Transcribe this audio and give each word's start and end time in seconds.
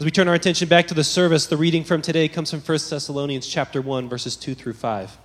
As 0.00 0.04
we 0.06 0.10
turn 0.10 0.28
our 0.28 0.34
attention 0.34 0.66
back 0.66 0.86
to 0.86 0.94
the 0.94 1.04
service, 1.04 1.46
the 1.46 1.58
reading 1.58 1.84
from 1.84 2.00
today 2.00 2.26
comes 2.26 2.50
from 2.50 2.60
1 2.60 2.78
Thessalonians 2.88 3.46
chapter 3.46 3.82
1 3.82 4.08
verses 4.08 4.34
2 4.34 4.54
through 4.54 4.72
5. 4.72 5.18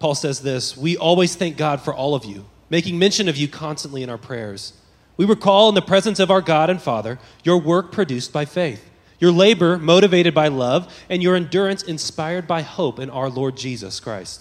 Paul 0.00 0.16
says 0.16 0.40
this, 0.40 0.76
"We 0.76 0.96
always 0.96 1.36
thank 1.36 1.56
God 1.56 1.80
for 1.80 1.94
all 1.94 2.16
of 2.16 2.24
you, 2.24 2.46
making 2.70 2.98
mention 2.98 3.28
of 3.28 3.36
you 3.36 3.46
constantly 3.46 4.02
in 4.02 4.10
our 4.10 4.18
prayers. 4.18 4.72
We 5.16 5.26
recall 5.26 5.68
in 5.68 5.76
the 5.76 5.80
presence 5.80 6.18
of 6.18 6.28
our 6.28 6.40
God 6.40 6.70
and 6.70 6.82
Father 6.82 7.20
your 7.44 7.58
work 7.58 7.92
produced 7.92 8.32
by 8.32 8.46
faith, 8.46 8.90
your 9.20 9.30
labor 9.30 9.78
motivated 9.78 10.34
by 10.34 10.48
love, 10.48 10.92
and 11.08 11.22
your 11.22 11.36
endurance 11.36 11.84
inspired 11.84 12.48
by 12.48 12.62
hope 12.62 12.98
in 12.98 13.10
our 13.10 13.30
Lord 13.30 13.56
Jesus 13.56 14.00
Christ. 14.00 14.40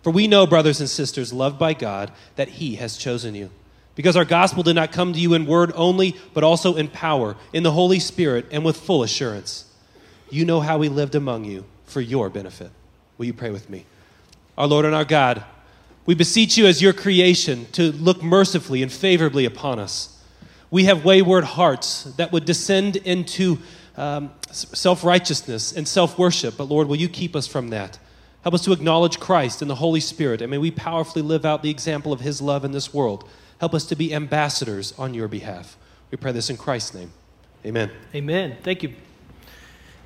For 0.00 0.12
we 0.12 0.28
know, 0.28 0.46
brothers 0.46 0.78
and 0.78 0.88
sisters, 0.88 1.32
loved 1.32 1.58
by 1.58 1.74
God, 1.74 2.12
that 2.36 2.50
he 2.50 2.76
has 2.76 2.96
chosen 2.96 3.34
you." 3.34 3.50
Because 3.98 4.14
our 4.14 4.24
gospel 4.24 4.62
did 4.62 4.76
not 4.76 4.92
come 4.92 5.12
to 5.12 5.18
you 5.18 5.34
in 5.34 5.44
word 5.44 5.72
only, 5.74 6.14
but 6.32 6.44
also 6.44 6.76
in 6.76 6.86
power, 6.86 7.34
in 7.52 7.64
the 7.64 7.72
Holy 7.72 7.98
Spirit, 7.98 8.46
and 8.52 8.64
with 8.64 8.76
full 8.76 9.02
assurance. 9.02 9.64
You 10.30 10.44
know 10.44 10.60
how 10.60 10.78
we 10.78 10.88
lived 10.88 11.16
among 11.16 11.46
you 11.46 11.64
for 11.82 12.00
your 12.00 12.30
benefit. 12.30 12.70
Will 13.16 13.26
you 13.26 13.32
pray 13.32 13.50
with 13.50 13.68
me? 13.68 13.86
Our 14.56 14.68
Lord 14.68 14.84
and 14.84 14.94
our 14.94 15.04
God, 15.04 15.42
we 16.06 16.14
beseech 16.14 16.56
you 16.56 16.66
as 16.66 16.80
your 16.80 16.92
creation 16.92 17.66
to 17.72 17.90
look 17.90 18.22
mercifully 18.22 18.84
and 18.84 18.92
favorably 18.92 19.44
upon 19.44 19.80
us. 19.80 20.22
We 20.70 20.84
have 20.84 21.04
wayward 21.04 21.42
hearts 21.42 22.04
that 22.18 22.30
would 22.30 22.44
descend 22.44 22.94
into 22.98 23.58
um, 23.96 24.30
self 24.52 25.02
righteousness 25.02 25.72
and 25.72 25.88
self 25.88 26.16
worship, 26.16 26.56
but 26.56 26.68
Lord, 26.68 26.86
will 26.86 26.94
you 26.94 27.08
keep 27.08 27.34
us 27.34 27.48
from 27.48 27.70
that? 27.70 27.98
Help 28.42 28.54
us 28.54 28.62
to 28.62 28.72
acknowledge 28.72 29.18
Christ 29.18 29.60
and 29.60 29.68
the 29.68 29.74
Holy 29.74 29.98
Spirit, 29.98 30.40
and 30.40 30.52
may 30.52 30.58
we 30.58 30.70
powerfully 30.70 31.22
live 31.22 31.44
out 31.44 31.64
the 31.64 31.70
example 31.70 32.12
of 32.12 32.20
his 32.20 32.40
love 32.40 32.64
in 32.64 32.70
this 32.70 32.94
world. 32.94 33.28
Help 33.58 33.74
us 33.74 33.84
to 33.86 33.96
be 33.96 34.14
ambassadors 34.14 34.94
on 34.98 35.14
your 35.14 35.26
behalf. 35.26 35.76
We 36.10 36.16
pray 36.16 36.32
this 36.32 36.48
in 36.48 36.56
Christ's 36.56 36.94
name. 36.94 37.12
Amen. 37.66 37.90
Amen. 38.14 38.56
Thank 38.62 38.84
you, 38.84 38.94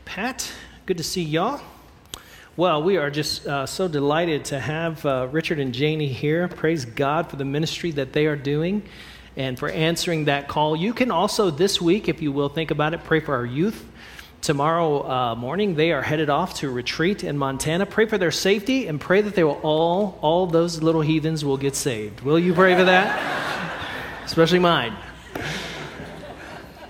Pat. 0.07 0.51
Good 0.87 0.97
to 0.97 1.05
see 1.05 1.23
y'all. 1.23 1.61
Well, 2.57 2.83
we 2.83 2.97
are 2.97 3.11
just 3.11 3.47
uh, 3.47 3.67
so 3.67 3.89
delighted 3.89 4.45
to 4.47 4.61
have 4.61 5.05
uh, 5.05 5.29
Richard 5.31 5.59
and 5.59 5.73
Janie 5.73 6.09
here. 6.09 6.49
Praise 6.49 6.85
God 6.85 7.31
for 7.31 7.37
the 7.37 7.45
ministry 7.45 7.91
that 7.93 8.13
they 8.13 8.27
are 8.27 8.37
doing 8.37 8.83
and 9.37 9.59
for 9.59 9.69
answering 9.71 10.27
that 10.27 10.49
call. 10.49 10.75
You 10.75 10.93
can 10.93 11.11
also, 11.11 11.51
this 11.51 11.81
week, 11.81 12.09
if 12.09 12.21
you 12.21 12.33
will 12.33 12.49
think 12.49 12.71
about 12.71 12.95
it, 12.95 13.05
pray 13.05 13.21
for 13.21 13.35
our 13.35 13.47
youth. 13.47 13.87
Tomorrow 14.43 15.09
uh, 15.09 15.35
morning, 15.37 15.77
they 15.77 15.93
are 15.93 16.03
headed 16.03 16.29
off 16.29 16.55
to 16.55 16.69
retreat 16.69 17.23
in 17.23 17.39
Montana. 17.39 17.87
Pray 17.87 18.07
for 18.07 18.19
their 18.19 18.33
safety 18.33 18.89
and 18.89 19.01
pray 19.01 19.21
that 19.21 19.37
they 19.37 19.45
will 19.45 19.61
all, 19.63 20.19
all 20.21 20.49
those 20.49 20.83
little 20.83 21.01
heathens 21.01 21.45
will 21.45 21.57
get 21.57 21.77
saved. 21.77 22.23
Will 22.23 22.41
you 22.41 22.53
pray 22.53 22.75
for 22.75 22.83
that? 22.83 23.85
Especially 24.25 24.59
mine. 24.59 24.97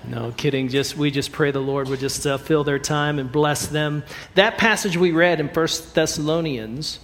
No 0.09 0.33
kidding. 0.35 0.71
Just 0.71 0.97
we 0.97 1.11
just 1.11 1.31
pray 1.31 1.51
the 1.51 1.61
Lord 1.61 1.91
would 1.91 2.01
just 2.01 2.27
uh, 2.27 2.39
fill 2.39 2.65
their 2.65 2.79
time 2.79 3.19
and 3.19 3.31
bless 3.31 3.67
them. 3.67 4.03
That 4.35 4.57
passage 4.57 4.97
we 4.97 5.13
read 5.13 5.39
in 5.39 5.51
First 5.51 5.95
Thessalonians 5.95 7.01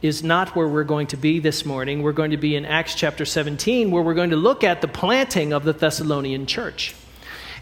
is 0.00 0.24
not 0.24 0.56
where 0.56 0.66
we're 0.66 0.84
going 0.84 1.08
to 1.08 1.18
be 1.18 1.40
this 1.40 1.66
morning. 1.66 2.02
We're 2.02 2.12
going 2.12 2.30
to 2.30 2.38
be 2.38 2.56
in 2.56 2.64
Acts 2.64 2.94
chapter 2.94 3.26
17, 3.26 3.90
where 3.90 4.02
we're 4.02 4.14
going 4.14 4.30
to 4.30 4.36
look 4.36 4.64
at 4.64 4.80
the 4.80 4.88
planting 4.88 5.52
of 5.52 5.64
the 5.64 5.74
Thessalonian 5.74 6.46
church. 6.46 6.94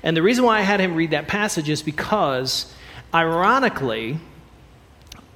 And 0.03 0.17
the 0.17 0.23
reason 0.23 0.45
why 0.45 0.59
I 0.59 0.63
had 0.63 0.81
him 0.81 0.95
read 0.95 1.11
that 1.11 1.29
passage 1.29 1.69
is 1.69 1.83
because, 1.83 2.73
ironically, 3.13 4.19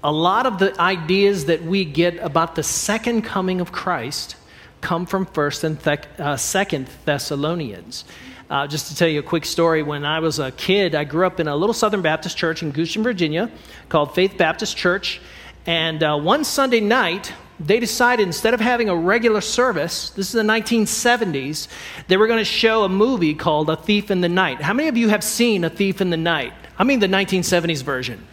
a 0.05 0.13
lot 0.13 0.47
of 0.47 0.59
the 0.59 0.79
ideas 0.81 1.47
that 1.47 1.63
we 1.63 1.85
get 1.85 2.19
about 2.19 2.55
the 2.55 2.63
second 2.63 3.23
coming 3.23 3.61
of 3.61 3.73
Christ 3.73 4.37
come 4.81 5.07
from 5.07 5.27
First 5.27 5.65
and 5.65 5.81
Th- 5.83 6.01
uh, 6.19 6.37
Second 6.37 6.89
Thessalonians. 7.05 8.05
Uh, 8.51 8.67
just 8.67 8.89
to 8.89 8.97
tell 8.97 9.09
you 9.09 9.21
a 9.21 9.23
quick 9.23 9.47
story, 9.47 9.83
when 9.83 10.05
I 10.05 10.19
was 10.19 10.39
a 10.39 10.51
kid, 10.51 10.95
I 10.95 11.05
grew 11.05 11.27
up 11.27 11.41
in 11.41 11.49
a 11.49 11.57
little 11.57 11.73
Southern 11.73 12.03
Baptist 12.03 12.37
church 12.37 12.63
in 12.63 12.73
Goochland, 12.73 13.03
Virginia, 13.03 13.51
called 13.89 14.15
Faith 14.15 14.37
Baptist 14.37 14.77
Church. 14.77 15.21
And 15.65 16.03
uh, 16.03 16.19
one 16.19 16.45
Sunday 16.45 16.81
night, 16.81 17.33
they 17.65 17.81
decided 17.81 18.27
instead 18.27 18.55
of 18.55 18.61
having 18.61 18.89
a 18.89 18.97
regular 18.97 19.41
service, 19.41 20.11
this 20.11 20.27
is 20.27 20.33
the 20.33 20.43
1970s, 20.43 21.69
they 22.09 22.17
were 22.17 22.27
going 22.27 22.39
to 22.39 22.45
show 22.45 22.85
a 22.85 22.89
movie 22.89 23.35
called 23.35 23.71
A 23.71 23.77
Thief 23.77 24.11
in 24.11 24.21
the 24.21 24.29
Night. 24.29 24.61
How 24.61 24.73
many 24.73 24.89
of 24.89 24.97
you 24.97 25.09
have 25.09 25.23
seen 25.23 25.65
A 25.65 25.71
Thief 25.71 26.01
in 26.01 26.11
the 26.11 26.17
Night? 26.17 26.53
I 26.79 26.85
mean 26.85 27.01
the 27.01 27.07
1970s 27.07 27.83
version. 27.83 28.27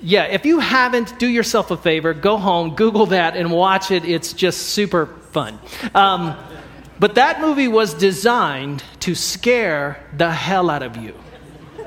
Yeah, 0.00 0.24
if 0.24 0.44
you 0.44 0.60
haven't, 0.60 1.18
do 1.18 1.26
yourself 1.26 1.70
a 1.70 1.76
favor, 1.76 2.12
go 2.12 2.36
home, 2.36 2.74
Google 2.74 3.06
that, 3.06 3.36
and 3.36 3.50
watch 3.50 3.90
it. 3.90 4.04
It's 4.04 4.32
just 4.32 4.60
super 4.60 5.06
fun. 5.06 5.58
Um, 5.94 6.36
but 7.00 7.16
that 7.16 7.40
movie 7.40 7.68
was 7.68 7.94
designed 7.94 8.84
to 9.00 9.14
scare 9.14 10.04
the 10.16 10.30
hell 10.30 10.70
out 10.70 10.82
of 10.82 10.96
you. 10.96 11.14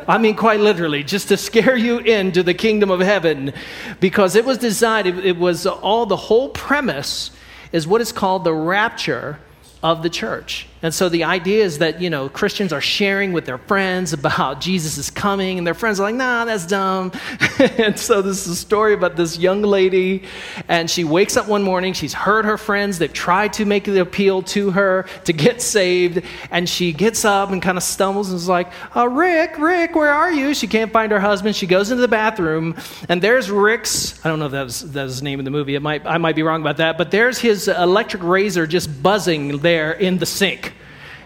I 0.07 0.17
mean, 0.17 0.35
quite 0.35 0.61
literally, 0.61 1.03
just 1.03 1.27
to 1.27 1.37
scare 1.37 1.75
you 1.75 1.99
into 1.99 2.41
the 2.41 2.53
kingdom 2.53 2.89
of 2.89 3.01
heaven, 3.01 3.53
because 3.99 4.35
it 4.35 4.45
was 4.45 4.57
designed, 4.57 5.07
it, 5.07 5.37
was 5.37 5.65
all 5.65 6.05
the 6.05 6.15
whole 6.15 6.49
premise 6.49 7.31
is 7.73 7.85
what 7.85 7.99
is 7.99 8.13
called 8.13 8.45
the 8.45 8.53
rapture 8.53 9.39
of 9.83 10.03
the 10.03 10.09
church. 10.09 10.67
And 10.83 10.93
so 10.93 11.09
the 11.09 11.23
idea 11.23 11.63
is 11.63 11.79
that, 11.79 12.01
you 12.01 12.11
know, 12.11 12.29
Christians 12.29 12.71
are 12.71 12.81
sharing 12.81 13.33
with 13.33 13.45
their 13.45 13.57
friends 13.57 14.13
about 14.13 14.61
Jesus 14.67 14.97
is 14.97 15.09
coming, 15.09 15.57
and 15.57 15.65
their 15.65 15.73
friends 15.73 15.99
are 15.99 16.03
like, 16.03 16.15
nah, 16.15 16.45
that's 16.45 16.67
dumb. 16.67 17.11
and 17.59 17.97
so 17.97 18.21
this 18.21 18.45
is 18.45 18.53
a 18.53 18.55
story 18.55 18.93
about 18.93 19.15
this 19.15 19.39
young 19.39 19.63
lady, 19.63 20.23
and 20.67 20.89
she 20.89 21.03
wakes 21.03 21.35
up 21.35 21.47
one 21.47 21.63
morning, 21.63 21.93
she's 21.93 22.13
heard 22.13 22.45
her 22.45 22.57
friends, 22.57 22.99
they've 22.99 23.11
tried 23.11 23.53
to 23.53 23.65
make 23.65 23.85
the 23.85 24.01
appeal 24.01 24.43
to 24.43 24.69
her 24.71 25.07
to 25.25 25.33
get 25.33 25.61
saved, 25.63 26.23
and 26.51 26.69
she 26.69 26.93
gets 26.93 27.25
up 27.25 27.49
and 27.51 27.61
kind 27.61 27.77
of 27.77 27.83
stumbles 27.83 28.29
and 28.29 28.37
is 28.37 28.47
like, 28.47 28.71
uh, 28.95 29.07
Rick, 29.07 29.57
Rick, 29.57 29.95
where 29.95 30.11
are 30.11 30.31
you? 30.31 30.53
She 30.53 30.67
can't 30.67 30.91
find 30.91 31.11
her 31.11 31.19
husband. 31.19 31.55
She 31.55 31.65
goes 31.65 31.89
into 31.89 32.01
the 32.01 32.07
bathroom, 32.07 32.75
and 33.09 33.19
there's 33.19 33.49
Rick's, 33.49 34.23
I 34.23 34.29
don't 34.29 34.37
know 34.37 34.45
if 34.45 34.51
that 34.51 34.63
was, 34.63 34.91
that 34.91 35.03
was 35.03 35.19
the 35.19 35.23
name 35.23 35.39
of 35.39 35.45
the 35.45 35.51
movie, 35.51 35.73
it 35.73 35.81
might, 35.81 36.05
I 36.05 36.19
might 36.19 36.35
be 36.35 36.43
wrong 36.43 36.61
about 36.61 36.77
that, 36.77 36.99
but 36.99 37.09
there's 37.09 37.39
his 37.39 37.67
electric 37.67 38.21
razor 38.21 38.67
just 38.67 39.01
buzzing 39.01 39.57
there 39.59 39.93
in 39.93 40.19
the 40.19 40.25
sink. 40.27 40.66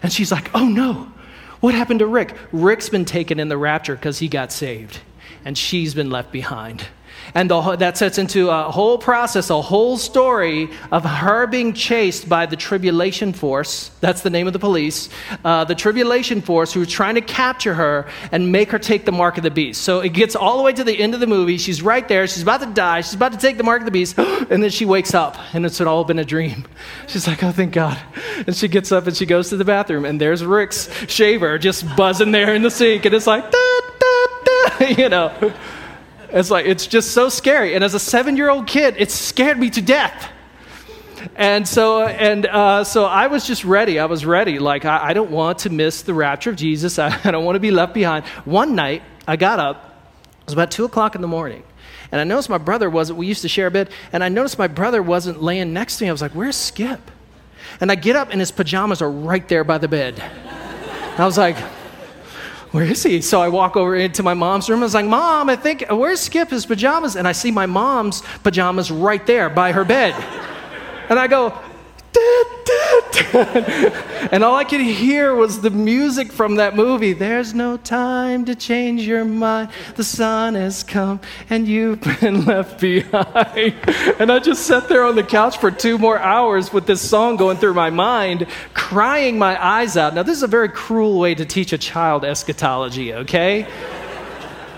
And 0.03 0.11
she's 0.11 0.31
like, 0.31 0.49
oh 0.53 0.67
no, 0.67 1.11
what 1.59 1.75
happened 1.75 1.99
to 1.99 2.07
Rick? 2.07 2.35
Rick's 2.51 2.89
been 2.89 3.05
taken 3.05 3.39
in 3.39 3.49
the 3.49 3.57
rapture 3.57 3.95
because 3.95 4.19
he 4.19 4.27
got 4.27 4.51
saved, 4.51 4.99
and 5.45 5.57
she's 5.57 5.93
been 5.93 6.09
left 6.09 6.31
behind. 6.31 6.87
And 7.33 7.49
the, 7.49 7.75
that 7.77 7.97
sets 7.97 8.17
into 8.17 8.49
a 8.49 8.71
whole 8.71 8.97
process, 8.97 9.49
a 9.49 9.61
whole 9.61 9.97
story 9.97 10.69
of 10.91 11.05
her 11.05 11.47
being 11.47 11.73
chased 11.73 12.27
by 12.27 12.45
the 12.45 12.55
tribulation 12.55 13.33
force. 13.33 13.89
That's 14.01 14.21
the 14.21 14.29
name 14.29 14.47
of 14.47 14.53
the 14.53 14.59
police. 14.59 15.09
Uh, 15.43 15.63
the 15.63 15.75
tribulation 15.75 16.41
force 16.41 16.73
who 16.73 16.81
are 16.81 16.85
trying 16.85 17.15
to 17.15 17.21
capture 17.21 17.73
her 17.73 18.07
and 18.31 18.51
make 18.51 18.71
her 18.71 18.79
take 18.79 19.05
the 19.05 19.11
mark 19.11 19.37
of 19.37 19.43
the 19.43 19.51
beast. 19.51 19.81
So 19.81 19.99
it 19.99 20.09
gets 20.13 20.35
all 20.35 20.57
the 20.57 20.63
way 20.63 20.73
to 20.73 20.83
the 20.83 20.97
end 20.97 21.13
of 21.13 21.19
the 21.19 21.27
movie. 21.27 21.57
She's 21.57 21.81
right 21.81 22.07
there. 22.07 22.27
She's 22.27 22.43
about 22.43 22.61
to 22.61 22.67
die. 22.67 23.01
She's 23.01 23.13
about 23.13 23.31
to 23.31 23.37
take 23.37 23.57
the 23.57 23.63
mark 23.63 23.81
of 23.81 23.85
the 23.85 23.91
beast. 23.91 24.17
And 24.51 24.61
then 24.61 24.69
she 24.69 24.85
wakes 24.85 25.13
up, 25.13 25.37
and 25.53 25.65
it's 25.65 25.79
all 25.79 26.03
been 26.03 26.19
a 26.19 26.25
dream. 26.25 26.65
She's 27.07 27.25
like, 27.25 27.41
oh, 27.43 27.51
thank 27.51 27.73
God. 27.73 27.97
And 28.45 28.55
she 28.55 28.67
gets 28.67 28.91
up 28.91 29.07
and 29.07 29.15
she 29.15 29.25
goes 29.25 29.49
to 29.49 29.57
the 29.57 29.63
bathroom, 29.63 30.03
and 30.03 30.19
there's 30.19 30.43
Rick's 30.43 30.89
shaver 31.07 31.57
just 31.57 31.85
buzzing 31.95 32.31
there 32.31 32.53
in 32.53 32.61
the 32.61 32.71
sink. 32.71 33.05
And 33.05 33.15
it's 33.15 33.27
like, 33.27 33.49
da, 33.49 33.79
da, 33.99 34.27
da, 34.43 34.85
you 34.87 35.09
know. 35.09 35.53
It's 36.33 36.49
like, 36.49 36.65
it's 36.65 36.87
just 36.87 37.11
so 37.11 37.29
scary. 37.29 37.75
And 37.75 37.83
as 37.83 37.93
a 37.93 37.99
seven 37.99 38.37
year 38.37 38.49
old 38.49 38.67
kid, 38.67 38.95
it 38.97 39.11
scared 39.11 39.59
me 39.59 39.69
to 39.71 39.81
death. 39.81 40.29
And 41.35 41.67
so, 41.67 42.05
and 42.05 42.45
uh, 42.45 42.83
so 42.83 43.05
I 43.05 43.27
was 43.27 43.45
just 43.45 43.63
ready. 43.63 43.99
I 43.99 44.05
was 44.05 44.25
ready. 44.25 44.59
Like, 44.59 44.85
I, 44.85 45.09
I, 45.09 45.13
don't 45.13 45.29
want 45.29 45.59
to 45.59 45.69
miss 45.69 46.01
the 46.01 46.13
rapture 46.13 46.49
of 46.49 46.55
Jesus. 46.55 46.97
I, 46.99 47.17
I 47.23 47.31
don't 47.31 47.45
want 47.45 47.55
to 47.55 47.59
be 47.59 47.71
left 47.71 47.93
behind. 47.93 48.25
One 48.45 48.75
night, 48.75 49.03
I 49.27 49.35
got 49.35 49.59
up. 49.59 50.09
It 50.39 50.45
was 50.45 50.53
about 50.53 50.71
two 50.71 50.85
o'clock 50.85 51.15
in 51.15 51.21
the 51.21 51.27
morning. 51.27 51.63
And 52.11 52.19
I 52.19 52.23
noticed 52.23 52.49
my 52.49 52.57
brother 52.57 52.89
wasn't, 52.89 53.19
we 53.19 53.27
used 53.27 53.43
to 53.43 53.47
share 53.47 53.67
a 53.67 53.71
bed, 53.71 53.89
and 54.11 54.23
I 54.23 54.29
noticed 54.29 54.57
my 54.57 54.67
brother 54.67 55.01
wasn't 55.01 55.41
laying 55.41 55.71
next 55.71 55.97
to 55.97 56.03
me. 56.03 56.09
I 56.09 56.11
was 56.11 56.21
like, 56.21 56.33
where's 56.33 56.57
Skip? 56.57 56.99
And 57.79 57.91
I 57.91 57.95
get 57.95 58.15
up, 58.15 58.31
and 58.31 58.39
his 58.39 58.51
pajamas 58.51 59.01
are 59.01 59.09
right 59.09 59.47
there 59.47 59.63
by 59.63 59.77
the 59.77 59.87
bed. 59.87 60.19
And 60.19 61.19
I 61.19 61.25
was 61.25 61.37
like, 61.37 61.55
where 62.71 62.85
is 62.85 63.03
he? 63.03 63.21
So 63.21 63.41
I 63.41 63.49
walk 63.49 63.75
over 63.75 63.95
into 63.95 64.23
my 64.23 64.33
mom's 64.33 64.69
room. 64.69 64.79
I 64.79 64.83
was 64.83 64.93
like, 64.93 65.05
Mom, 65.05 65.49
I 65.49 65.55
think, 65.55 65.85
where's 65.89 66.21
Skip? 66.21 66.49
His 66.49 66.65
pajamas? 66.65 67.15
And 67.15 67.27
I 67.27 67.33
see 67.33 67.51
my 67.51 67.65
mom's 67.65 68.21
pajamas 68.43 68.89
right 68.89 69.25
there 69.25 69.49
by 69.49 69.73
her 69.73 69.83
bed. 69.83 70.13
And 71.09 71.19
I 71.19 71.27
go, 71.27 71.57
and 74.31 74.43
all 74.43 74.55
I 74.55 74.65
could 74.65 74.81
hear 74.81 75.33
was 75.33 75.61
the 75.61 75.69
music 75.69 76.31
from 76.31 76.55
that 76.55 76.75
movie. 76.75 77.13
There's 77.13 77.53
no 77.53 77.77
time 77.77 78.45
to 78.45 78.55
change 78.55 79.01
your 79.03 79.23
mind. 79.23 79.69
The 79.95 80.03
sun 80.03 80.55
has 80.55 80.83
come 80.83 81.21
and 81.49 81.67
you've 81.67 82.01
been 82.21 82.45
left 82.45 82.81
behind. 82.81 83.75
And 84.19 84.31
I 84.31 84.39
just 84.39 84.65
sat 84.65 84.89
there 84.89 85.03
on 85.03 85.15
the 85.15 85.23
couch 85.23 85.57
for 85.57 85.71
two 85.71 85.97
more 85.97 86.19
hours 86.19 86.73
with 86.73 86.85
this 86.85 87.01
song 87.01 87.37
going 87.37 87.57
through 87.57 87.73
my 87.73 87.89
mind, 87.89 88.47
crying 88.73 89.37
my 89.37 89.63
eyes 89.63 89.95
out. 89.95 90.13
Now, 90.13 90.23
this 90.23 90.37
is 90.37 90.43
a 90.43 90.47
very 90.47 90.69
cruel 90.69 91.19
way 91.19 91.33
to 91.35 91.45
teach 91.45 91.71
a 91.71 91.77
child 91.77 92.25
eschatology, 92.25 93.13
okay? 93.13 93.67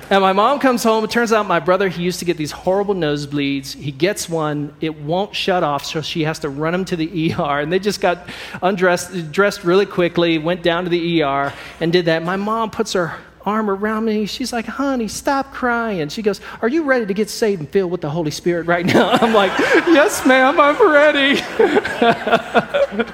And 0.09 0.21
my 0.21 0.33
mom 0.33 0.59
comes 0.59 0.83
home. 0.83 1.03
It 1.03 1.11
turns 1.11 1.31
out 1.31 1.47
my 1.47 1.59
brother, 1.59 1.87
he 1.89 2.03
used 2.03 2.19
to 2.19 2.25
get 2.25 2.37
these 2.37 2.51
horrible 2.51 2.93
nosebleeds. 2.93 3.73
He 3.75 3.91
gets 3.91 4.27
one, 4.29 4.73
it 4.81 4.99
won't 5.01 5.35
shut 5.35 5.63
off, 5.63 5.85
so 5.85 6.01
she 6.01 6.23
has 6.23 6.39
to 6.39 6.49
run 6.49 6.73
him 6.73 6.85
to 6.85 6.95
the 6.95 7.33
ER. 7.37 7.59
And 7.59 7.71
they 7.71 7.79
just 7.79 8.01
got 8.01 8.29
undressed, 8.61 9.31
dressed 9.31 9.63
really 9.63 9.85
quickly, 9.85 10.37
went 10.37 10.61
down 10.61 10.83
to 10.83 10.89
the 10.89 11.23
ER 11.23 11.53
and 11.79 11.91
did 11.91 12.05
that. 12.05 12.23
My 12.23 12.35
mom 12.35 12.69
puts 12.69 12.93
her 12.93 13.17
arm 13.45 13.69
around 13.69 14.05
me. 14.05 14.25
She's 14.25 14.53
like, 14.53 14.65
honey, 14.65 15.07
stop 15.07 15.53
crying. 15.53 16.09
She 16.09 16.21
goes, 16.21 16.41
Are 16.61 16.67
you 16.67 16.83
ready 16.83 17.05
to 17.05 17.13
get 17.13 17.29
saved 17.29 17.61
and 17.61 17.69
filled 17.69 17.91
with 17.91 18.01
the 18.01 18.09
Holy 18.09 18.31
Spirit 18.31 18.67
right 18.67 18.85
now? 18.85 19.09
I'm 19.21 19.33
like, 19.33 19.57
Yes, 19.59 20.25
ma'am, 20.25 20.59
I'm 20.59 20.91
ready. 20.91 21.41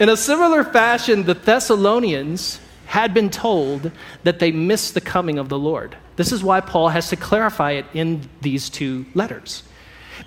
In 0.00 0.08
a 0.08 0.16
similar 0.16 0.64
fashion, 0.64 1.24
the 1.24 1.34
Thessalonians 1.34 2.60
had 2.90 3.14
been 3.14 3.30
told 3.30 3.92
that 4.24 4.40
they 4.40 4.50
missed 4.50 4.94
the 4.94 5.00
coming 5.00 5.38
of 5.38 5.48
the 5.48 5.56
Lord. 5.56 5.96
This 6.16 6.32
is 6.32 6.42
why 6.42 6.60
Paul 6.60 6.88
has 6.88 7.08
to 7.10 7.16
clarify 7.16 7.70
it 7.72 7.86
in 7.94 8.28
these 8.40 8.68
two 8.68 9.06
letters. 9.14 9.62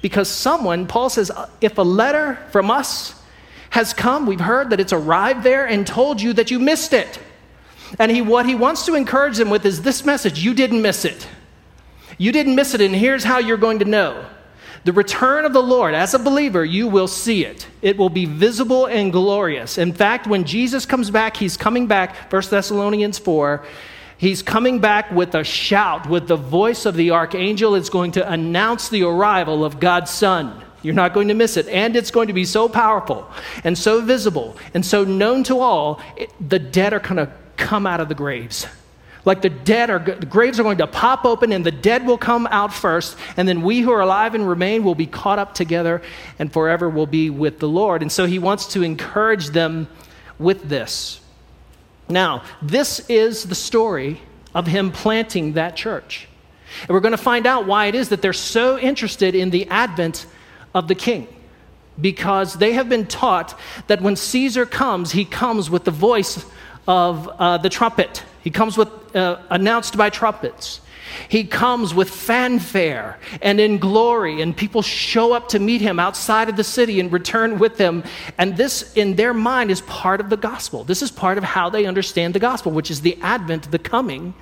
Because 0.02 0.30
someone, 0.30 0.88
Paul 0.88 1.10
says, 1.10 1.30
uh, 1.30 1.50
if 1.60 1.78
a 1.78 1.82
letter 1.82 2.40
from 2.52 2.72
us 2.72 3.22
has 3.72 3.94
come, 3.94 4.26
we've 4.26 4.40
heard 4.40 4.70
that 4.70 4.80
it's 4.80 4.94
arrived 4.94 5.44
there 5.44 5.66
and 5.68 5.86
told 5.86 6.22
you 6.22 6.32
that 6.32 6.52
you 6.52 6.58
missed 6.60 6.94
it. 6.94 7.20
And 8.00 8.10
he, 8.10 8.22
what 8.22 8.46
he 8.46 8.56
wants 8.56 8.86
to 8.86 8.96
encourage 8.96 9.36
them 9.36 9.50
with 9.50 9.66
is 9.66 9.82
this 9.82 10.06
message 10.06 10.40
you 10.40 10.54
didn't 10.54 10.82
miss 10.82 11.04
it. 11.04 11.28
You 12.18 12.32
didn't 12.32 12.56
miss 12.56 12.74
it, 12.74 12.80
and 12.80 12.96
here's 12.96 13.26
how 13.26 13.40
you're 13.40 13.58
going 13.58 13.80
to 13.80 13.86
know. 13.86 14.26
The 14.84 14.92
return 14.92 15.46
of 15.46 15.54
the 15.54 15.64
Lord, 15.64 15.94
as 15.94 16.14
a 16.14 16.20
believer, 16.20 16.66
you 16.66 16.90
will 16.90 17.08
see 17.08 17.46
it. 17.46 17.68
It 17.82 17.98
will 17.98 18.10
be 18.10 18.26
visible 18.26 18.86
and 18.86 19.14
glorious. 19.14 19.78
In 19.78 19.94
fact, 19.94 20.28
when 20.28 20.44
Jesus 20.44 20.86
comes 20.86 21.10
back, 21.10 21.38
he's 21.38 21.56
coming 21.56 21.88
back, 21.88 22.32
1 22.32 22.42
Thessalonians 22.50 23.18
4, 23.18 23.66
he's 24.18 24.42
coming 24.42 24.80
back 24.80 25.10
with 25.12 25.36
a 25.36 25.44
shout, 25.46 26.10
with 26.10 26.28
the 26.28 26.36
voice 26.36 26.86
of 26.86 26.96
the 26.96 27.12
archangel. 27.12 27.76
It's 27.76 27.90
going 27.90 28.12
to 28.14 28.30
announce 28.30 28.90
the 28.90 29.04
arrival 29.04 29.64
of 29.64 29.80
God's 29.80 30.12
Son. 30.12 30.62
You're 30.82 30.94
not 30.94 31.14
going 31.14 31.30
to 31.30 31.34
miss 31.34 31.56
it. 31.56 31.70
And 31.70 31.96
it's 31.96 32.12
going 32.12 32.28
to 32.28 32.34
be 32.34 32.44
so 32.44 32.68
powerful 32.68 33.26
and 33.64 33.78
so 33.78 34.02
visible 34.02 34.58
and 34.74 34.86
so 34.86 35.06
known 35.06 35.46
to 35.46 35.62
all, 35.62 36.02
it, 36.18 36.30
the 36.42 36.60
dead 36.60 36.92
are 36.92 37.00
going 37.00 37.16
to 37.16 37.32
come 37.56 37.88
out 37.88 38.02
of 38.02 38.10
the 38.10 38.16
graves. 38.16 38.68
Like 39.26 39.42
the 39.42 39.50
dead 39.50 39.90
are, 39.90 40.00
the 40.00 40.26
graves 40.26 40.60
are 40.60 40.64
going 40.64 40.80
to 40.80 40.88
pop 40.88 41.24
open 41.24 41.54
and 41.54 41.66
the 41.66 41.72
dead 41.72 42.06
will 42.06 42.18
come 42.18 42.46
out 42.48 42.74
first, 42.74 43.18
and 43.38 43.48
then 43.48 43.62
we 43.62 43.80
who 43.80 43.92
are 43.92 44.02
alive 44.02 44.36
and 44.36 44.48
remain 44.48 44.84
will 44.84 44.96
be 44.96 45.08
caught 45.08 45.40
up 45.40 45.54
together 45.54 46.02
and 46.40 46.52
forever 46.52 46.90
will 46.90 47.06
be 47.06 47.30
with 47.30 47.60
the 47.60 47.68
Lord. 47.70 48.02
And 48.02 48.12
so 48.12 48.26
he 48.26 48.38
wants 48.40 48.68
to 48.74 48.84
encourage 48.84 49.48
them 49.48 49.88
with 50.40 50.68
this. 50.68 51.22
Now, 52.10 52.44
this 52.62 53.00
is 53.10 53.46
the 53.46 53.56
story 53.56 54.22
of 54.54 54.68
him 54.68 54.92
planting 54.92 55.54
that 55.54 55.76
church. 55.76 56.28
And 56.82 56.90
we're 56.90 57.00
going 57.00 57.12
to 57.12 57.18
find 57.18 57.48
out 57.48 57.66
why 57.66 57.86
it 57.86 57.96
is 57.96 58.10
that 58.10 58.22
they're 58.22 58.34
so 58.34 58.78
interested 58.78 59.36
in 59.36 59.52
the 59.52 59.68
advent 59.70 60.26
of 60.74 60.88
the 60.88 60.96
king. 60.96 61.28
Because 62.02 62.56
they 62.56 62.74
have 62.74 62.90
been 62.90 63.06
taught 63.06 63.58
that 63.86 64.02
when 64.02 64.16
Caesar 64.16 64.66
comes, 64.66 65.12
he 65.12 65.26
comes 65.26 65.70
with 65.70 65.84
the 65.84 65.92
voice 65.92 66.44
of 66.88 67.28
uh, 67.28 67.58
the 67.58 67.70
trumpet. 67.70 68.24
He 68.42 68.50
comes 68.50 68.78
with 68.78 69.16
uh, 69.16 69.40
announced 69.50 69.98
by 69.98 70.10
trumpets. 70.10 70.82
He 71.30 71.44
comes 71.44 71.94
with 71.94 72.10
fanfare 72.10 73.20
and 73.42 73.60
in 73.60 73.78
glory, 73.78 74.42
and 74.42 74.56
people 74.56 74.82
show 74.82 75.34
up 75.34 75.50
to 75.50 75.60
meet 75.60 75.82
him 75.82 76.00
outside 76.00 76.50
of 76.50 76.58
the 76.58 76.64
city 76.64 77.00
and 77.00 77.12
return 77.12 77.60
with 77.60 77.78
him. 77.78 78.04
And 78.38 78.58
this, 78.58 78.94
in 78.94 79.16
their 79.16 79.34
mind, 79.34 79.70
is 79.70 79.82
part 79.82 80.20
of 80.20 80.30
the 80.30 80.38
gospel. 80.38 80.84
This 80.84 81.02
is 81.02 81.12
part 81.12 81.38
of 81.38 81.44
how 81.44 81.70
they 81.70 81.86
understand 81.86 82.34
the 82.34 82.40
gospel, 82.40 82.72
which 82.72 82.90
is 82.90 83.02
the 83.02 83.18
advent, 83.22 83.70
the 83.72 83.80
coming 83.80 84.34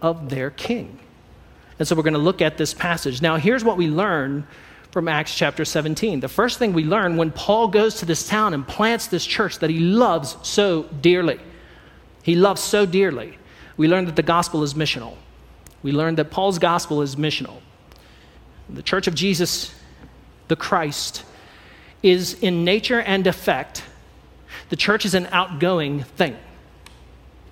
of 0.00 0.30
their 0.30 0.50
king. 0.50 0.98
And 1.78 1.86
so 1.86 1.96
we're 1.96 2.02
going 2.02 2.14
to 2.14 2.20
look 2.20 2.40
at 2.40 2.56
this 2.56 2.72
passage. 2.72 3.20
Now, 3.20 3.36
here's 3.36 3.64
what 3.64 3.76
we 3.76 3.88
learn 3.88 4.46
from 4.92 5.08
Acts 5.08 5.34
chapter 5.34 5.64
17. 5.64 6.20
The 6.20 6.28
first 6.28 6.58
thing 6.58 6.72
we 6.72 6.84
learn 6.84 7.16
when 7.16 7.32
Paul 7.32 7.68
goes 7.68 7.96
to 7.96 8.06
this 8.06 8.28
town 8.28 8.54
and 8.54 8.66
plants 8.66 9.08
this 9.08 9.26
church 9.26 9.58
that 9.58 9.70
he 9.70 9.80
loves 9.80 10.36
so 10.42 10.84
dearly, 10.84 11.40
he 12.24 12.34
loves 12.34 12.62
so 12.62 12.86
dearly, 12.86 13.38
we 13.76 13.86
learn 13.86 14.06
that 14.06 14.16
the 14.16 14.22
gospel 14.22 14.62
is 14.62 14.72
missional. 14.74 15.14
We 15.82 15.92
learn 15.92 16.14
that 16.14 16.30
Paul's 16.30 16.58
gospel 16.58 17.02
is 17.02 17.16
missional. 17.16 17.60
The 18.70 18.82
church 18.82 19.06
of 19.06 19.14
Jesus, 19.14 19.74
the 20.48 20.56
Christ, 20.56 21.22
is 22.02 22.34
in 22.42 22.64
nature 22.64 23.02
and 23.02 23.26
effect, 23.26 23.84
the 24.70 24.76
church 24.76 25.04
is 25.04 25.12
an 25.12 25.28
outgoing 25.32 26.04
thing. 26.04 26.36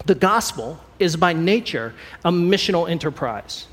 The 0.07 0.15
gospel 0.15 0.81
is 0.99 1.17
by 1.17 1.35
nature 1.35 1.95
a 2.25 2.31
missional 2.31 2.91
enterprise. 2.91 3.67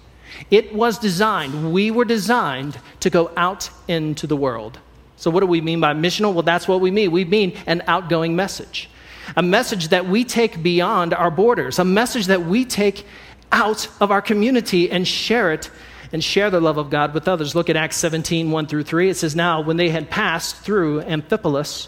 It 0.52 0.76
was 0.76 1.00
designed, 1.00 1.72
we 1.72 1.92
were 1.92 2.06
designed 2.06 2.78
to 3.00 3.10
go 3.10 3.32
out 3.38 3.70
into 3.88 4.28
the 4.28 4.36
world. 4.36 4.80
So, 5.16 5.32
what 5.32 5.40
do 5.40 5.46
we 5.46 5.62
mean 5.62 5.80
by 5.80 5.94
missional? 5.94 6.34
Well, 6.34 6.44
that's 6.44 6.68
what 6.68 6.82
we 6.82 6.92
mean. 6.92 7.12
We 7.12 7.24
mean 7.24 7.58
an 7.68 7.84
outgoing 7.88 8.36
message, 8.36 8.90
a 9.36 9.42
message 9.42 9.90
that 9.90 10.08
we 10.08 10.24
take 10.24 10.62
beyond 10.62 11.14
our 11.14 11.32
borders, 11.32 11.80
a 11.80 11.86
message 11.86 12.28
that 12.28 12.46
we 12.46 12.66
take 12.66 13.06
out 13.52 13.90
of 14.00 14.12
our 14.12 14.22
community 14.22 14.92
and 14.92 15.08
share 15.08 15.52
it 15.54 15.70
and 16.12 16.24
share 16.24 16.50
the 16.50 16.60
love 16.60 16.78
of 16.78 16.90
God 16.90 17.14
with 17.14 17.28
others. 17.28 17.56
Look 17.56 17.70
at 17.70 17.76
Acts 17.76 17.98
17, 17.98 18.52
1 18.52 18.68
through 18.68 18.84
3. 18.84 19.10
It 19.10 19.18
says, 19.18 19.36
Now, 19.36 19.62
when 19.62 19.78
they 19.78 19.90
had 19.90 20.10
passed 20.10 20.58
through 20.58 21.02
Amphipolis 21.02 21.88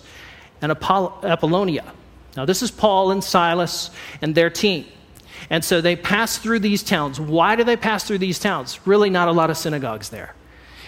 and 0.61 0.71
Apollonia. 0.71 1.91
Now, 2.37 2.45
this 2.45 2.61
is 2.61 2.71
Paul 2.71 3.11
and 3.11 3.23
Silas 3.23 3.89
and 4.21 4.35
their 4.35 4.49
team. 4.49 4.85
And 5.49 5.65
so 5.65 5.81
they 5.81 5.95
pass 5.95 6.37
through 6.37 6.59
these 6.59 6.83
towns. 6.83 7.19
Why 7.19 7.55
do 7.55 7.63
they 7.63 7.75
pass 7.75 8.03
through 8.03 8.19
these 8.19 8.39
towns? 8.39 8.79
Really, 8.85 9.09
not 9.09 9.27
a 9.27 9.31
lot 9.31 9.49
of 9.49 9.57
synagogues 9.57 10.09
there. 10.09 10.35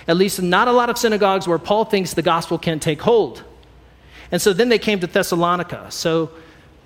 At 0.08 0.18
least, 0.18 0.42
not 0.42 0.68
a 0.68 0.72
lot 0.72 0.90
of 0.90 0.98
synagogues 0.98 1.48
where 1.48 1.58
Paul 1.58 1.86
thinks 1.86 2.14
the 2.14 2.22
gospel 2.22 2.58
can 2.58 2.80
take 2.80 3.02
hold. 3.02 3.44
And 4.34 4.42
so 4.42 4.52
then 4.52 4.70
they 4.70 4.80
came 4.80 5.00
to 5.00 5.06
Thessalonica. 5.06 5.92
So, 5.92 6.32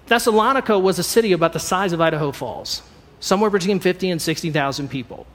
Thessalonica 0.08 0.78
was 0.78 1.00
a 1.00 1.04
city 1.04 1.32
about 1.32 1.54
the 1.54 1.60
size 1.60 1.94
of 1.94 2.02
Idaho 2.02 2.34
Falls, 2.34 2.82
somewhere 3.22 3.50
between 3.50 3.80
50 3.80 4.12
and 4.12 4.22
60,000 4.22 4.90
people, 4.90 5.26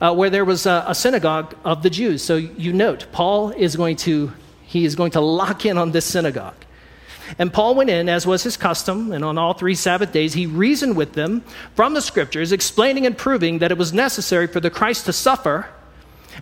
uh, 0.00 0.14
where 0.14 0.30
there 0.30 0.44
was 0.44 0.66
a, 0.66 0.84
a 0.86 0.94
synagogue 0.94 1.56
of 1.64 1.82
the 1.82 1.90
Jews. 1.90 2.22
So, 2.22 2.36
you 2.36 2.72
note, 2.72 3.08
Paul 3.10 3.50
is 3.50 3.74
going 3.74 3.96
to, 3.96 4.32
he 4.62 4.84
is 4.84 4.94
going 4.94 5.10
to 5.12 5.20
lock 5.20 5.66
in 5.66 5.78
on 5.78 5.90
this 5.90 6.04
synagogue. 6.04 6.54
And 7.40 7.52
Paul 7.52 7.74
went 7.74 7.90
in, 7.90 8.08
as 8.08 8.24
was 8.24 8.44
his 8.44 8.56
custom, 8.56 9.10
and 9.10 9.24
on 9.24 9.36
all 9.36 9.52
three 9.52 9.74
Sabbath 9.74 10.12
days 10.12 10.34
he 10.34 10.46
reasoned 10.46 10.96
with 10.96 11.14
them 11.14 11.42
from 11.74 11.94
the 11.94 12.02
scriptures, 12.02 12.52
explaining 12.52 13.04
and 13.04 13.18
proving 13.18 13.58
that 13.58 13.72
it 13.72 13.78
was 13.78 13.92
necessary 13.92 14.46
for 14.46 14.60
the 14.60 14.70
Christ 14.70 15.06
to 15.06 15.12
suffer 15.12 15.66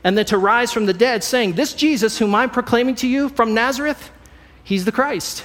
and 0.04 0.18
then 0.18 0.26
to 0.26 0.36
rise 0.36 0.72
from 0.72 0.84
the 0.84 0.92
dead, 0.92 1.24
saying, 1.24 1.54
This 1.54 1.72
Jesus, 1.72 2.18
whom 2.18 2.34
I'm 2.34 2.50
proclaiming 2.50 2.96
to 2.96 3.08
you 3.08 3.30
from 3.30 3.54
Nazareth, 3.54 4.10
he's 4.70 4.84
the 4.84 4.92
Christ. 4.92 5.44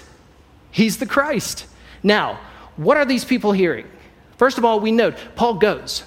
He's 0.69 0.97
the 0.99 1.07
Christ. 1.07 1.65
Now, 2.03 2.39
what 2.77 2.95
are 2.95 3.05
these 3.05 3.25
people 3.25 3.53
hearing? 3.53 3.87
First 4.37 4.59
of 4.59 4.63
all, 4.63 4.79
we 4.79 4.91
note 4.91 5.15
Paul 5.35 5.55
goes. 5.55 6.03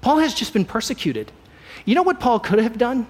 Paul 0.00 0.18
has 0.18 0.34
just 0.34 0.52
been 0.52 0.64
persecuted. 0.64 1.32
You 1.84 1.96
know 1.96 2.04
what 2.04 2.20
Paul 2.20 2.38
could 2.38 2.60
have 2.60 2.78
done? 2.78 3.08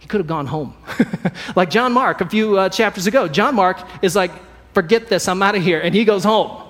He 0.00 0.08
could 0.08 0.18
have 0.18 0.26
gone 0.26 0.46
home. 0.46 0.74
like 1.56 1.70
John 1.70 1.92
Mark 1.92 2.20
a 2.20 2.28
few 2.28 2.58
uh, 2.58 2.68
chapters 2.68 3.06
ago. 3.06 3.28
John 3.28 3.54
Mark 3.54 3.78
is 4.02 4.16
like, 4.16 4.32
forget 4.74 5.06
this, 5.06 5.28
I'm 5.28 5.42
out 5.42 5.54
of 5.54 5.62
here. 5.62 5.80
And 5.80 5.94
he 5.94 6.04
goes 6.04 6.24
home. 6.24 6.62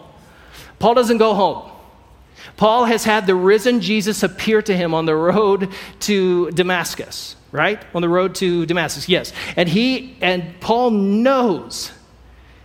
Paul 0.78 0.94
doesn't 0.94 1.18
go 1.18 1.34
home. 1.34 1.70
Paul 2.58 2.84
has 2.84 3.04
had 3.04 3.26
the 3.26 3.34
risen 3.34 3.80
Jesus 3.80 4.22
appear 4.22 4.60
to 4.62 4.76
him 4.76 4.92
on 4.92 5.06
the 5.06 5.16
road 5.16 5.72
to 6.00 6.50
Damascus, 6.50 7.36
right? 7.52 7.82
On 7.94 8.02
the 8.02 8.08
road 8.08 8.34
to 8.36 8.66
Damascus, 8.66 9.08
yes. 9.08 9.32
And 9.56 9.68
he 9.68 10.16
and 10.20 10.60
Paul 10.60 10.90
knows 10.90 11.92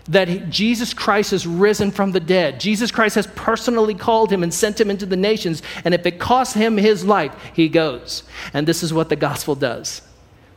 that 0.06 0.50
Jesus 0.50 0.94
Christ 0.94 1.32
has 1.32 1.48
risen 1.48 1.92
from 1.92 2.12
the 2.12 2.20
dead. 2.20 2.60
Jesus 2.60 2.92
Christ 2.92 3.16
has 3.16 3.28
personally 3.28 3.94
called 3.94 4.32
him 4.32 4.44
and 4.44 4.54
sent 4.54 4.80
him 4.80 4.90
into 4.90 5.06
the 5.06 5.16
nations. 5.16 5.62
And 5.86 5.94
if 5.94 6.06
it 6.06 6.20
costs 6.20 6.54
him 6.54 6.78
his 6.78 7.06
life, 7.06 7.34
he 7.54 7.70
goes. 7.70 8.24
And 8.54 8.68
this 8.68 8.84
is 8.84 8.94
what 8.94 9.10
the 9.10 9.16
gospel 9.16 9.56
does 9.56 10.02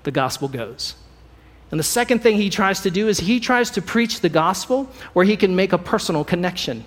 the 0.02 0.10
gospel 0.12 0.46
goes. 0.46 0.94
And 1.72 1.80
the 1.80 1.84
second 1.84 2.20
thing 2.20 2.36
he 2.36 2.48
tries 2.48 2.80
to 2.82 2.92
do 2.92 3.08
is 3.08 3.18
he 3.18 3.40
tries 3.40 3.70
to 3.72 3.82
preach 3.82 4.20
the 4.20 4.28
gospel 4.28 4.84
where 5.14 5.24
he 5.24 5.36
can 5.36 5.56
make 5.56 5.72
a 5.72 5.78
personal 5.78 6.24
connection. 6.24 6.84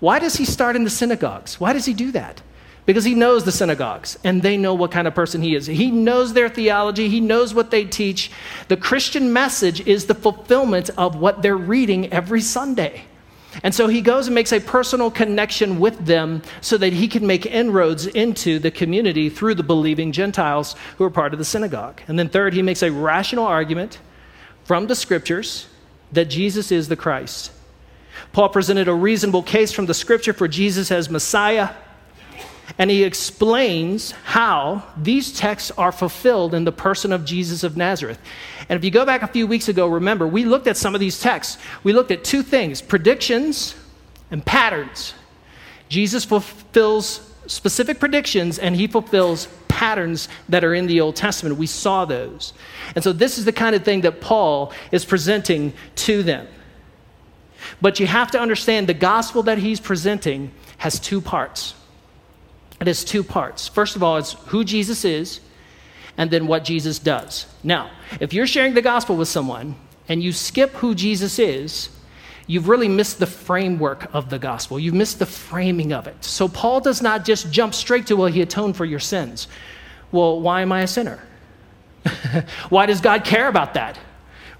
Why 0.00 0.18
does 0.18 0.36
he 0.36 0.44
start 0.44 0.76
in 0.76 0.84
the 0.84 0.90
synagogues? 0.90 1.58
Why 1.58 1.72
does 1.72 1.86
he 1.86 1.94
do 1.94 2.12
that? 2.12 2.42
Because 2.88 3.04
he 3.04 3.14
knows 3.14 3.44
the 3.44 3.52
synagogues 3.52 4.18
and 4.24 4.40
they 4.40 4.56
know 4.56 4.72
what 4.72 4.90
kind 4.90 5.06
of 5.06 5.14
person 5.14 5.42
he 5.42 5.54
is. 5.54 5.66
He 5.66 5.90
knows 5.90 6.32
their 6.32 6.48
theology, 6.48 7.10
he 7.10 7.20
knows 7.20 7.52
what 7.52 7.70
they 7.70 7.84
teach. 7.84 8.30
The 8.68 8.78
Christian 8.78 9.30
message 9.30 9.86
is 9.86 10.06
the 10.06 10.14
fulfillment 10.14 10.88
of 10.96 11.14
what 11.14 11.42
they're 11.42 11.54
reading 11.54 12.10
every 12.10 12.40
Sunday. 12.40 13.02
And 13.62 13.74
so 13.74 13.88
he 13.88 14.00
goes 14.00 14.28
and 14.28 14.34
makes 14.34 14.54
a 14.54 14.60
personal 14.60 15.10
connection 15.10 15.78
with 15.78 16.06
them 16.06 16.40
so 16.62 16.78
that 16.78 16.94
he 16.94 17.08
can 17.08 17.26
make 17.26 17.44
inroads 17.44 18.06
into 18.06 18.58
the 18.58 18.70
community 18.70 19.28
through 19.28 19.56
the 19.56 19.62
believing 19.62 20.10
Gentiles 20.10 20.74
who 20.96 21.04
are 21.04 21.10
part 21.10 21.34
of 21.34 21.38
the 21.38 21.44
synagogue. 21.44 22.00
And 22.08 22.18
then, 22.18 22.30
third, 22.30 22.54
he 22.54 22.62
makes 22.62 22.82
a 22.82 22.90
rational 22.90 23.44
argument 23.44 23.98
from 24.64 24.86
the 24.86 24.94
scriptures 24.94 25.66
that 26.12 26.30
Jesus 26.30 26.72
is 26.72 26.88
the 26.88 26.96
Christ. 26.96 27.52
Paul 28.32 28.48
presented 28.48 28.88
a 28.88 28.94
reasonable 28.94 29.42
case 29.42 29.72
from 29.72 29.84
the 29.84 29.92
scripture 29.92 30.32
for 30.32 30.48
Jesus 30.48 30.90
as 30.90 31.10
Messiah, 31.10 31.74
and 32.76 32.90
he 32.90 33.04
explains 33.04 34.10
how 34.10 34.82
these 34.96 35.32
texts 35.32 35.70
are 35.78 35.92
fulfilled 35.92 36.54
in 36.54 36.64
the 36.64 36.72
person 36.72 37.12
of 37.12 37.24
Jesus 37.24 37.64
of 37.64 37.76
Nazareth. 37.76 38.18
And 38.68 38.76
if 38.76 38.84
you 38.84 38.90
go 38.90 39.06
back 39.06 39.22
a 39.22 39.28
few 39.28 39.46
weeks 39.46 39.68
ago, 39.68 39.86
remember, 39.86 40.26
we 40.26 40.44
looked 40.44 40.66
at 40.66 40.76
some 40.76 40.94
of 40.94 41.00
these 41.00 41.20
texts. 41.20 41.56
We 41.82 41.92
looked 41.92 42.10
at 42.10 42.24
two 42.24 42.42
things 42.42 42.82
predictions 42.82 43.74
and 44.30 44.44
patterns. 44.44 45.14
Jesus 45.88 46.24
fulfills 46.24 47.32
specific 47.46 47.98
predictions 47.98 48.58
and 48.58 48.76
he 48.76 48.86
fulfills 48.86 49.48
patterns 49.68 50.28
that 50.48 50.64
are 50.64 50.74
in 50.74 50.86
the 50.86 51.00
Old 51.00 51.16
Testament. 51.16 51.56
We 51.56 51.66
saw 51.66 52.04
those. 52.04 52.52
And 52.94 53.02
so 53.02 53.12
this 53.12 53.38
is 53.38 53.44
the 53.44 53.52
kind 53.52 53.74
of 53.74 53.84
thing 53.84 54.02
that 54.02 54.20
Paul 54.20 54.72
is 54.92 55.04
presenting 55.04 55.72
to 55.96 56.22
them. 56.22 56.46
But 57.80 58.00
you 58.00 58.06
have 58.06 58.30
to 58.32 58.40
understand 58.40 58.88
the 58.88 58.94
gospel 58.94 59.42
that 59.44 59.58
he's 59.58 59.80
presenting 59.80 60.50
has 60.78 60.98
two 60.98 61.20
parts. 61.20 61.74
It 62.80 62.86
has 62.86 63.04
two 63.04 63.22
parts. 63.22 63.68
First 63.68 63.96
of 63.96 64.02
all, 64.02 64.16
it's 64.16 64.32
who 64.46 64.64
Jesus 64.64 65.04
is 65.04 65.40
and 66.16 66.30
then 66.30 66.46
what 66.46 66.64
Jesus 66.64 66.98
does. 66.98 67.46
Now, 67.62 67.90
if 68.20 68.32
you're 68.32 68.46
sharing 68.46 68.74
the 68.74 68.82
gospel 68.82 69.16
with 69.16 69.28
someone 69.28 69.76
and 70.08 70.22
you 70.22 70.32
skip 70.32 70.70
who 70.72 70.94
Jesus 70.94 71.38
is, 71.38 71.90
you've 72.46 72.68
really 72.68 72.88
missed 72.88 73.18
the 73.18 73.26
framework 73.26 74.12
of 74.14 74.30
the 74.30 74.38
gospel. 74.38 74.78
You've 74.78 74.94
missed 74.94 75.18
the 75.18 75.26
framing 75.26 75.92
of 75.92 76.06
it. 76.06 76.24
So 76.24 76.48
Paul 76.48 76.80
does 76.80 77.02
not 77.02 77.24
just 77.24 77.52
jump 77.52 77.74
straight 77.74 78.06
to, 78.08 78.16
well, 78.16 78.28
he 78.28 78.42
atoned 78.42 78.76
for 78.76 78.84
your 78.84 79.00
sins. 79.00 79.48
Well, 80.12 80.40
why 80.40 80.62
am 80.62 80.72
I 80.72 80.82
a 80.82 80.86
sinner? 80.86 81.22
why 82.68 82.86
does 82.86 83.00
God 83.00 83.24
care 83.24 83.48
about 83.48 83.74
that? 83.74 83.98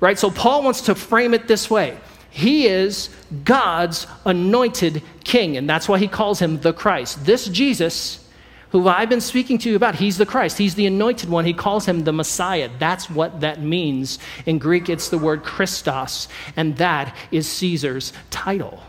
Right? 0.00 0.18
So 0.18 0.30
Paul 0.30 0.62
wants 0.62 0.82
to 0.82 0.94
frame 0.94 1.34
it 1.34 1.48
this 1.48 1.70
way 1.70 1.98
he 2.30 2.66
is 2.66 3.08
God's 3.44 4.06
anointed 4.24 5.02
king, 5.24 5.56
and 5.56 5.68
that's 5.68 5.88
why 5.88 5.98
he 5.98 6.08
calls 6.08 6.40
him 6.40 6.60
the 6.60 6.72
Christ. 6.72 7.24
This 7.24 7.46
Jesus, 7.46 8.24
who 8.70 8.86
I've 8.86 9.08
been 9.08 9.20
speaking 9.20 9.58
to 9.58 9.70
you 9.70 9.76
about, 9.76 9.94
he's 9.94 10.18
the 10.18 10.26
Christ. 10.26 10.58
He's 10.58 10.74
the 10.74 10.86
anointed 10.86 11.30
one. 11.30 11.44
He 11.44 11.54
calls 11.54 11.86
him 11.86 12.04
the 12.04 12.12
Messiah. 12.12 12.70
That's 12.78 13.08
what 13.08 13.40
that 13.40 13.62
means. 13.62 14.18
In 14.46 14.58
Greek, 14.58 14.88
it's 14.88 15.08
the 15.08 15.18
word 15.18 15.42
Christos, 15.42 16.28
and 16.56 16.76
that 16.76 17.16
is 17.30 17.48
Caesar's 17.48 18.12
title. 18.30 18.82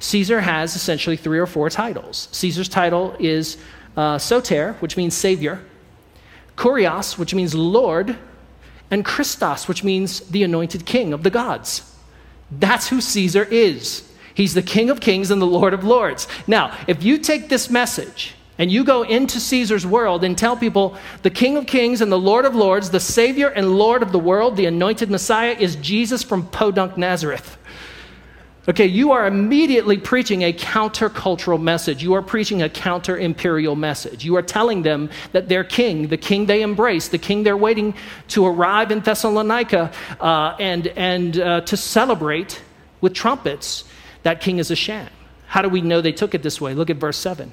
Caesar 0.00 0.40
has 0.40 0.74
essentially 0.74 1.16
three 1.16 1.38
or 1.38 1.46
four 1.46 1.68
titles. 1.68 2.28
Caesar's 2.32 2.68
title 2.68 3.14
is 3.18 3.58
uh, 3.96 4.18
Soter, 4.18 4.72
which 4.80 4.96
means 4.96 5.14
Savior, 5.14 5.62
Kurios, 6.56 7.18
which 7.18 7.34
means 7.34 7.54
Lord, 7.54 8.16
and 8.90 9.04
Christos, 9.04 9.68
which 9.68 9.84
means 9.84 10.20
the 10.20 10.42
anointed 10.42 10.86
king 10.86 11.12
of 11.12 11.22
the 11.22 11.30
gods. 11.30 11.93
That's 12.50 12.88
who 12.88 13.00
Caesar 13.00 13.44
is. 13.44 14.10
He's 14.34 14.54
the 14.54 14.62
King 14.62 14.90
of 14.90 15.00
Kings 15.00 15.30
and 15.30 15.40
the 15.40 15.46
Lord 15.46 15.74
of 15.74 15.84
Lords. 15.84 16.26
Now, 16.46 16.76
if 16.88 17.04
you 17.04 17.18
take 17.18 17.48
this 17.48 17.70
message 17.70 18.34
and 18.58 18.70
you 18.70 18.84
go 18.84 19.02
into 19.02 19.40
Caesar's 19.40 19.86
world 19.86 20.24
and 20.24 20.36
tell 20.36 20.56
people 20.56 20.96
the 21.22 21.30
King 21.30 21.56
of 21.56 21.66
Kings 21.66 22.00
and 22.00 22.10
the 22.10 22.18
Lord 22.18 22.44
of 22.44 22.54
Lords, 22.54 22.90
the 22.90 23.00
Savior 23.00 23.48
and 23.48 23.78
Lord 23.78 24.02
of 24.02 24.12
the 24.12 24.18
world, 24.18 24.56
the 24.56 24.66
anointed 24.66 25.10
Messiah 25.10 25.56
is 25.58 25.76
Jesus 25.76 26.22
from 26.22 26.46
Podunk, 26.48 26.96
Nazareth. 26.96 27.56
Okay, 28.66 28.86
you 28.86 29.12
are 29.12 29.26
immediately 29.26 29.98
preaching 29.98 30.42
a 30.42 30.52
countercultural 30.52 31.60
message. 31.60 32.02
You 32.02 32.14
are 32.14 32.22
preaching 32.22 32.62
a 32.62 32.68
counter 32.70 33.18
imperial 33.18 33.76
message. 33.76 34.24
You 34.24 34.36
are 34.36 34.42
telling 34.42 34.80
them 34.82 35.10
that 35.32 35.50
their 35.50 35.64
king, 35.64 36.08
the 36.08 36.16
king 36.16 36.46
they 36.46 36.62
embrace, 36.62 37.08
the 37.08 37.18
king 37.18 37.42
they're 37.42 37.58
waiting 37.58 37.92
to 38.28 38.46
arrive 38.46 38.90
in 38.90 39.00
Thessalonica 39.00 39.92
uh, 40.18 40.56
and, 40.58 40.86
and 40.86 41.38
uh, 41.38 41.60
to 41.60 41.76
celebrate 41.76 42.62
with 43.02 43.12
trumpets, 43.12 43.84
that 44.22 44.40
king 44.40 44.58
is 44.58 44.70
a 44.70 44.76
sham. 44.76 45.10
How 45.46 45.60
do 45.60 45.68
we 45.68 45.82
know 45.82 46.00
they 46.00 46.12
took 46.12 46.34
it 46.34 46.42
this 46.42 46.58
way? 46.58 46.72
Look 46.72 46.88
at 46.88 46.96
verse 46.96 47.18
7 47.18 47.52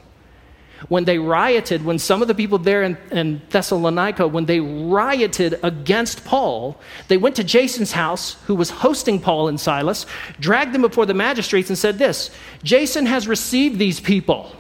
when 0.90 1.06
they 1.06 1.18
rioted, 1.18 1.84
when 1.86 2.00
some 2.00 2.22
of 2.22 2.28
the 2.28 2.36
people 2.36 2.58
there 2.58 2.84
in, 2.84 2.98
in, 3.12 3.42
Thessalonica, 3.50 4.28
when 4.28 4.46
they 4.46 4.60
rioted 4.60 5.60
against 5.64 6.26
Paul, 6.26 6.80
they 7.08 7.18
went 7.18 7.36
to 7.36 7.44
Jason's 7.44 7.92
house, 7.92 8.34
who 8.46 8.56
was 8.56 8.70
hosting 8.70 9.20
Paul 9.20 9.48
and 9.48 9.60
Silas, 9.60 10.06
dragged 10.40 10.74
them 10.74 10.82
before 10.82 11.06
the 11.06 11.14
magistrates, 11.14 11.70
and 11.70 11.78
said 11.78 11.98
this 11.98 12.32
Jason 12.64 13.06
has 13.06 13.28
received 13.28 13.78
these 13.80 14.00
people. 14.00 14.56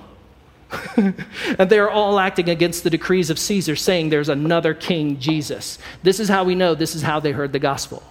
and 0.95 1.69
they 1.69 1.79
are 1.79 1.89
all 1.89 2.17
acting 2.17 2.49
against 2.49 2.83
the 2.83 2.89
decrees 2.89 3.29
of 3.29 3.37
Caesar, 3.37 3.75
saying 3.75 4.09
there's 4.09 4.29
another 4.29 4.73
king, 4.73 5.19
Jesus. 5.19 5.77
This 6.01 6.19
is 6.19 6.29
how 6.29 6.45
we 6.45 6.55
know 6.55 6.75
this 6.75 6.95
is 6.95 7.01
how 7.01 7.19
they 7.19 7.31
heard 7.31 7.51
the 7.51 7.59
gospel, 7.59 8.03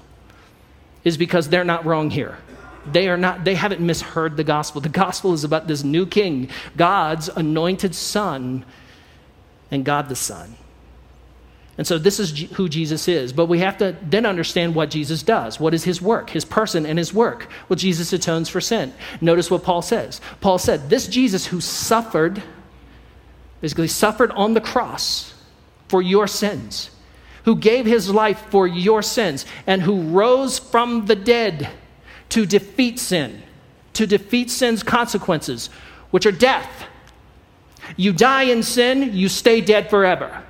is 1.04 1.16
because 1.16 1.48
they're 1.48 1.64
not 1.64 1.86
wrong 1.86 2.10
here. 2.10 2.38
They 2.92 3.08
are 3.08 3.16
not, 3.16 3.44
they 3.44 3.54
haven't 3.54 3.80
misheard 3.80 4.36
the 4.36 4.44
gospel. 4.44 4.80
The 4.80 4.88
gospel 4.88 5.32
is 5.32 5.44
about 5.44 5.66
this 5.66 5.84
new 5.84 6.06
king, 6.06 6.48
God's 6.76 7.28
anointed 7.28 7.94
son, 7.94 8.64
and 9.70 9.84
God 9.84 10.08
the 10.08 10.16
Son. 10.16 10.56
And 11.78 11.86
so 11.86 11.96
this 11.96 12.20
is 12.20 12.38
who 12.52 12.68
Jesus 12.68 13.08
is. 13.08 13.32
But 13.32 13.46
we 13.46 13.60
have 13.60 13.78
to 13.78 13.96
then 14.02 14.26
understand 14.26 14.74
what 14.74 14.90
Jesus 14.90 15.22
does. 15.22 15.58
What 15.58 15.72
is 15.72 15.84
his 15.84 16.02
work, 16.02 16.28
his 16.28 16.44
person, 16.44 16.84
and 16.84 16.98
his 16.98 17.14
work? 17.14 17.48
Well, 17.68 17.76
Jesus 17.76 18.12
atones 18.12 18.50
for 18.50 18.60
sin. 18.60 18.92
Notice 19.22 19.50
what 19.50 19.62
Paul 19.62 19.80
says. 19.80 20.20
Paul 20.42 20.58
said, 20.58 20.90
This 20.90 21.06
Jesus 21.06 21.46
who 21.46 21.60
suffered, 21.60 22.42
basically 23.62 23.88
suffered 23.88 24.30
on 24.32 24.52
the 24.52 24.60
cross 24.60 25.32
for 25.88 26.02
your 26.02 26.26
sins, 26.26 26.90
who 27.44 27.56
gave 27.56 27.86
his 27.86 28.10
life 28.10 28.44
for 28.50 28.66
your 28.66 29.00
sins, 29.00 29.46
and 29.66 29.80
who 29.80 30.02
rose 30.02 30.58
from 30.58 31.06
the 31.06 31.16
dead 31.16 31.70
to 32.30 32.46
defeat 32.46 32.98
sin, 32.98 33.42
to 33.92 34.06
defeat 34.06 34.50
sin's 34.50 34.82
consequences, 34.82 35.68
which 36.10 36.26
are 36.26 36.32
death. 36.32 36.86
You 37.96 38.12
die 38.12 38.44
in 38.44 38.62
sin, 38.62 39.14
you 39.14 39.28
stay 39.28 39.60
dead 39.60 39.90
forever. 39.90 40.42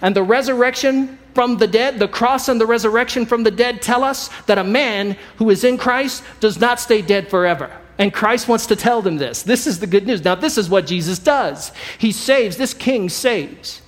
And 0.00 0.16
the 0.16 0.22
resurrection 0.22 1.18
from 1.34 1.56
the 1.56 1.66
dead, 1.66 1.98
the 1.98 2.08
cross 2.08 2.48
and 2.48 2.60
the 2.60 2.66
resurrection 2.66 3.26
from 3.26 3.42
the 3.42 3.50
dead 3.50 3.82
tell 3.82 4.04
us 4.04 4.28
that 4.46 4.58
a 4.58 4.64
man 4.64 5.16
who 5.36 5.50
is 5.50 5.64
in 5.64 5.78
Christ 5.78 6.22
does 6.40 6.60
not 6.60 6.80
stay 6.80 7.02
dead 7.02 7.28
forever. 7.28 7.70
And 7.98 8.12
Christ 8.12 8.48
wants 8.48 8.66
to 8.66 8.76
tell 8.76 9.02
them 9.02 9.16
this. 9.16 9.42
This 9.42 9.66
is 9.66 9.80
the 9.80 9.86
good 9.86 10.06
news. 10.06 10.24
Now, 10.24 10.34
this 10.34 10.58
is 10.58 10.68
what 10.68 10.86
Jesus 10.86 11.18
does. 11.18 11.72
He 11.98 12.12
saves, 12.12 12.56
this 12.56 12.74
king 12.74 13.08
saves. 13.08 13.82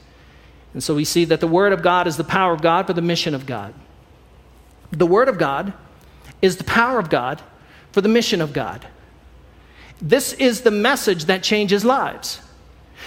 And 0.72 0.82
so 0.82 0.94
we 0.94 1.04
see 1.04 1.24
that 1.26 1.40
the 1.40 1.46
Word 1.46 1.72
of 1.72 1.82
God 1.82 2.06
is 2.06 2.16
the 2.16 2.24
power 2.24 2.52
of 2.52 2.60
God 2.60 2.86
for 2.86 2.92
the 2.92 3.02
mission 3.02 3.34
of 3.34 3.46
God. 3.46 3.74
The 4.90 5.06
Word 5.06 5.28
of 5.28 5.38
God 5.38 5.72
is 6.44 6.58
the 6.58 6.64
power 6.64 6.98
of 6.98 7.08
God 7.08 7.40
for 7.90 8.02
the 8.02 8.08
mission 8.08 8.42
of 8.42 8.52
God. 8.52 8.86
This 10.02 10.34
is 10.34 10.60
the 10.60 10.70
message 10.70 11.24
that 11.24 11.42
changes 11.42 11.86
lives. 11.86 12.42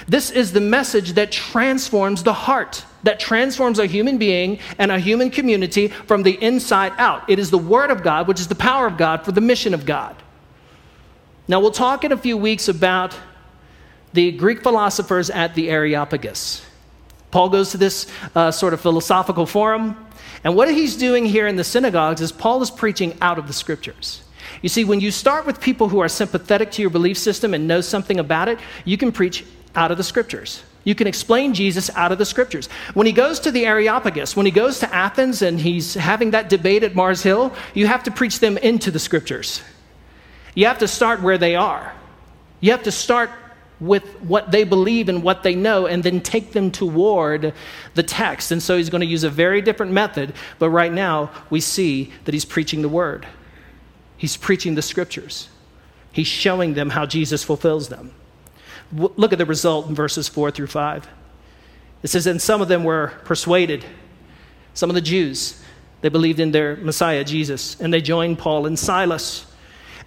This 0.08 0.32
is 0.32 0.54
the 0.54 0.62
message 0.62 1.14
that 1.14 1.32
transforms 1.32 2.24
the 2.24 2.34
heart, 2.34 2.84
that 3.04 3.20
transforms 3.20 3.78
a 3.78 3.86
human 3.86 4.18
being 4.18 4.58
and 4.80 4.92
a 4.92 5.00
human 5.00 5.30
community 5.30 5.90
from 5.90 6.24
the 6.24 6.44
inside 6.44 6.94
out. 6.98 7.30
It 7.30 7.38
is 7.38 7.52
the 7.52 7.60
Word 7.60 7.92
of 7.92 8.02
God, 8.02 8.28
which 8.28 8.40
is 8.40 8.48
the 8.48 8.56
power 8.56 8.88
of 8.88 8.98
God 8.98 9.24
for 9.24 9.32
the 9.32 9.42
mission 9.42 9.76
of 9.76 9.86
God. 9.86 10.16
Now, 11.48 11.60
we'll 11.60 11.72
talk 11.72 12.04
in 12.04 12.12
a 12.12 12.18
few 12.18 12.38
weeks 12.38 12.68
about 12.68 13.16
the 14.14 14.32
Greek 14.32 14.64
philosophers 14.64 15.30
at 15.30 15.54
the 15.54 15.70
Areopagus. 15.70 16.66
Paul 17.30 17.50
goes 17.50 17.70
to 17.72 17.78
this 17.78 18.08
uh, 18.34 18.50
sort 18.50 18.74
of 18.74 18.82
philosophical 18.82 19.46
forum 19.46 20.07
and 20.44 20.56
what 20.56 20.70
he's 20.72 20.96
doing 20.96 21.26
here 21.26 21.48
in 21.48 21.56
the 21.56 21.64
synagogues 21.64 22.22
is 22.22 22.32
Paul 22.32 22.62
is 22.62 22.72
preaching 22.72 23.18
out 23.22 23.40
of 23.40 23.48
the 23.48 23.54
scriptures. 23.54 24.24
You 24.62 24.70
see, 24.70 24.84
when 24.84 25.00
you 25.00 25.12
start 25.12 25.46
with 25.46 25.60
people 25.60 25.90
who 25.90 26.00
are 26.00 26.08
sympathetic 26.08 26.72
to 26.72 26.82
your 26.82 26.90
belief 26.90 27.18
system 27.18 27.54
and 27.54 27.68
know 27.68 27.82
something 27.82 28.20
about 28.20 28.48
it, 28.48 28.60
you 28.86 28.98
can 28.98 29.12
preach 29.12 29.46
out 29.76 29.92
of 29.92 29.98
the 29.98 30.04
scriptures. 30.04 30.64
You 30.84 30.96
can 30.96 31.06
explain 31.06 31.54
Jesus 31.54 31.90
out 31.96 32.12
of 32.12 32.18
the 32.18 32.26
scriptures. 32.26 32.68
When 32.94 33.06
he 33.06 33.12
goes 33.12 33.42
to 33.42 33.52
the 33.52 33.66
Areopagus, 33.66 34.38
when 34.38 34.46
he 34.46 34.52
goes 34.52 34.80
to 34.80 34.96
Athens 34.96 35.42
and 35.42 35.60
he's 35.60 35.96
having 35.96 36.32
that 36.32 36.50
debate 36.50 36.84
at 36.84 36.96
Mars 36.96 37.22
Hill, 37.22 37.54
you 37.74 37.88
have 37.88 38.04
to 38.04 38.12
preach 38.12 38.40
them 38.40 38.58
into 38.58 38.90
the 38.90 39.00
scriptures. 39.00 39.62
You 40.56 40.66
have 40.68 40.80
to 40.80 40.88
start 40.88 41.22
where 41.22 41.38
they 41.38 41.56
are. 41.56 41.94
You 42.62 42.72
have 42.72 42.84
to 42.84 42.92
start 42.92 43.30
with 43.80 44.04
what 44.22 44.52
they 44.52 44.64
believe 44.64 45.08
and 45.08 45.22
what 45.22 45.44
they 45.44 45.54
know 45.54 45.86
and 45.86 46.04
then 46.04 46.20
take 46.20 46.52
them 46.52 46.72
toward 46.72 47.54
the 47.94 48.04
text. 48.04 48.52
And 48.52 48.62
so 48.62 48.78
he's 48.78 48.90
going 48.90 49.02
to 49.02 49.08
use 49.08 49.24
a 49.24 49.30
very 49.30 49.62
different 49.62 49.92
method, 49.92 50.34
but 50.58 50.70
right 50.70 50.92
now 50.92 51.32
we 51.50 51.62
see 51.62 52.12
that 52.26 52.34
he's 52.34 52.46
preaching 52.46 52.82
the 52.82 52.90
word. 52.90 53.28
He's 54.18 54.36
preaching 54.36 54.76
the 54.76 54.82
scriptures. 54.82 55.50
He's 56.12 56.28
showing 56.28 56.74
them 56.74 56.90
how 56.90 57.06
Jesus 57.06 57.44
fulfills 57.44 57.90
them. 57.90 58.12
Look 58.92 59.32
at 59.34 59.38
the 59.38 59.46
result 59.46 59.88
in 59.88 59.96
verses 59.96 60.28
4 60.28 60.50
through 60.50 60.68
5. 60.68 61.08
It 62.02 62.08
says, 62.08 62.26
And 62.26 62.42
some 62.42 62.62
of 62.62 62.68
them 62.68 62.84
were 62.84 63.14
persuaded, 63.26 63.86
some 64.74 64.90
of 64.90 64.96
the 64.96 65.02
Jews. 65.02 65.62
They 66.02 66.10
believed 66.10 66.40
in 66.40 66.52
their 66.52 66.78
Messiah, 66.78 67.24
Jesus, 67.24 67.80
and 67.80 67.94
they 67.94 68.02
joined 68.02 68.40
Paul 68.40 68.66
and 68.66 68.78
Silas 68.80 69.46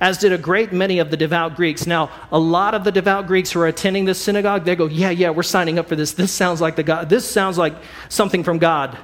as 0.00 0.16
did 0.16 0.32
a 0.32 0.38
great 0.38 0.72
many 0.72 0.98
of 0.98 1.10
the 1.10 1.16
devout 1.16 1.56
Greeks. 1.56 1.86
Now, 1.86 2.10
a 2.32 2.38
lot 2.38 2.74
of 2.74 2.84
the 2.84 2.92
devout 2.92 3.26
Greeks 3.26 3.52
who 3.52 3.60
are 3.60 3.66
attending 3.66 4.06
this 4.06 4.20
synagogue, 4.20 4.64
they 4.64 4.74
go, 4.74 4.86
Yeah, 4.86 5.10
yeah, 5.10 5.30
we're 5.30 5.42
signing 5.42 5.78
up 5.78 5.88
for 5.88 5.96
this. 5.96 6.12
This 6.12 6.32
sounds 6.32 6.60
like 6.60 6.76
the 6.76 6.82
God, 6.82 7.08
this 7.08 7.30
sounds 7.30 7.58
like 7.58 7.74
something 8.08 8.42
from 8.42 8.58
God. 8.58 8.96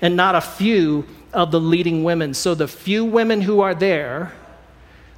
And 0.00 0.16
not 0.16 0.34
a 0.34 0.40
few 0.40 1.06
of 1.32 1.50
the 1.50 1.60
leading 1.60 2.04
women. 2.04 2.34
So 2.34 2.54
the 2.54 2.68
few 2.68 3.04
women 3.04 3.40
who 3.40 3.60
are 3.60 3.74
there, 3.74 4.32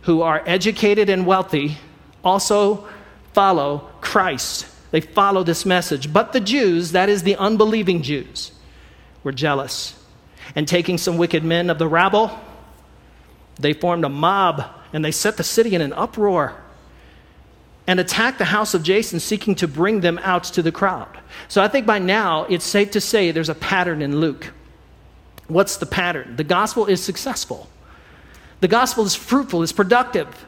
who 0.02 0.22
are 0.22 0.42
educated 0.46 1.08
and 1.10 1.26
wealthy, 1.26 1.78
also 2.24 2.88
follow 3.32 3.90
Christ. 4.00 4.66
They 4.90 5.00
follow 5.00 5.42
this 5.42 5.66
message. 5.66 6.12
But 6.12 6.32
the 6.32 6.40
Jews, 6.40 6.92
that 6.92 7.08
is 7.08 7.22
the 7.22 7.36
unbelieving 7.36 8.02
Jews, 8.02 8.52
were 9.22 9.32
jealous. 9.32 9.94
And 10.54 10.66
taking 10.66 10.96
some 10.96 11.18
wicked 11.18 11.44
men 11.44 11.70
of 11.70 11.78
the 11.78 11.88
rabble, 11.88 12.30
they 13.58 13.72
formed 13.72 14.04
a 14.04 14.08
mob 14.08 14.64
and 14.92 15.04
they 15.04 15.10
set 15.10 15.36
the 15.36 15.44
city 15.44 15.74
in 15.74 15.80
an 15.80 15.92
uproar. 15.92 16.56
and 17.86 18.00
attacked 18.00 18.38
the 18.38 18.46
house 18.46 18.74
of 18.74 18.82
Jason, 18.82 19.20
seeking 19.20 19.54
to 19.54 19.68
bring 19.68 20.00
them 20.00 20.18
out 20.22 20.44
to 20.44 20.62
the 20.62 20.72
crowd. 20.72 21.08
So 21.48 21.62
I 21.62 21.68
think 21.68 21.86
by 21.86 21.98
now 21.98 22.44
it's 22.44 22.64
safe 22.64 22.90
to 22.92 23.00
say 23.00 23.30
there's 23.30 23.48
a 23.48 23.54
pattern 23.54 24.02
in 24.02 24.18
Luke. 24.18 24.52
What's 25.46 25.76
the 25.76 25.86
pattern? 25.86 26.34
The 26.36 26.44
gospel 26.44 26.86
is 26.86 27.02
successful, 27.02 27.68
the 28.60 28.68
gospel 28.68 29.04
is 29.04 29.14
fruitful, 29.14 29.62
is 29.62 29.72
productive. 29.72 30.44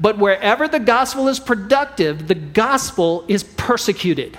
But 0.00 0.18
wherever 0.18 0.66
the 0.66 0.80
gospel 0.80 1.28
is 1.28 1.38
productive, 1.38 2.26
the 2.26 2.34
gospel 2.34 3.24
is 3.28 3.44
persecuted. 3.44 4.36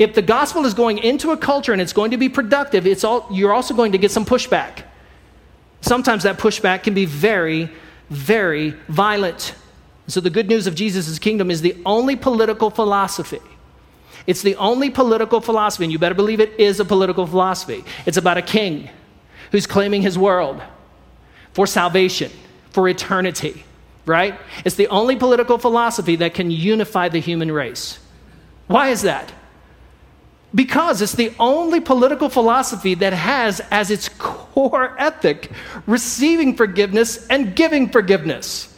If 0.00 0.14
the 0.14 0.22
gospel 0.22 0.64
is 0.64 0.74
going 0.74 0.98
into 0.98 1.30
a 1.30 1.36
culture 1.36 1.72
and 1.72 1.80
it's 1.80 1.92
going 1.92 2.10
to 2.10 2.16
be 2.16 2.28
productive, 2.28 2.84
it's 2.84 3.04
all, 3.04 3.28
you're 3.30 3.52
also 3.52 3.74
going 3.74 3.92
to 3.92 3.98
get 3.98 4.10
some 4.10 4.24
pushback. 4.24 4.82
Sometimes 5.80 6.24
that 6.24 6.38
pushback 6.38 6.82
can 6.82 6.94
be 6.94 7.04
very, 7.04 7.70
very 8.10 8.70
violent. 8.88 9.54
So, 10.06 10.20
the 10.20 10.30
good 10.30 10.48
news 10.48 10.66
of 10.66 10.74
Jesus' 10.74 11.18
kingdom 11.18 11.50
is 11.50 11.62
the 11.62 11.76
only 11.86 12.16
political 12.16 12.70
philosophy. 12.70 13.40
It's 14.26 14.42
the 14.42 14.56
only 14.56 14.90
political 14.90 15.40
philosophy, 15.40 15.84
and 15.84 15.92
you 15.92 15.98
better 15.98 16.14
believe 16.14 16.40
it 16.40 16.58
is 16.58 16.80
a 16.80 16.84
political 16.84 17.26
philosophy. 17.26 17.84
It's 18.06 18.16
about 18.16 18.36
a 18.36 18.42
king 18.42 18.90
who's 19.50 19.66
claiming 19.66 20.02
his 20.02 20.18
world 20.18 20.60
for 21.52 21.66
salvation, 21.66 22.30
for 22.70 22.88
eternity, 22.88 23.64
right? 24.06 24.38
It's 24.64 24.76
the 24.76 24.88
only 24.88 25.16
political 25.16 25.58
philosophy 25.58 26.16
that 26.16 26.34
can 26.34 26.50
unify 26.50 27.08
the 27.08 27.20
human 27.20 27.50
race. 27.50 27.98
Why 28.66 28.88
is 28.88 29.02
that? 29.02 29.32
Because 30.54 31.00
it's 31.02 31.14
the 31.14 31.32
only 31.38 31.80
political 31.80 32.28
philosophy 32.28 32.94
that 32.94 33.12
has 33.12 33.60
as 33.70 33.90
its 33.90 34.08
core 34.08 34.39
ethic 34.98 35.50
receiving 35.86 36.56
forgiveness 36.56 37.26
and 37.28 37.54
giving 37.54 37.88
forgiveness. 37.88 38.76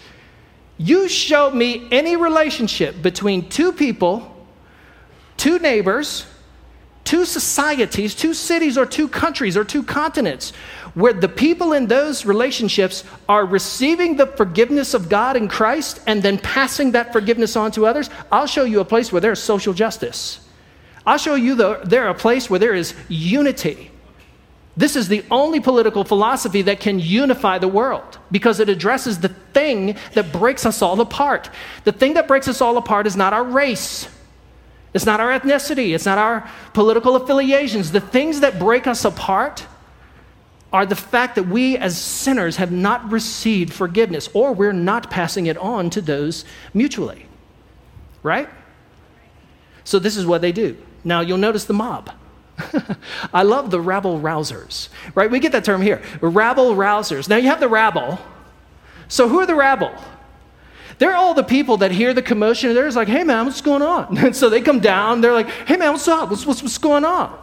You 0.78 1.08
show 1.08 1.50
me 1.50 1.86
any 1.90 2.16
relationship 2.16 3.02
between 3.02 3.48
two 3.48 3.72
people, 3.72 4.34
two 5.36 5.58
neighbors, 5.60 6.26
two 7.04 7.24
societies, 7.24 8.14
two 8.14 8.34
cities, 8.34 8.78
or 8.78 8.86
two 8.86 9.06
countries, 9.06 9.56
or 9.56 9.64
two 9.64 9.82
continents, 9.82 10.50
where 10.94 11.12
the 11.12 11.28
people 11.28 11.72
in 11.72 11.86
those 11.86 12.24
relationships 12.24 13.04
are 13.28 13.46
receiving 13.46 14.16
the 14.16 14.26
forgiveness 14.26 14.94
of 14.94 15.08
God 15.08 15.36
in 15.36 15.46
Christ 15.46 16.00
and 16.06 16.22
then 16.22 16.38
passing 16.38 16.92
that 16.92 17.12
forgiveness 17.12 17.54
on 17.54 17.70
to 17.72 17.86
others. 17.86 18.10
I'll 18.32 18.46
show 18.46 18.64
you 18.64 18.80
a 18.80 18.84
place 18.84 19.12
where 19.12 19.20
there's 19.20 19.42
social 19.42 19.72
justice. 19.72 20.40
I'll 21.06 21.18
show 21.18 21.36
you 21.36 21.54
the, 21.54 21.80
there 21.84 22.08
a 22.08 22.14
place 22.14 22.50
where 22.50 22.58
there 22.58 22.74
is 22.74 22.94
unity. 23.08 23.91
This 24.76 24.96
is 24.96 25.08
the 25.08 25.22
only 25.30 25.60
political 25.60 26.02
philosophy 26.02 26.62
that 26.62 26.80
can 26.80 26.98
unify 26.98 27.58
the 27.58 27.68
world 27.68 28.18
because 28.30 28.58
it 28.58 28.70
addresses 28.70 29.18
the 29.18 29.28
thing 29.28 29.96
that 30.14 30.32
breaks 30.32 30.64
us 30.64 30.80
all 30.80 31.00
apart. 31.00 31.50
The 31.84 31.92
thing 31.92 32.14
that 32.14 32.26
breaks 32.26 32.48
us 32.48 32.62
all 32.62 32.78
apart 32.78 33.06
is 33.06 33.14
not 33.14 33.34
our 33.34 33.44
race, 33.44 34.08
it's 34.94 35.06
not 35.06 35.20
our 35.20 35.38
ethnicity, 35.38 35.94
it's 35.94 36.06
not 36.06 36.18
our 36.18 36.50
political 36.72 37.16
affiliations. 37.16 37.92
The 37.92 38.00
things 38.00 38.40
that 38.40 38.58
break 38.58 38.86
us 38.86 39.04
apart 39.04 39.66
are 40.72 40.86
the 40.86 40.96
fact 40.96 41.34
that 41.34 41.44
we 41.44 41.76
as 41.76 41.98
sinners 41.98 42.56
have 42.56 42.72
not 42.72 43.10
received 43.12 43.72
forgiveness 43.74 44.30
or 44.32 44.54
we're 44.54 44.72
not 44.72 45.10
passing 45.10 45.46
it 45.46 45.58
on 45.58 45.90
to 45.90 46.00
those 46.00 46.46
mutually. 46.72 47.26
Right? 48.22 48.48
So, 49.84 49.98
this 49.98 50.16
is 50.16 50.24
what 50.24 50.40
they 50.40 50.52
do. 50.52 50.78
Now, 51.04 51.20
you'll 51.20 51.38
notice 51.38 51.64
the 51.64 51.74
mob. 51.74 52.10
I 53.32 53.42
love 53.42 53.70
the 53.70 53.80
rabble 53.80 54.20
rousers, 54.20 54.88
right? 55.14 55.30
We 55.30 55.40
get 55.40 55.52
that 55.52 55.64
term 55.64 55.82
here 55.82 56.02
rabble 56.20 56.74
rousers. 56.74 57.28
Now, 57.28 57.36
you 57.36 57.48
have 57.48 57.60
the 57.60 57.68
rabble. 57.68 58.18
So, 59.08 59.28
who 59.28 59.40
are 59.40 59.46
the 59.46 59.54
rabble? 59.54 59.92
They're 60.98 61.16
all 61.16 61.34
the 61.34 61.42
people 61.42 61.78
that 61.78 61.90
hear 61.90 62.14
the 62.14 62.22
commotion. 62.22 62.74
They're 62.74 62.84
just 62.84 62.96
like, 62.96 63.08
hey, 63.08 63.24
man, 63.24 63.46
what's 63.46 63.60
going 63.60 63.82
on? 63.82 64.16
And 64.24 64.36
so 64.36 64.48
they 64.48 64.60
come 64.60 64.80
down. 64.80 65.20
They're 65.20 65.32
like, 65.32 65.48
hey, 65.48 65.76
man, 65.76 65.92
what's 65.92 66.06
up? 66.06 66.30
What's, 66.30 66.46
what's, 66.46 66.62
what's 66.62 66.78
going 66.78 67.04
on? 67.04 67.36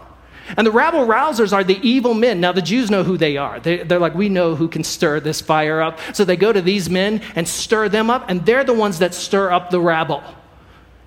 And 0.57 0.65
the 0.65 0.71
rabble 0.71 1.05
rousers 1.05 1.53
are 1.53 1.63
the 1.63 1.79
evil 1.87 2.13
men. 2.13 2.39
Now, 2.39 2.51
the 2.51 2.61
Jews 2.61 2.89
know 2.89 3.03
who 3.03 3.17
they 3.17 3.37
are. 3.37 3.59
They, 3.59 3.81
are 3.81 3.99
like, 3.99 4.15
we 4.15 4.29
know 4.29 4.55
who 4.55 4.67
can 4.67 4.83
stir 4.83 5.19
this 5.19 5.41
fire 5.41 5.81
up. 5.81 5.99
So 6.13 6.25
they 6.25 6.37
go 6.37 6.51
to 6.51 6.61
these 6.61 6.89
men 6.89 7.21
and 7.35 7.47
stir 7.47 7.89
them 7.89 8.09
up, 8.09 8.25
and 8.29 8.45
they're 8.45 8.63
the 8.63 8.73
ones 8.73 8.99
that 8.99 9.13
stir 9.13 9.51
up 9.51 9.69
the 9.69 9.79
rabble. 9.79 10.23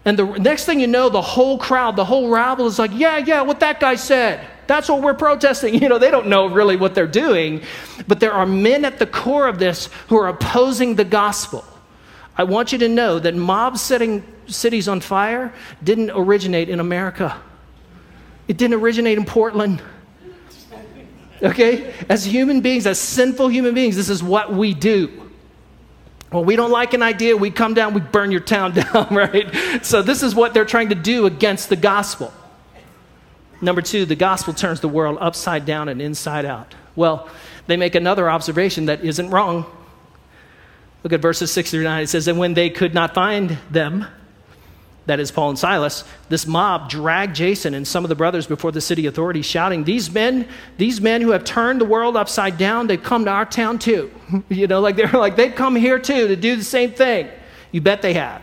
And 0.04 0.18
the 0.18 0.24
next 0.24 0.64
thing 0.64 0.80
you 0.80 0.86
know, 0.88 1.08
the 1.08 1.22
whole 1.22 1.58
crowd, 1.58 1.96
the 1.96 2.04
whole 2.04 2.28
rabble 2.28 2.66
is 2.66 2.78
like, 2.78 2.90
yeah, 2.92 3.18
yeah, 3.18 3.42
what 3.42 3.60
that 3.60 3.78
guy 3.78 3.94
said. 3.94 4.44
That's 4.66 4.88
what 4.88 5.02
we're 5.02 5.14
protesting. 5.14 5.74
You 5.82 5.88
know, 5.88 5.98
they 5.98 6.10
don't 6.10 6.28
know 6.28 6.46
really 6.46 6.76
what 6.76 6.94
they're 6.94 7.06
doing, 7.06 7.62
but 8.08 8.20
there 8.20 8.32
are 8.32 8.46
men 8.46 8.84
at 8.84 8.98
the 8.98 9.06
core 9.06 9.46
of 9.48 9.58
this 9.58 9.88
who 10.08 10.16
are 10.16 10.28
opposing 10.28 10.96
the 10.96 11.04
gospel. 11.04 11.64
I 12.36 12.44
want 12.44 12.72
you 12.72 12.78
to 12.78 12.88
know 12.88 13.18
that 13.18 13.34
mobs 13.34 13.80
setting 13.80 14.24
cities 14.46 14.88
on 14.88 15.00
fire 15.00 15.52
didn't 15.82 16.10
originate 16.10 16.68
in 16.68 16.80
America. 16.80 17.40
It 18.48 18.56
didn't 18.56 18.80
originate 18.80 19.18
in 19.18 19.24
Portland. 19.24 19.82
Okay? 21.42 21.92
As 22.08 22.24
human 22.24 22.60
beings, 22.60 22.86
as 22.86 22.98
sinful 22.98 23.48
human 23.48 23.74
beings, 23.74 23.96
this 23.96 24.08
is 24.08 24.22
what 24.22 24.52
we 24.52 24.74
do. 24.74 25.21
Well, 26.32 26.44
we 26.44 26.56
don't 26.56 26.70
like 26.70 26.94
an 26.94 27.02
idea, 27.02 27.36
we 27.36 27.50
come 27.50 27.74
down, 27.74 27.92
we 27.92 28.00
burn 28.00 28.30
your 28.30 28.40
town 28.40 28.72
down, 28.92 29.08
right? 29.10 29.84
So, 29.84 30.02
this 30.02 30.22
is 30.22 30.34
what 30.34 30.54
they're 30.54 30.64
trying 30.64 30.88
to 30.88 30.94
do 30.94 31.26
against 31.26 31.68
the 31.68 31.76
gospel. 31.76 32.32
Number 33.60 33.82
two, 33.82 34.04
the 34.06 34.16
gospel 34.16 34.54
turns 34.54 34.80
the 34.80 34.88
world 34.88 35.18
upside 35.20 35.64
down 35.66 35.88
and 35.88 36.02
inside 36.02 36.44
out. 36.44 36.74
Well, 36.96 37.28
they 37.66 37.76
make 37.76 37.94
another 37.94 38.28
observation 38.28 38.86
that 38.86 39.04
isn't 39.04 39.30
wrong. 39.30 39.66
Look 41.04 41.12
at 41.12 41.20
verses 41.20 41.52
6 41.52 41.70
through 41.70 41.84
9. 41.84 42.02
It 42.02 42.08
says, 42.08 42.28
And 42.28 42.38
when 42.38 42.54
they 42.54 42.70
could 42.70 42.94
not 42.94 43.14
find 43.14 43.58
them, 43.70 44.06
that 45.06 45.18
is 45.18 45.32
Paul 45.32 45.50
and 45.50 45.58
Silas, 45.58 46.04
this 46.28 46.46
mob 46.46 46.88
dragged 46.88 47.34
Jason 47.34 47.74
and 47.74 47.86
some 47.86 48.04
of 48.04 48.08
the 48.08 48.14
brothers 48.14 48.46
before 48.46 48.70
the 48.70 48.80
city 48.80 49.06
authorities, 49.06 49.46
shouting, 49.46 49.84
These 49.84 50.12
men, 50.12 50.48
these 50.78 51.00
men 51.00 51.22
who 51.22 51.30
have 51.30 51.44
turned 51.44 51.80
the 51.80 51.84
world 51.84 52.16
upside 52.16 52.56
down, 52.56 52.86
they've 52.86 53.02
come 53.02 53.24
to 53.24 53.30
our 53.30 53.44
town 53.44 53.78
too. 53.78 54.12
you 54.48 54.66
know, 54.66 54.80
like 54.80 54.96
they're 54.96 55.08
like, 55.08 55.36
they've 55.36 55.54
come 55.54 55.74
here 55.74 55.98
too 55.98 56.28
to 56.28 56.36
do 56.36 56.54
the 56.54 56.64
same 56.64 56.92
thing. 56.92 57.28
You 57.72 57.80
bet 57.80 58.02
they 58.02 58.14
have. 58.14 58.42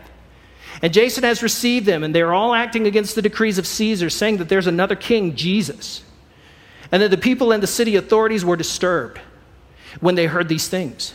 And 0.82 0.92
Jason 0.92 1.24
has 1.24 1.42
received 1.42 1.86
them, 1.86 2.04
and 2.04 2.14
they're 2.14 2.32
all 2.32 2.54
acting 2.54 2.86
against 2.86 3.14
the 3.14 3.22
decrees 3.22 3.58
of 3.58 3.66
Caesar, 3.66 4.08
saying 4.08 4.38
that 4.38 4.48
there's 4.48 4.66
another 4.66 4.96
king, 4.96 5.36
Jesus. 5.36 6.02
And 6.92 7.02
that 7.02 7.10
the 7.10 7.18
people 7.18 7.52
and 7.52 7.62
the 7.62 7.66
city 7.66 7.96
authorities 7.96 8.44
were 8.44 8.56
disturbed 8.56 9.20
when 10.00 10.14
they 10.14 10.26
heard 10.26 10.48
these 10.48 10.68
things. 10.68 11.14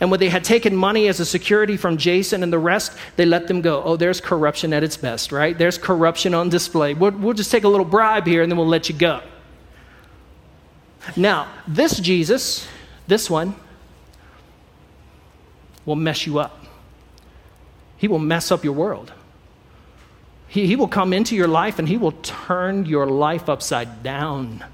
And 0.00 0.10
when 0.10 0.20
they 0.20 0.28
had 0.28 0.44
taken 0.44 0.76
money 0.76 1.08
as 1.08 1.20
a 1.20 1.26
security 1.26 1.76
from 1.76 1.96
Jason 1.96 2.42
and 2.42 2.52
the 2.52 2.58
rest, 2.58 2.96
they 3.16 3.24
let 3.26 3.48
them 3.48 3.60
go. 3.60 3.82
Oh, 3.82 3.96
there's 3.96 4.20
corruption 4.20 4.72
at 4.72 4.82
its 4.82 4.96
best, 4.96 5.32
right? 5.32 5.56
There's 5.56 5.78
corruption 5.78 6.34
on 6.34 6.48
display. 6.48 6.94
We'll, 6.94 7.12
we'll 7.12 7.34
just 7.34 7.50
take 7.50 7.64
a 7.64 7.68
little 7.68 7.86
bribe 7.86 8.26
here 8.26 8.42
and 8.42 8.50
then 8.50 8.56
we'll 8.58 8.68
let 8.68 8.88
you 8.88 8.94
go. 8.94 9.20
Now, 11.16 11.48
this 11.66 11.98
Jesus, 11.98 12.66
this 13.06 13.28
one, 13.28 13.54
will 15.84 15.96
mess 15.96 16.26
you 16.26 16.38
up. 16.38 16.64
He 17.96 18.08
will 18.08 18.18
mess 18.18 18.50
up 18.52 18.64
your 18.64 18.72
world. 18.72 19.12
He, 20.48 20.66
he 20.66 20.76
will 20.76 20.88
come 20.88 21.12
into 21.12 21.34
your 21.34 21.48
life 21.48 21.78
and 21.78 21.88
he 21.88 21.96
will 21.96 22.12
turn 22.12 22.86
your 22.86 23.06
life 23.06 23.48
upside 23.48 24.02
down. 24.02 24.64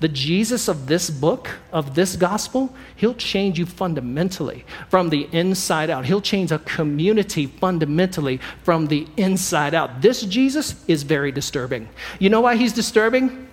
The 0.00 0.08
Jesus 0.08 0.68
of 0.68 0.86
this 0.86 1.08
book, 1.08 1.50
of 1.72 1.94
this 1.94 2.16
gospel, 2.16 2.74
he'll 2.96 3.14
change 3.14 3.58
you 3.58 3.66
fundamentally 3.66 4.64
from 4.88 5.10
the 5.10 5.28
inside 5.32 5.88
out. 5.90 6.04
He'll 6.04 6.20
change 6.20 6.52
a 6.52 6.58
community 6.58 7.46
fundamentally 7.46 8.40
from 8.62 8.88
the 8.88 9.06
inside 9.16 9.74
out. 9.74 10.02
This 10.02 10.22
Jesus 10.22 10.84
is 10.88 11.04
very 11.04 11.32
disturbing. 11.32 11.88
You 12.18 12.28
know 12.28 12.40
why 12.40 12.56
he's 12.56 12.72
disturbing? 12.72 13.48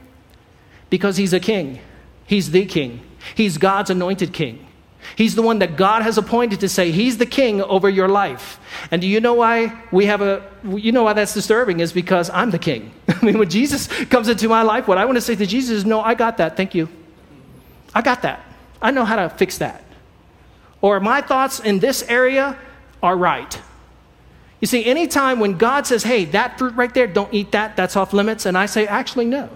Because 0.89 1.17
he's 1.17 1.33
a 1.33 1.39
king. 1.39 1.79
He's 2.25 2.51
the 2.51 2.65
king. 2.65 3.01
He's 3.35 3.57
God's 3.57 3.89
anointed 3.89 4.33
king. 4.33 4.67
He's 5.15 5.35
the 5.35 5.41
one 5.41 5.59
that 5.59 5.75
God 5.75 6.03
has 6.03 6.17
appointed 6.17 6.59
to 6.61 6.69
say 6.69 6.91
he's 6.91 7.17
the 7.17 7.25
king 7.25 7.61
over 7.61 7.89
your 7.89 8.07
life. 8.07 8.59
And 8.91 9.01
do 9.01 9.07
you 9.07 9.19
know 9.19 9.33
why 9.33 9.81
we 9.91 10.05
have 10.05 10.21
a 10.21 10.49
you 10.63 10.91
know 10.91 11.03
why 11.03 11.13
that's 11.13 11.33
disturbing 11.33 11.79
is 11.79 11.91
because 11.91 12.29
I'm 12.29 12.51
the 12.51 12.59
king. 12.59 12.91
I 13.07 13.25
mean 13.25 13.37
when 13.37 13.49
Jesus 13.49 13.87
comes 14.05 14.29
into 14.29 14.47
my 14.47 14.61
life 14.61 14.87
what 14.87 14.97
I 14.97 15.05
want 15.05 15.17
to 15.17 15.21
say 15.21 15.35
to 15.35 15.45
Jesus 15.45 15.77
is 15.77 15.85
no, 15.85 16.01
I 16.01 16.13
got 16.13 16.37
that. 16.37 16.57
Thank 16.57 16.75
you. 16.75 16.89
I 17.93 18.01
got 18.01 18.21
that. 18.21 18.43
I 18.81 18.91
know 18.91 19.05
how 19.05 19.15
to 19.17 19.29
fix 19.29 19.57
that. 19.59 19.83
Or 20.81 20.99
my 20.99 21.21
thoughts 21.21 21.59
in 21.59 21.79
this 21.79 22.03
area 22.03 22.57
are 23.03 23.15
right. 23.15 23.61
You 24.59 24.67
see, 24.67 24.85
anytime 24.85 25.39
when 25.39 25.57
God 25.57 25.87
says, 25.87 26.03
hey, 26.03 26.25
that 26.25 26.57
fruit 26.57 26.75
right 26.75 26.93
there, 26.93 27.07
don't 27.07 27.33
eat 27.33 27.51
that, 27.51 27.75
that's 27.75 27.95
off 27.95 28.13
limits, 28.13 28.45
and 28.45 28.57
I 28.57 28.67
say, 28.67 28.85
actually, 28.85 29.25
no. 29.25 29.49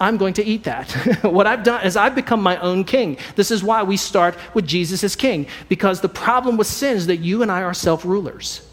I'm 0.00 0.16
going 0.16 0.34
to 0.34 0.44
eat 0.44 0.64
that. 0.64 0.90
what 1.22 1.46
I've 1.46 1.62
done 1.62 1.84
is 1.84 1.94
I've 1.94 2.14
become 2.14 2.42
my 2.42 2.56
own 2.58 2.84
king. 2.84 3.18
This 3.36 3.50
is 3.50 3.62
why 3.62 3.82
we 3.82 3.98
start 3.98 4.36
with 4.54 4.66
Jesus 4.66 5.04
as 5.04 5.14
king, 5.14 5.46
because 5.68 6.00
the 6.00 6.08
problem 6.08 6.56
with 6.56 6.66
sin 6.66 6.96
is 6.96 7.06
that 7.06 7.18
you 7.18 7.42
and 7.42 7.52
I 7.52 7.62
are 7.62 7.74
self 7.74 8.04
rulers. 8.04 8.66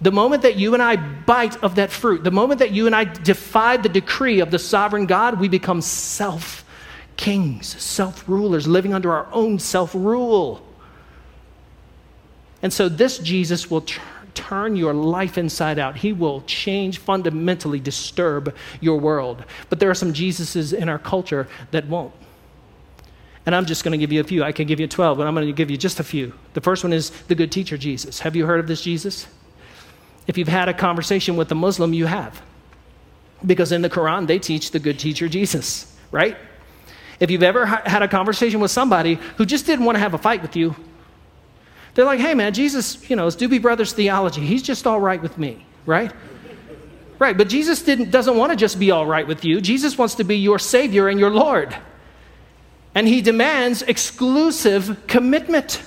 The 0.00 0.12
moment 0.12 0.42
that 0.42 0.54
you 0.56 0.74
and 0.74 0.82
I 0.82 0.94
bite 0.94 1.60
of 1.62 1.74
that 1.74 1.90
fruit, 1.90 2.22
the 2.22 2.30
moment 2.30 2.60
that 2.60 2.70
you 2.70 2.86
and 2.86 2.94
I 2.94 3.02
defy 3.02 3.78
the 3.78 3.88
decree 3.88 4.38
of 4.38 4.52
the 4.52 4.58
sovereign 4.58 5.06
God, 5.06 5.40
we 5.40 5.48
become 5.48 5.80
self 5.80 6.64
kings, 7.16 7.66
self 7.82 8.28
rulers, 8.28 8.68
living 8.68 8.94
under 8.94 9.12
our 9.12 9.26
own 9.32 9.58
self 9.58 9.92
rule. 9.94 10.64
And 12.62 12.72
so 12.72 12.88
this 12.88 13.18
Jesus 13.18 13.70
will 13.70 13.82
t- 13.82 14.00
turn 14.48 14.76
your 14.76 14.94
life 14.94 15.36
inside 15.36 15.78
out. 15.78 15.96
He 15.96 16.12
will 16.12 16.40
change, 16.42 16.98
fundamentally 16.98 17.78
disturb 17.78 18.54
your 18.80 18.98
world. 18.98 19.44
But 19.68 19.78
there 19.78 19.90
are 19.90 19.94
some 19.94 20.14
Jesuses 20.14 20.72
in 20.72 20.88
our 20.88 20.98
culture 20.98 21.46
that 21.70 21.86
won't. 21.86 22.14
And 23.44 23.54
I'm 23.54 23.66
just 23.66 23.84
going 23.84 23.92
to 23.92 23.98
give 23.98 24.10
you 24.10 24.20
a 24.20 24.24
few. 24.24 24.42
I 24.42 24.52
can 24.52 24.66
give 24.66 24.80
you 24.80 24.86
12, 24.86 25.18
but 25.18 25.26
I'm 25.26 25.34
going 25.34 25.46
to 25.46 25.52
give 25.52 25.70
you 25.70 25.76
just 25.76 26.00
a 26.00 26.04
few. 26.04 26.32
The 26.54 26.62
first 26.62 26.82
one 26.82 26.94
is 26.94 27.10
the 27.28 27.34
good 27.34 27.52
teacher 27.52 27.76
Jesus. 27.76 28.20
Have 28.20 28.36
you 28.36 28.46
heard 28.46 28.60
of 28.60 28.66
this 28.66 28.80
Jesus? 28.80 29.26
If 30.26 30.38
you've 30.38 30.48
had 30.48 30.68
a 30.68 30.74
conversation 30.74 31.36
with 31.36 31.52
a 31.52 31.54
Muslim, 31.54 31.92
you 31.92 32.06
have. 32.06 32.40
Because 33.44 33.70
in 33.70 33.82
the 33.82 33.90
Quran, 33.90 34.26
they 34.26 34.38
teach 34.38 34.70
the 34.70 34.78
good 34.78 34.98
teacher 34.98 35.28
Jesus, 35.28 35.94
right? 36.10 36.36
If 37.20 37.30
you've 37.30 37.42
ever 37.42 37.66
had 37.66 38.02
a 38.02 38.08
conversation 38.08 38.60
with 38.60 38.70
somebody 38.70 39.14
who 39.36 39.44
just 39.44 39.66
didn't 39.66 39.84
want 39.84 39.96
to 39.96 40.00
have 40.00 40.14
a 40.14 40.18
fight 40.18 40.40
with 40.40 40.56
you, 40.56 40.74
they're 41.98 42.06
like, 42.06 42.20
hey 42.20 42.32
man, 42.32 42.54
Jesus, 42.54 43.10
you 43.10 43.16
know, 43.16 43.26
it's 43.26 43.34
Doobie 43.34 43.60
Brothers 43.60 43.92
theology. 43.92 44.40
He's 44.40 44.62
just 44.62 44.86
all 44.86 45.00
right 45.00 45.20
with 45.20 45.36
me, 45.36 45.66
right? 45.84 46.12
Right, 47.18 47.36
but 47.36 47.48
Jesus 47.48 47.82
didn't, 47.82 48.12
doesn't 48.12 48.36
want 48.36 48.52
to 48.52 48.56
just 48.56 48.78
be 48.78 48.92
all 48.92 49.04
right 49.04 49.26
with 49.26 49.44
you. 49.44 49.60
Jesus 49.60 49.98
wants 49.98 50.14
to 50.14 50.22
be 50.22 50.36
your 50.36 50.60
Savior 50.60 51.08
and 51.08 51.18
your 51.18 51.30
Lord. 51.30 51.76
And 52.94 53.08
He 53.08 53.20
demands 53.20 53.82
exclusive 53.82 55.08
commitment 55.08 55.82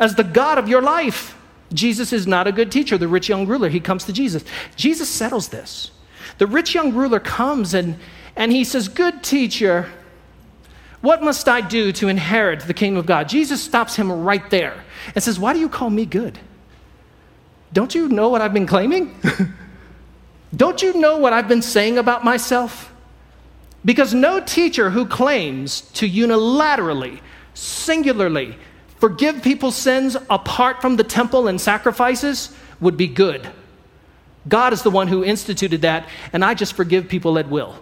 as 0.00 0.16
the 0.16 0.24
God 0.24 0.58
of 0.58 0.68
your 0.68 0.82
life. 0.82 1.38
Jesus 1.72 2.12
is 2.12 2.26
not 2.26 2.48
a 2.48 2.52
good 2.52 2.72
teacher. 2.72 2.98
The 2.98 3.06
rich 3.06 3.28
young 3.28 3.46
ruler, 3.46 3.68
he 3.68 3.78
comes 3.78 4.02
to 4.06 4.12
Jesus. 4.12 4.42
Jesus 4.74 5.08
settles 5.08 5.50
this. 5.50 5.92
The 6.38 6.48
rich 6.48 6.74
young 6.74 6.92
ruler 6.92 7.20
comes 7.20 7.72
and, 7.72 7.98
and 8.34 8.50
he 8.50 8.64
says, 8.64 8.88
Good 8.88 9.22
teacher, 9.22 9.92
what 11.00 11.22
must 11.22 11.48
I 11.48 11.60
do 11.60 11.92
to 11.92 12.08
inherit 12.08 12.60
the 12.60 12.74
kingdom 12.74 12.98
of 12.98 13.06
God? 13.06 13.28
Jesus 13.28 13.62
stops 13.62 13.96
him 13.96 14.10
right 14.10 14.48
there 14.50 14.84
and 15.14 15.22
says, 15.22 15.38
Why 15.38 15.52
do 15.52 15.60
you 15.60 15.68
call 15.68 15.90
me 15.90 16.04
good? 16.06 16.38
Don't 17.72 17.94
you 17.94 18.08
know 18.08 18.28
what 18.28 18.40
I've 18.40 18.54
been 18.54 18.66
claiming? 18.66 19.14
Don't 20.56 20.82
you 20.82 20.94
know 20.94 21.18
what 21.18 21.32
I've 21.32 21.48
been 21.48 21.62
saying 21.62 21.98
about 21.98 22.24
myself? 22.24 22.92
Because 23.84 24.14
no 24.14 24.40
teacher 24.40 24.90
who 24.90 25.06
claims 25.06 25.82
to 25.92 26.08
unilaterally, 26.08 27.20
singularly, 27.54 28.56
forgive 28.98 29.42
people's 29.42 29.76
sins 29.76 30.16
apart 30.30 30.80
from 30.80 30.96
the 30.96 31.04
temple 31.04 31.46
and 31.46 31.60
sacrifices 31.60 32.54
would 32.80 32.96
be 32.96 33.06
good. 33.06 33.48
God 34.48 34.72
is 34.72 34.82
the 34.82 34.90
one 34.90 35.08
who 35.08 35.22
instituted 35.22 35.82
that, 35.82 36.08
and 36.32 36.44
I 36.44 36.54
just 36.54 36.72
forgive 36.72 37.08
people 37.08 37.38
at 37.38 37.48
will. 37.48 37.76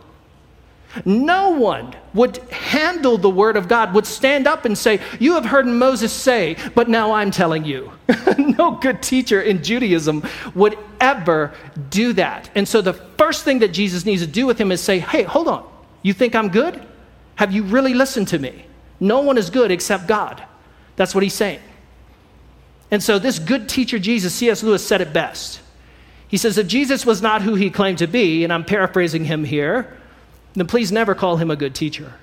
No 1.04 1.50
one 1.50 1.94
would 2.14 2.38
handle 2.50 3.18
the 3.18 3.30
word 3.30 3.56
of 3.56 3.68
God, 3.68 3.94
would 3.94 4.06
stand 4.06 4.46
up 4.46 4.64
and 4.64 4.76
say, 4.76 5.00
You 5.20 5.34
have 5.34 5.44
heard 5.44 5.66
Moses 5.66 6.12
say, 6.12 6.56
but 6.74 6.88
now 6.88 7.12
I'm 7.12 7.30
telling 7.30 7.64
you. 7.64 7.92
no 8.38 8.72
good 8.72 9.02
teacher 9.02 9.40
in 9.42 9.62
Judaism 9.62 10.22
would 10.54 10.78
ever 11.00 11.52
do 11.90 12.12
that. 12.14 12.50
And 12.54 12.66
so 12.66 12.80
the 12.80 12.94
first 12.94 13.44
thing 13.44 13.58
that 13.60 13.72
Jesus 13.72 14.04
needs 14.04 14.22
to 14.22 14.28
do 14.28 14.46
with 14.46 14.58
him 14.58 14.72
is 14.72 14.80
say, 14.80 14.98
Hey, 14.98 15.22
hold 15.22 15.48
on. 15.48 15.68
You 16.02 16.12
think 16.12 16.34
I'm 16.34 16.48
good? 16.48 16.82
Have 17.36 17.52
you 17.52 17.64
really 17.64 17.94
listened 17.94 18.28
to 18.28 18.38
me? 18.38 18.64
No 18.98 19.20
one 19.20 19.36
is 19.36 19.50
good 19.50 19.70
except 19.70 20.06
God. 20.06 20.42
That's 20.96 21.14
what 21.14 21.22
he's 21.22 21.34
saying. 21.34 21.60
And 22.90 23.02
so 23.02 23.18
this 23.18 23.38
good 23.38 23.68
teacher, 23.68 23.98
Jesus, 23.98 24.34
C.S. 24.34 24.62
Lewis 24.62 24.86
said 24.86 25.00
it 25.00 25.12
best. 25.12 25.60
He 26.28 26.36
says, 26.36 26.58
If 26.58 26.66
Jesus 26.66 27.04
was 27.04 27.22
not 27.22 27.42
who 27.42 27.54
he 27.54 27.70
claimed 27.70 27.98
to 27.98 28.06
be, 28.06 28.44
and 28.44 28.52
I'm 28.52 28.64
paraphrasing 28.64 29.24
him 29.24 29.44
here, 29.44 29.96
then 30.56 30.66
please 30.66 30.90
never 30.90 31.14
call 31.14 31.36
him 31.36 31.50
a 31.50 31.56
good 31.56 31.74
teacher. 31.74 32.14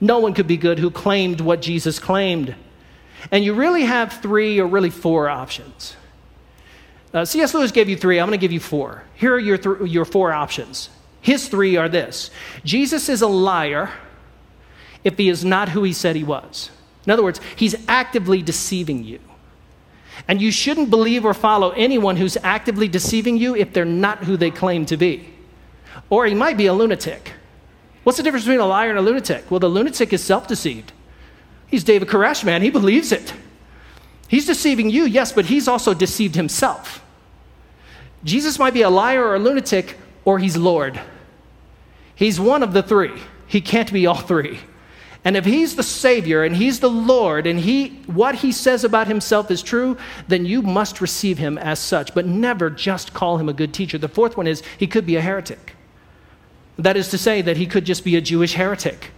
No 0.00 0.18
one 0.18 0.34
could 0.34 0.46
be 0.46 0.56
good 0.56 0.78
who 0.78 0.90
claimed 0.90 1.40
what 1.40 1.62
Jesus 1.62 1.98
claimed. 1.98 2.54
And 3.30 3.44
you 3.44 3.54
really 3.54 3.84
have 3.84 4.20
three 4.20 4.58
or 4.58 4.66
really 4.66 4.90
four 4.90 5.28
options. 5.28 5.96
Uh, 7.14 7.24
C.S. 7.24 7.54
Lewis 7.54 7.72
gave 7.72 7.88
you 7.88 7.96
three. 7.96 8.18
I'm 8.18 8.26
going 8.26 8.38
to 8.38 8.40
give 8.40 8.52
you 8.52 8.60
four. 8.60 9.04
Here 9.14 9.34
are 9.34 9.38
your, 9.38 9.58
th- 9.58 9.90
your 9.90 10.04
four 10.04 10.32
options. 10.32 10.88
His 11.20 11.48
three 11.48 11.76
are 11.76 11.88
this 11.88 12.30
Jesus 12.64 13.08
is 13.08 13.22
a 13.22 13.28
liar 13.28 13.90
if 15.04 15.18
he 15.18 15.28
is 15.28 15.44
not 15.44 15.68
who 15.68 15.82
he 15.82 15.92
said 15.92 16.16
he 16.16 16.24
was. 16.24 16.70
In 17.04 17.10
other 17.10 17.22
words, 17.22 17.40
he's 17.56 17.74
actively 17.88 18.42
deceiving 18.42 19.04
you. 19.04 19.20
And 20.28 20.40
you 20.40 20.52
shouldn't 20.52 20.90
believe 20.90 21.24
or 21.24 21.34
follow 21.34 21.70
anyone 21.70 22.16
who's 22.16 22.36
actively 22.42 22.86
deceiving 22.86 23.36
you 23.36 23.56
if 23.56 23.72
they're 23.72 23.84
not 23.84 24.24
who 24.24 24.36
they 24.36 24.50
claim 24.50 24.86
to 24.86 24.96
be. 24.96 25.28
Or 26.10 26.26
he 26.26 26.34
might 26.34 26.56
be 26.56 26.66
a 26.66 26.72
lunatic. 26.72 27.32
What's 28.04 28.16
the 28.18 28.24
difference 28.24 28.44
between 28.44 28.60
a 28.60 28.66
liar 28.66 28.90
and 28.90 28.98
a 28.98 29.02
lunatic? 29.02 29.50
Well, 29.50 29.60
the 29.60 29.68
lunatic 29.68 30.12
is 30.12 30.22
self 30.22 30.48
deceived. 30.48 30.92
He's 31.66 31.84
David 31.84 32.08
Koresh, 32.08 32.44
man. 32.44 32.62
He 32.62 32.70
believes 32.70 33.12
it. 33.12 33.32
He's 34.28 34.46
deceiving 34.46 34.90
you, 34.90 35.04
yes, 35.04 35.32
but 35.32 35.46
he's 35.46 35.68
also 35.68 35.94
deceived 35.94 36.34
himself. 36.34 37.04
Jesus 38.24 38.58
might 38.58 38.74
be 38.74 38.82
a 38.82 38.90
liar 38.90 39.24
or 39.24 39.34
a 39.34 39.38
lunatic, 39.38 39.96
or 40.24 40.38
he's 40.38 40.56
Lord. 40.56 41.00
He's 42.14 42.38
one 42.40 42.62
of 42.62 42.72
the 42.72 42.82
three. 42.82 43.20
He 43.46 43.60
can't 43.60 43.92
be 43.92 44.06
all 44.06 44.16
three. 44.16 44.58
And 45.24 45.36
if 45.36 45.44
he's 45.44 45.76
the 45.76 45.82
Savior 45.82 46.42
and 46.42 46.56
he's 46.56 46.80
the 46.80 46.90
Lord 46.90 47.46
and 47.46 47.60
he, 47.60 47.88
what 48.06 48.36
he 48.36 48.50
says 48.50 48.82
about 48.82 49.06
himself 49.06 49.50
is 49.50 49.62
true, 49.62 49.96
then 50.26 50.44
you 50.44 50.62
must 50.62 51.00
receive 51.00 51.38
him 51.38 51.58
as 51.58 51.78
such, 51.78 52.12
but 52.14 52.26
never 52.26 52.70
just 52.70 53.14
call 53.14 53.38
him 53.38 53.48
a 53.48 53.52
good 53.52 53.72
teacher. 53.72 53.98
The 53.98 54.08
fourth 54.08 54.36
one 54.36 54.46
is 54.46 54.62
he 54.78 54.86
could 54.86 55.06
be 55.06 55.16
a 55.16 55.20
heretic. 55.20 55.76
That 56.78 56.96
is 56.96 57.08
to 57.08 57.18
say, 57.18 57.42
that 57.42 57.56
he 57.56 57.66
could 57.66 57.84
just 57.84 58.04
be 58.04 58.16
a 58.16 58.20
Jewish 58.20 58.54
heretic. 58.54 59.10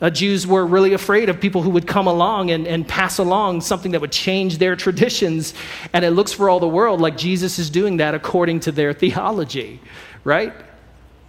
Uh, 0.00 0.10
Jews 0.10 0.46
were 0.46 0.66
really 0.66 0.92
afraid 0.92 1.28
of 1.28 1.40
people 1.40 1.62
who 1.62 1.70
would 1.70 1.86
come 1.86 2.06
along 2.06 2.50
and, 2.50 2.66
and 2.66 2.86
pass 2.86 3.18
along 3.18 3.60
something 3.60 3.92
that 3.92 4.00
would 4.00 4.12
change 4.12 4.58
their 4.58 4.76
traditions. 4.76 5.54
And 5.92 6.04
it 6.04 6.10
looks 6.10 6.32
for 6.32 6.50
all 6.50 6.60
the 6.60 6.68
world 6.68 7.00
like 7.00 7.16
Jesus 7.16 7.58
is 7.58 7.70
doing 7.70 7.98
that 7.98 8.14
according 8.14 8.60
to 8.60 8.72
their 8.72 8.92
theology, 8.92 9.80
right? 10.24 10.52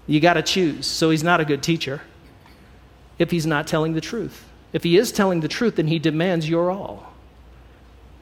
You 0.08 0.20
got 0.20 0.34
to 0.34 0.42
choose. 0.42 0.88
So 0.88 1.10
he's 1.10 1.24
not 1.24 1.40
a 1.40 1.46
good 1.46 1.64
teacher 1.64 2.02
if 3.18 3.32
he's 3.32 3.46
not 3.46 3.68
telling 3.68 3.94
the 3.94 4.02
truth. 4.02 4.46
If 4.74 4.84
he 4.84 4.98
is 4.98 5.12
telling 5.12 5.40
the 5.40 5.48
truth, 5.48 5.78
then 5.78 5.88
he 5.88 6.00
demands 6.00 6.50
your 6.50 6.70
all. 6.70 7.14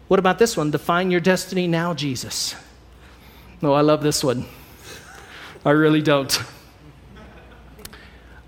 What 0.08 0.20
about 0.20 0.38
this 0.38 0.56
one? 0.56 0.70
Define 0.70 1.10
your 1.10 1.22
destiny 1.22 1.68
now, 1.68 1.94
Jesus. 1.94 2.56
No, 3.62 3.72
oh, 3.72 3.74
I 3.74 3.82
love 3.82 4.04
this 4.04 4.24
one. 4.24 4.46
I 5.66 5.72
really 5.72 6.02
don't. 6.02 6.38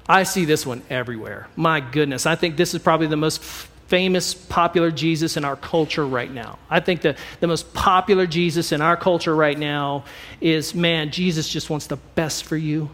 I 0.07 0.23
see 0.23 0.45
this 0.45 0.65
one 0.65 0.83
everywhere. 0.89 1.47
My 1.55 1.79
goodness, 1.79 2.25
I 2.25 2.35
think 2.35 2.57
this 2.57 2.73
is 2.73 2.81
probably 2.81 3.07
the 3.07 3.17
most 3.17 3.43
famous, 3.87 4.33
popular 4.33 4.91
Jesus 4.91 5.37
in 5.37 5.45
our 5.45 5.55
culture 5.55 6.05
right 6.05 6.31
now. 6.31 6.57
I 6.69 6.79
think 6.79 7.01
the, 7.01 7.15
the 7.39 7.47
most 7.47 7.73
popular 7.73 8.25
Jesus 8.25 8.71
in 8.71 8.81
our 8.81 8.97
culture 8.97 9.35
right 9.35 9.57
now 9.57 10.05
is 10.41 10.73
man, 10.73 11.11
Jesus 11.11 11.47
just 11.47 11.69
wants 11.69 11.87
the 11.87 11.97
best 11.97 12.45
for 12.45 12.57
you. 12.57 12.89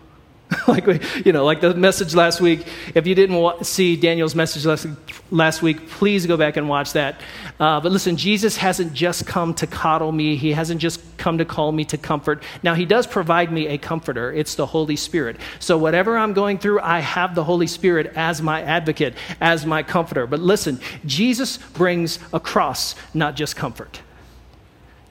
like 0.68 0.86
we, 0.86 1.00
you 1.26 1.32
know, 1.32 1.46
like 1.46 1.62
the 1.62 1.74
message 1.74 2.14
last 2.14 2.42
week. 2.42 2.66
If 2.94 3.08
you 3.08 3.16
didn't 3.16 3.38
wa- 3.38 3.62
see 3.62 3.96
Daniel's 3.96 4.36
message 4.36 4.66
last, 4.66 4.88
last 5.30 5.62
week, 5.62 5.88
please 5.90 6.26
go 6.26 6.36
back 6.36 6.58
and 6.58 6.68
watch 6.68 6.94
that. 6.94 7.22
Uh, 7.60 7.80
but 7.80 7.92
listen, 7.92 8.18
Jesus 8.18 8.58
hasn't 8.58 8.94
just 8.94 9.26
come 9.26 9.54
to 9.56 9.68
coddle 9.68 10.12
me. 10.12 10.36
He 10.36 10.52
hasn't 10.52 10.82
just 10.82 11.02
come 11.18 11.38
to 11.38 11.46
call 11.46 11.72
me 11.72 11.86
to 11.86 11.98
comfort. 11.98 12.44
Now 12.64 12.74
he 12.74 12.86
does 12.86 13.08
provide 13.08 13.52
me 13.52 13.68
a 13.68 13.78
comforter. 13.78 14.34
It's 14.34 14.56
the 14.56 14.66
Holy 14.66 14.96
Spirit. 14.96 15.38
So 15.60 15.78
whatever 15.78 16.18
I'm 16.18 16.34
going 16.34 16.58
through, 16.58 16.82
I 16.82 17.00
have 17.00 17.36
the 17.36 17.44
Holy 17.44 17.68
Spirit 17.68 18.12
as 18.16 18.42
my 18.42 18.62
advocate, 18.62 19.14
as 19.40 19.66
my 19.66 19.84
comforter. 19.84 20.28
But 20.28 20.40
listen, 20.40 20.80
Jesus 21.06 21.58
brings 21.58 22.20
a 22.34 22.40
cross, 22.40 22.96
not 23.14 23.36
just 23.36 23.56
comfort. 23.56 24.02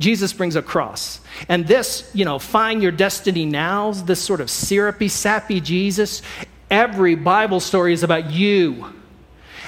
Jesus 0.00 0.32
brings 0.32 0.56
a 0.56 0.62
cross. 0.62 1.20
And 1.48 1.66
this, 1.66 2.10
you 2.14 2.24
know, 2.24 2.38
find 2.38 2.82
your 2.82 2.90
destiny 2.90 3.44
now, 3.44 3.92
this 3.92 4.20
sort 4.20 4.40
of 4.40 4.50
syrupy, 4.50 5.08
sappy 5.08 5.60
Jesus, 5.60 6.22
every 6.70 7.14
Bible 7.14 7.60
story 7.60 7.92
is 7.92 8.02
about 8.02 8.30
you. 8.30 8.86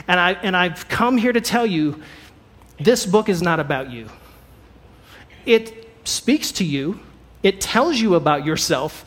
And, 0.08 0.18
I, 0.18 0.32
and 0.32 0.56
I've 0.56 0.88
come 0.88 1.18
here 1.18 1.34
to 1.34 1.40
tell 1.40 1.66
you 1.66 2.02
this 2.80 3.04
book 3.04 3.28
is 3.28 3.42
not 3.42 3.60
about 3.60 3.90
you. 3.90 4.08
It 5.44 5.90
speaks 6.04 6.50
to 6.52 6.64
you, 6.64 6.98
it 7.42 7.60
tells 7.60 8.00
you 8.00 8.14
about 8.14 8.46
yourself. 8.46 9.04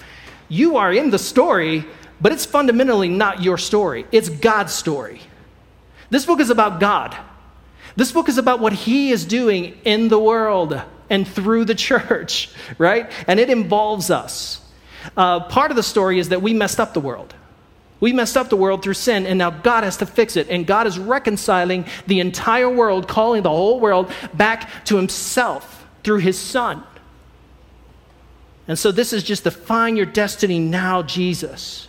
You 0.47 0.77
are 0.77 0.93
in 0.93 1.09
the 1.09 1.17
story, 1.17 1.85
but 2.21 2.33
it's 2.33 2.45
fundamentally 2.45 3.09
not 3.09 3.41
your 3.41 3.57
story, 3.57 4.05
it's 4.11 4.29
God's 4.29 4.73
story. 4.73 5.21
This 6.11 6.27
book 6.27 6.39
is 6.39 6.51
about 6.51 6.79
God. 6.79 7.17
This 7.95 8.11
book 8.11 8.29
is 8.29 8.37
about 8.37 8.59
what 8.59 8.73
He 8.73 9.09
is 9.09 9.25
doing 9.25 9.79
in 9.85 10.09
the 10.09 10.19
world 10.19 10.79
and 11.09 11.27
through 11.27 11.65
the 11.65 11.75
church, 11.75 12.49
right? 12.77 13.11
And 13.27 13.39
it 13.39 13.49
involves 13.49 14.09
us. 14.09 14.61
Uh, 15.15 15.41
part 15.41 15.71
of 15.71 15.77
the 15.77 15.83
story 15.83 16.19
is 16.19 16.29
that 16.29 16.41
we 16.41 16.53
messed 16.53 16.79
up 16.79 16.93
the 16.93 16.99
world. 16.99 17.33
We 17.99 18.11
messed 18.11 18.37
up 18.37 18.49
the 18.49 18.57
world 18.57 18.83
through 18.83 18.95
sin, 18.95 19.25
and 19.25 19.39
now 19.39 19.49
God 19.49 19.83
has 19.83 19.97
to 19.97 20.05
fix 20.05 20.35
it. 20.35 20.49
And 20.49 20.67
God 20.67 20.85
is 20.85 20.99
reconciling 20.99 21.85
the 22.07 22.19
entire 22.19 22.69
world, 22.69 23.07
calling 23.07 23.43
the 23.43 23.49
whole 23.49 23.79
world 23.79 24.11
back 24.33 24.85
to 24.85 24.97
Himself 24.97 25.87
through 26.03 26.19
His 26.19 26.37
Son. 26.37 26.83
And 28.67 28.77
so, 28.77 28.91
this 28.91 29.13
is 29.13 29.23
just 29.23 29.43
the 29.43 29.51
find 29.51 29.95
your 29.95 30.05
destiny 30.05 30.59
now, 30.59 31.03
Jesus. 31.03 31.87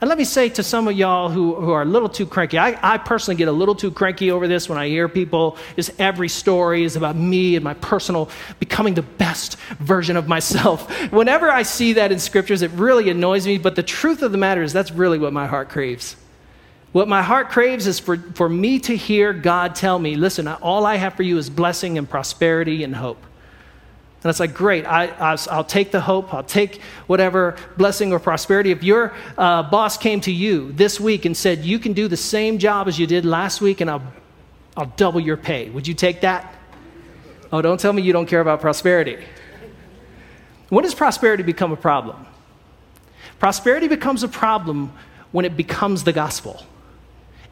And 0.00 0.08
let 0.08 0.16
me 0.16 0.24
say 0.24 0.48
to 0.50 0.62
some 0.62 0.86
of 0.86 0.96
y'all 0.96 1.28
who, 1.28 1.56
who 1.56 1.72
are 1.72 1.82
a 1.82 1.84
little 1.84 2.08
too 2.08 2.24
cranky, 2.24 2.56
I, 2.56 2.78
I 2.94 2.98
personally 2.98 3.36
get 3.36 3.48
a 3.48 3.52
little 3.52 3.74
too 3.74 3.90
cranky 3.90 4.30
over 4.30 4.46
this 4.46 4.68
when 4.68 4.78
I 4.78 4.86
hear 4.86 5.08
people, 5.08 5.56
is 5.76 5.92
every 5.98 6.28
story 6.28 6.84
is 6.84 6.94
about 6.94 7.16
me 7.16 7.56
and 7.56 7.64
my 7.64 7.74
personal 7.74 8.30
becoming 8.60 8.94
the 8.94 9.02
best 9.02 9.56
version 9.80 10.16
of 10.16 10.28
myself. 10.28 10.88
Whenever 11.12 11.50
I 11.50 11.62
see 11.62 11.94
that 11.94 12.12
in 12.12 12.20
scriptures, 12.20 12.62
it 12.62 12.70
really 12.72 13.10
annoys 13.10 13.44
me, 13.44 13.58
but 13.58 13.74
the 13.74 13.82
truth 13.82 14.22
of 14.22 14.30
the 14.30 14.38
matter 14.38 14.62
is 14.62 14.72
that's 14.72 14.92
really 14.92 15.18
what 15.18 15.32
my 15.32 15.48
heart 15.48 15.68
craves. 15.68 16.14
What 16.92 17.08
my 17.08 17.22
heart 17.22 17.50
craves 17.50 17.88
is 17.88 17.98
for, 17.98 18.18
for 18.34 18.48
me 18.48 18.78
to 18.80 18.96
hear 18.96 19.32
God 19.32 19.74
tell 19.74 19.98
me, 19.98 20.14
listen, 20.14 20.46
all 20.46 20.86
I 20.86 20.96
have 20.96 21.14
for 21.14 21.24
you 21.24 21.38
is 21.38 21.50
blessing 21.50 21.98
and 21.98 22.08
prosperity 22.08 22.84
and 22.84 22.94
hope. 22.94 23.18
And 24.22 24.30
it's 24.30 24.40
like, 24.40 24.52
great, 24.52 24.84
I, 24.84 25.36
will 25.56 25.62
take 25.62 25.92
the 25.92 26.00
hope, 26.00 26.34
I'll 26.34 26.42
take 26.42 26.80
whatever 27.06 27.56
blessing 27.76 28.12
or 28.12 28.18
prosperity. 28.18 28.72
If 28.72 28.82
your 28.82 29.14
uh, 29.36 29.62
boss 29.62 29.96
came 29.96 30.20
to 30.22 30.32
you 30.32 30.72
this 30.72 30.98
week 30.98 31.24
and 31.24 31.36
said, 31.36 31.64
you 31.64 31.78
can 31.78 31.92
do 31.92 32.08
the 32.08 32.16
same 32.16 32.58
job 32.58 32.88
as 32.88 32.98
you 32.98 33.06
did 33.06 33.24
last 33.24 33.60
week 33.60 33.80
and 33.80 33.88
I'll, 33.88 34.02
I'll 34.76 34.92
double 34.96 35.20
your 35.20 35.36
pay, 35.36 35.70
would 35.70 35.86
you 35.86 35.94
take 35.94 36.22
that? 36.22 36.52
Oh, 37.52 37.62
don't 37.62 37.78
tell 37.78 37.92
me 37.92 38.02
you 38.02 38.12
don't 38.12 38.26
care 38.26 38.40
about 38.40 38.60
prosperity. 38.60 39.18
When 40.68 40.82
does 40.82 40.94
prosperity 40.94 41.44
become 41.44 41.70
a 41.70 41.76
problem? 41.76 42.26
Prosperity 43.38 43.86
becomes 43.86 44.24
a 44.24 44.28
problem 44.28 44.92
when 45.30 45.44
it 45.44 45.56
becomes 45.56 46.02
the 46.04 46.12
gospel. 46.12 46.60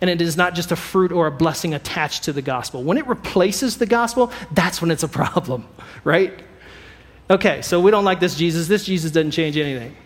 And 0.01 0.11
it 0.11 0.21
is 0.21 0.37
not 0.37 0.55
just 0.55 0.73
a 0.73 0.77
fruit 0.77 1.13
or 1.13 1.27
a 1.27 1.31
blessing 1.31 1.73
attached 1.73 2.25
to 2.25 2.33
the 2.33 2.43
gospel. 2.43 2.83
When 2.83 2.99
it 2.99 3.07
replaces 3.07 3.79
the 3.79 3.87
gospel, 3.87 4.31
that's 4.53 4.83
when 4.83 4.91
it's 4.91 5.05
a 5.05 5.09
problem, 5.09 5.67
right? 6.05 6.39
Okay, 7.29 7.61
so 7.63 7.81
we 7.81 7.91
don't 7.91 8.05
like 8.05 8.21
this 8.21 8.37
Jesus. 8.37 8.69
This 8.69 8.85
Jesus 8.85 9.11
doesn't 9.11 9.33
change 9.33 9.57
anything. 9.57 9.97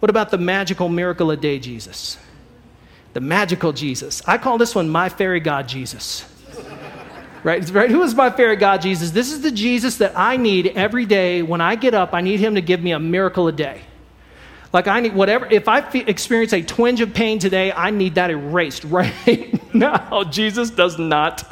What 0.00 0.10
about 0.10 0.30
the 0.30 0.38
magical 0.38 0.88
miracle 0.88 1.30
a 1.30 1.36
day 1.36 1.58
Jesus? 1.58 2.18
The 3.12 3.20
magical 3.20 3.72
Jesus. 3.72 4.22
I 4.26 4.36
call 4.36 4.58
this 4.58 4.74
one 4.74 4.88
my 4.88 5.08
fairy 5.08 5.40
God 5.40 5.68
Jesus. 5.68 6.24
right? 7.44 7.68
right? 7.70 7.90
Who 7.90 8.02
is 8.02 8.14
my 8.14 8.30
fairy 8.30 8.56
God 8.56 8.82
Jesus? 8.82 9.10
This 9.12 9.32
is 9.32 9.40
the 9.42 9.50
Jesus 9.50 9.98
that 9.98 10.12
I 10.16 10.36
need 10.36 10.68
every 10.68 11.06
day 11.06 11.42
when 11.42 11.60
I 11.60 11.76
get 11.76 11.94
up. 11.94 12.14
I 12.14 12.20
need 12.20 12.40
him 12.40 12.56
to 12.56 12.60
give 12.60 12.82
me 12.82 12.92
a 12.92 12.98
miracle 12.98 13.48
a 13.48 13.52
day. 13.52 13.82
Like 14.72 14.88
I 14.88 15.00
need 15.00 15.14
whatever, 15.14 15.46
if 15.50 15.68
I 15.68 15.80
experience 15.92 16.54
a 16.54 16.62
twinge 16.62 17.02
of 17.02 17.12
pain 17.12 17.38
today, 17.38 17.72
I 17.72 17.90
need 17.90 18.14
that 18.14 18.30
erased 18.30 18.84
right 18.88 19.74
now. 19.74 20.24
Jesus 20.24 20.70
does 20.70 20.98
not 20.98 21.50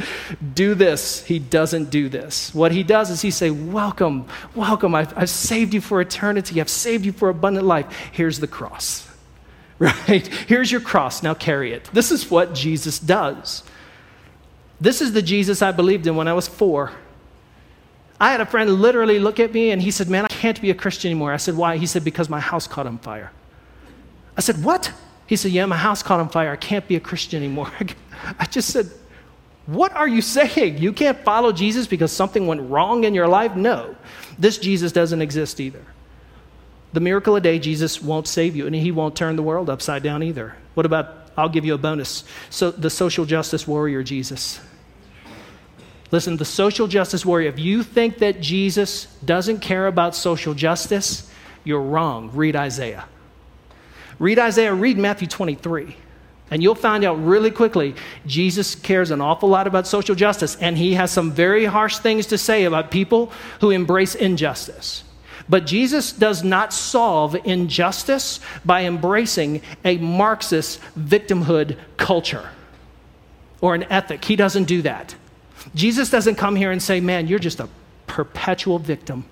do 0.54 0.74
this. 0.74 1.22
He 1.24 1.38
doesn't 1.38 1.90
do 1.90 2.08
this. 2.08 2.54
What 2.54 2.72
he 2.72 2.82
does 2.82 3.10
is 3.10 3.20
he 3.20 3.30
say, 3.30 3.50
welcome, 3.50 4.26
welcome. 4.54 4.94
I've, 4.94 5.16
I've 5.18 5.30
saved 5.30 5.74
you 5.74 5.82
for 5.82 6.00
eternity. 6.00 6.60
I've 6.60 6.70
saved 6.70 7.04
you 7.04 7.12
for 7.12 7.28
abundant 7.28 7.66
life. 7.66 7.86
Here's 8.12 8.40
the 8.40 8.46
cross, 8.46 9.06
right? 9.78 10.26
Here's 10.26 10.72
your 10.72 10.80
cross. 10.80 11.22
Now 11.22 11.34
carry 11.34 11.72
it. 11.74 11.90
This 11.92 12.10
is 12.10 12.30
what 12.30 12.54
Jesus 12.54 12.98
does. 12.98 13.64
This 14.80 15.02
is 15.02 15.12
the 15.12 15.20
Jesus 15.20 15.60
I 15.60 15.72
believed 15.72 16.06
in 16.06 16.16
when 16.16 16.26
I 16.26 16.32
was 16.32 16.48
four. 16.48 16.92
I 18.20 18.30
had 18.30 18.42
a 18.42 18.46
friend 18.46 18.70
literally 18.70 19.18
look 19.18 19.40
at 19.40 19.54
me 19.54 19.70
and 19.70 19.80
he 19.80 19.90
said, 19.90 20.10
Man, 20.10 20.26
I 20.26 20.28
can't 20.28 20.60
be 20.60 20.70
a 20.70 20.74
Christian 20.74 21.10
anymore. 21.10 21.32
I 21.32 21.38
said, 21.38 21.56
Why? 21.56 21.78
He 21.78 21.86
said, 21.86 22.04
Because 22.04 22.28
my 22.28 22.38
house 22.38 22.66
caught 22.66 22.86
on 22.86 22.98
fire. 22.98 23.32
I 24.36 24.42
said, 24.42 24.62
What? 24.62 24.92
He 25.26 25.36
said, 25.36 25.52
Yeah, 25.52 25.64
my 25.64 25.76
house 25.76 26.02
caught 26.02 26.20
on 26.20 26.28
fire. 26.28 26.52
I 26.52 26.56
can't 26.56 26.86
be 26.86 26.96
a 26.96 27.00
Christian 27.00 27.42
anymore. 27.42 27.72
I 28.38 28.44
just 28.44 28.70
said, 28.70 28.90
What 29.64 29.96
are 29.96 30.06
you 30.06 30.20
saying? 30.20 30.78
You 30.78 30.92
can't 30.92 31.18
follow 31.24 31.50
Jesus 31.50 31.86
because 31.86 32.12
something 32.12 32.46
went 32.46 32.60
wrong 32.68 33.04
in 33.04 33.14
your 33.14 33.26
life? 33.26 33.56
No. 33.56 33.96
This 34.38 34.58
Jesus 34.58 34.92
doesn't 34.92 35.22
exist 35.22 35.58
either. 35.58 35.82
The 36.92 37.00
miracle 37.00 37.36
of 37.36 37.40
a 37.40 37.42
day, 37.42 37.58
Jesus 37.58 38.02
won't 38.02 38.26
save 38.26 38.54
you, 38.54 38.66
and 38.66 38.74
he 38.74 38.90
won't 38.90 39.16
turn 39.16 39.36
the 39.36 39.42
world 39.42 39.70
upside 39.70 40.02
down 40.02 40.22
either. 40.22 40.56
What 40.74 40.86
about, 40.86 41.30
I'll 41.36 41.48
give 41.48 41.64
you 41.64 41.74
a 41.74 41.78
bonus. 41.78 42.24
So, 42.50 42.72
the 42.72 42.90
social 42.90 43.24
justice 43.24 43.66
warrior, 43.66 44.02
Jesus. 44.02 44.60
Listen, 46.10 46.36
the 46.36 46.44
social 46.44 46.88
justice 46.88 47.24
warrior, 47.24 47.48
if 47.48 47.58
you 47.58 47.82
think 47.82 48.18
that 48.18 48.40
Jesus 48.40 49.06
doesn't 49.24 49.60
care 49.60 49.86
about 49.86 50.16
social 50.16 50.54
justice, 50.54 51.30
you're 51.64 51.80
wrong. 51.80 52.30
Read 52.32 52.56
Isaiah. 52.56 53.04
Read 54.18 54.38
Isaiah, 54.38 54.74
read 54.74 54.98
Matthew 54.98 55.28
23. 55.28 55.96
And 56.50 56.62
you'll 56.62 56.74
find 56.74 57.04
out 57.04 57.24
really 57.24 57.52
quickly 57.52 57.94
Jesus 58.26 58.74
cares 58.74 59.12
an 59.12 59.20
awful 59.20 59.48
lot 59.48 59.68
about 59.68 59.86
social 59.86 60.16
justice, 60.16 60.56
and 60.56 60.76
he 60.76 60.94
has 60.94 61.12
some 61.12 61.30
very 61.30 61.64
harsh 61.64 61.98
things 61.98 62.26
to 62.26 62.38
say 62.38 62.64
about 62.64 62.90
people 62.90 63.32
who 63.60 63.70
embrace 63.70 64.16
injustice. 64.16 65.04
But 65.48 65.64
Jesus 65.66 66.12
does 66.12 66.42
not 66.42 66.72
solve 66.72 67.36
injustice 67.44 68.40
by 68.64 68.84
embracing 68.84 69.62
a 69.84 69.96
Marxist 69.98 70.80
victimhood 70.98 71.76
culture 71.96 72.50
or 73.60 73.74
an 73.74 73.84
ethic. 73.84 74.24
He 74.24 74.36
doesn't 74.36 74.64
do 74.64 74.82
that. 74.82 75.14
Jesus 75.74 76.10
doesn't 76.10 76.36
come 76.36 76.56
here 76.56 76.70
and 76.70 76.82
say, 76.82 77.00
Man, 77.00 77.26
you're 77.26 77.38
just 77.38 77.60
a 77.60 77.68
perpetual 78.06 78.78
victim. 78.78 79.24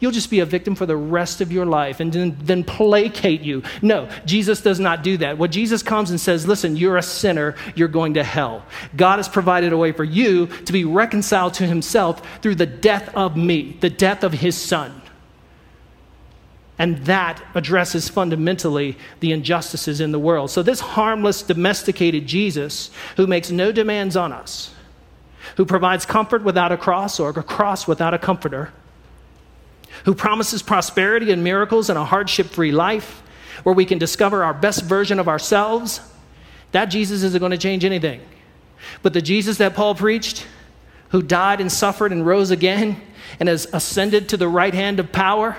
You'll 0.00 0.10
just 0.10 0.30
be 0.30 0.40
a 0.40 0.44
victim 0.44 0.74
for 0.74 0.84
the 0.84 0.96
rest 0.96 1.40
of 1.40 1.52
your 1.52 1.64
life 1.64 2.00
and 2.00 2.12
then, 2.12 2.36
then, 2.40 2.64
placate 2.64 3.42
you. 3.42 3.62
No, 3.82 4.08
Jesus 4.24 4.60
does 4.60 4.80
not 4.80 5.04
do 5.04 5.16
that. 5.18 5.38
What 5.38 5.52
Jesus 5.52 5.80
comes 5.80 6.10
and 6.10 6.20
says, 6.20 6.44
Listen, 6.44 6.76
you're 6.76 6.96
a 6.96 7.02
sinner, 7.02 7.54
you're 7.76 7.86
going 7.86 8.14
to 8.14 8.24
hell. 8.24 8.64
God 8.96 9.18
has 9.18 9.28
provided 9.28 9.72
a 9.72 9.76
way 9.76 9.92
for 9.92 10.02
you 10.02 10.48
to 10.48 10.72
be 10.72 10.84
reconciled 10.84 11.54
to 11.54 11.66
himself 11.68 12.40
through 12.42 12.56
the 12.56 12.66
death 12.66 13.14
of 13.14 13.36
me, 13.36 13.76
the 13.80 13.90
death 13.90 14.24
of 14.24 14.32
his 14.32 14.56
son. 14.56 15.02
And 16.80 16.98
that 17.06 17.40
addresses 17.54 18.08
fundamentally 18.08 18.98
the 19.20 19.30
injustices 19.30 20.00
in 20.00 20.10
the 20.10 20.18
world. 20.18 20.50
So, 20.50 20.64
this 20.64 20.80
harmless, 20.80 21.42
domesticated 21.42 22.26
Jesus 22.26 22.90
who 23.16 23.28
makes 23.28 23.52
no 23.52 23.70
demands 23.70 24.16
on 24.16 24.32
us 24.32 24.71
who 25.56 25.64
provides 25.64 26.06
comfort 26.06 26.42
without 26.42 26.72
a 26.72 26.76
cross 26.76 27.20
or 27.20 27.30
a 27.30 27.42
cross 27.42 27.86
without 27.86 28.14
a 28.14 28.18
comforter, 28.18 28.72
who 30.04 30.14
promises 30.14 30.62
prosperity 30.62 31.30
and 31.30 31.44
miracles 31.44 31.90
and 31.90 31.98
a 31.98 32.04
hardship 32.04 32.46
free 32.46 32.72
life 32.72 33.22
where 33.62 33.74
we 33.74 33.84
can 33.84 33.98
discover 33.98 34.42
our 34.42 34.54
best 34.54 34.84
version 34.84 35.18
of 35.18 35.28
ourselves, 35.28 36.00
that 36.72 36.86
Jesus 36.86 37.22
isn't 37.22 37.38
going 37.38 37.52
to 37.52 37.58
change 37.58 37.84
anything. 37.84 38.20
But 39.02 39.12
the 39.12 39.22
Jesus 39.22 39.58
that 39.58 39.74
Paul 39.74 39.94
preached, 39.94 40.46
who 41.10 41.22
died 41.22 41.60
and 41.60 41.70
suffered 41.70 42.10
and 42.12 42.26
rose 42.26 42.50
again 42.50 43.00
and 43.38 43.48
has 43.48 43.66
ascended 43.72 44.30
to 44.30 44.36
the 44.36 44.48
right 44.48 44.74
hand 44.74 44.98
of 44.98 45.12
power, 45.12 45.56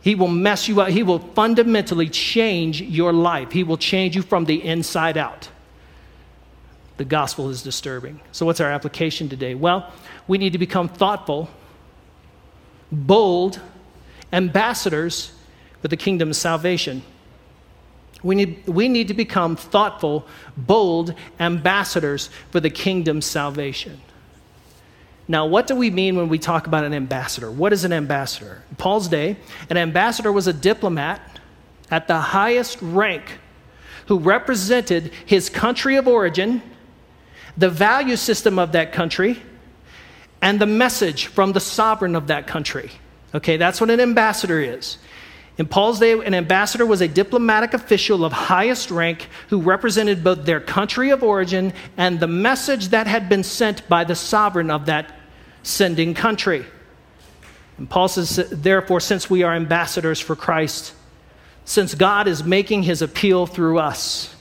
he 0.00 0.14
will 0.14 0.28
mess 0.28 0.66
you 0.66 0.80
up. 0.80 0.88
He 0.88 1.02
will 1.02 1.18
fundamentally 1.18 2.08
change 2.08 2.80
your 2.80 3.12
life. 3.12 3.52
He 3.52 3.62
will 3.62 3.76
change 3.76 4.16
you 4.16 4.22
from 4.22 4.46
the 4.46 4.64
inside 4.64 5.18
out 5.18 5.50
the 7.00 7.04
gospel 7.06 7.48
is 7.48 7.62
disturbing. 7.62 8.20
So, 8.30 8.44
what's 8.44 8.60
our 8.60 8.70
application 8.70 9.30
today? 9.30 9.54
Well, 9.54 9.90
we 10.28 10.36
need 10.36 10.52
to 10.52 10.58
become 10.58 10.86
thoughtful, 10.86 11.48
bold 12.92 13.58
ambassadors 14.34 15.32
for 15.80 15.88
the 15.88 15.96
kingdom's 15.96 16.36
salvation. 16.36 17.02
We 18.22 18.34
need, 18.34 18.66
we 18.66 18.90
need 18.90 19.08
to 19.08 19.14
become 19.14 19.56
thoughtful, 19.56 20.26
bold 20.58 21.14
ambassadors 21.40 22.28
for 22.50 22.60
the 22.60 22.68
kingdom's 22.68 23.24
salvation. 23.24 23.98
Now, 25.26 25.46
what 25.46 25.66
do 25.66 25.76
we 25.76 25.88
mean 25.88 26.16
when 26.16 26.28
we 26.28 26.38
talk 26.38 26.66
about 26.66 26.84
an 26.84 26.92
ambassador? 26.92 27.50
What 27.50 27.72
is 27.72 27.84
an 27.84 27.94
ambassador? 27.94 28.62
In 28.68 28.76
Paul's 28.76 29.08
day, 29.08 29.38
an 29.70 29.78
ambassador 29.78 30.32
was 30.32 30.46
a 30.48 30.52
diplomat 30.52 31.40
at 31.90 32.08
the 32.08 32.18
highest 32.18 32.76
rank 32.82 33.38
who 34.08 34.18
represented 34.18 35.12
his 35.24 35.48
country 35.48 35.96
of 35.96 36.06
origin 36.06 36.60
the 37.60 37.70
value 37.70 38.16
system 38.16 38.58
of 38.58 38.72
that 38.72 38.92
country, 38.92 39.40
and 40.40 40.58
the 40.58 40.66
message 40.66 41.26
from 41.26 41.52
the 41.52 41.60
sovereign 41.60 42.16
of 42.16 42.28
that 42.28 42.46
country. 42.46 42.90
Okay, 43.34 43.58
that's 43.58 43.80
what 43.82 43.90
an 43.90 44.00
ambassador 44.00 44.58
is. 44.60 44.96
In 45.58 45.66
Paul's 45.66 46.00
day, 46.00 46.12
an 46.12 46.32
ambassador 46.32 46.86
was 46.86 47.02
a 47.02 47.08
diplomatic 47.08 47.74
official 47.74 48.24
of 48.24 48.32
highest 48.32 48.90
rank 48.90 49.28
who 49.50 49.60
represented 49.60 50.24
both 50.24 50.46
their 50.46 50.58
country 50.60 51.10
of 51.10 51.22
origin 51.22 51.74
and 51.98 52.18
the 52.18 52.26
message 52.26 52.88
that 52.88 53.06
had 53.06 53.28
been 53.28 53.44
sent 53.44 53.86
by 53.86 54.04
the 54.04 54.14
sovereign 54.14 54.70
of 54.70 54.86
that 54.86 55.14
sending 55.62 56.14
country. 56.14 56.64
And 57.76 57.90
Paul 57.90 58.08
says, 58.08 58.48
therefore, 58.50 59.00
since 59.00 59.28
we 59.28 59.42
are 59.42 59.54
ambassadors 59.54 60.18
for 60.18 60.34
Christ, 60.34 60.94
since 61.66 61.94
God 61.94 62.26
is 62.26 62.42
making 62.42 62.84
his 62.84 63.02
appeal 63.02 63.46
through 63.46 63.78
us, 63.78 64.34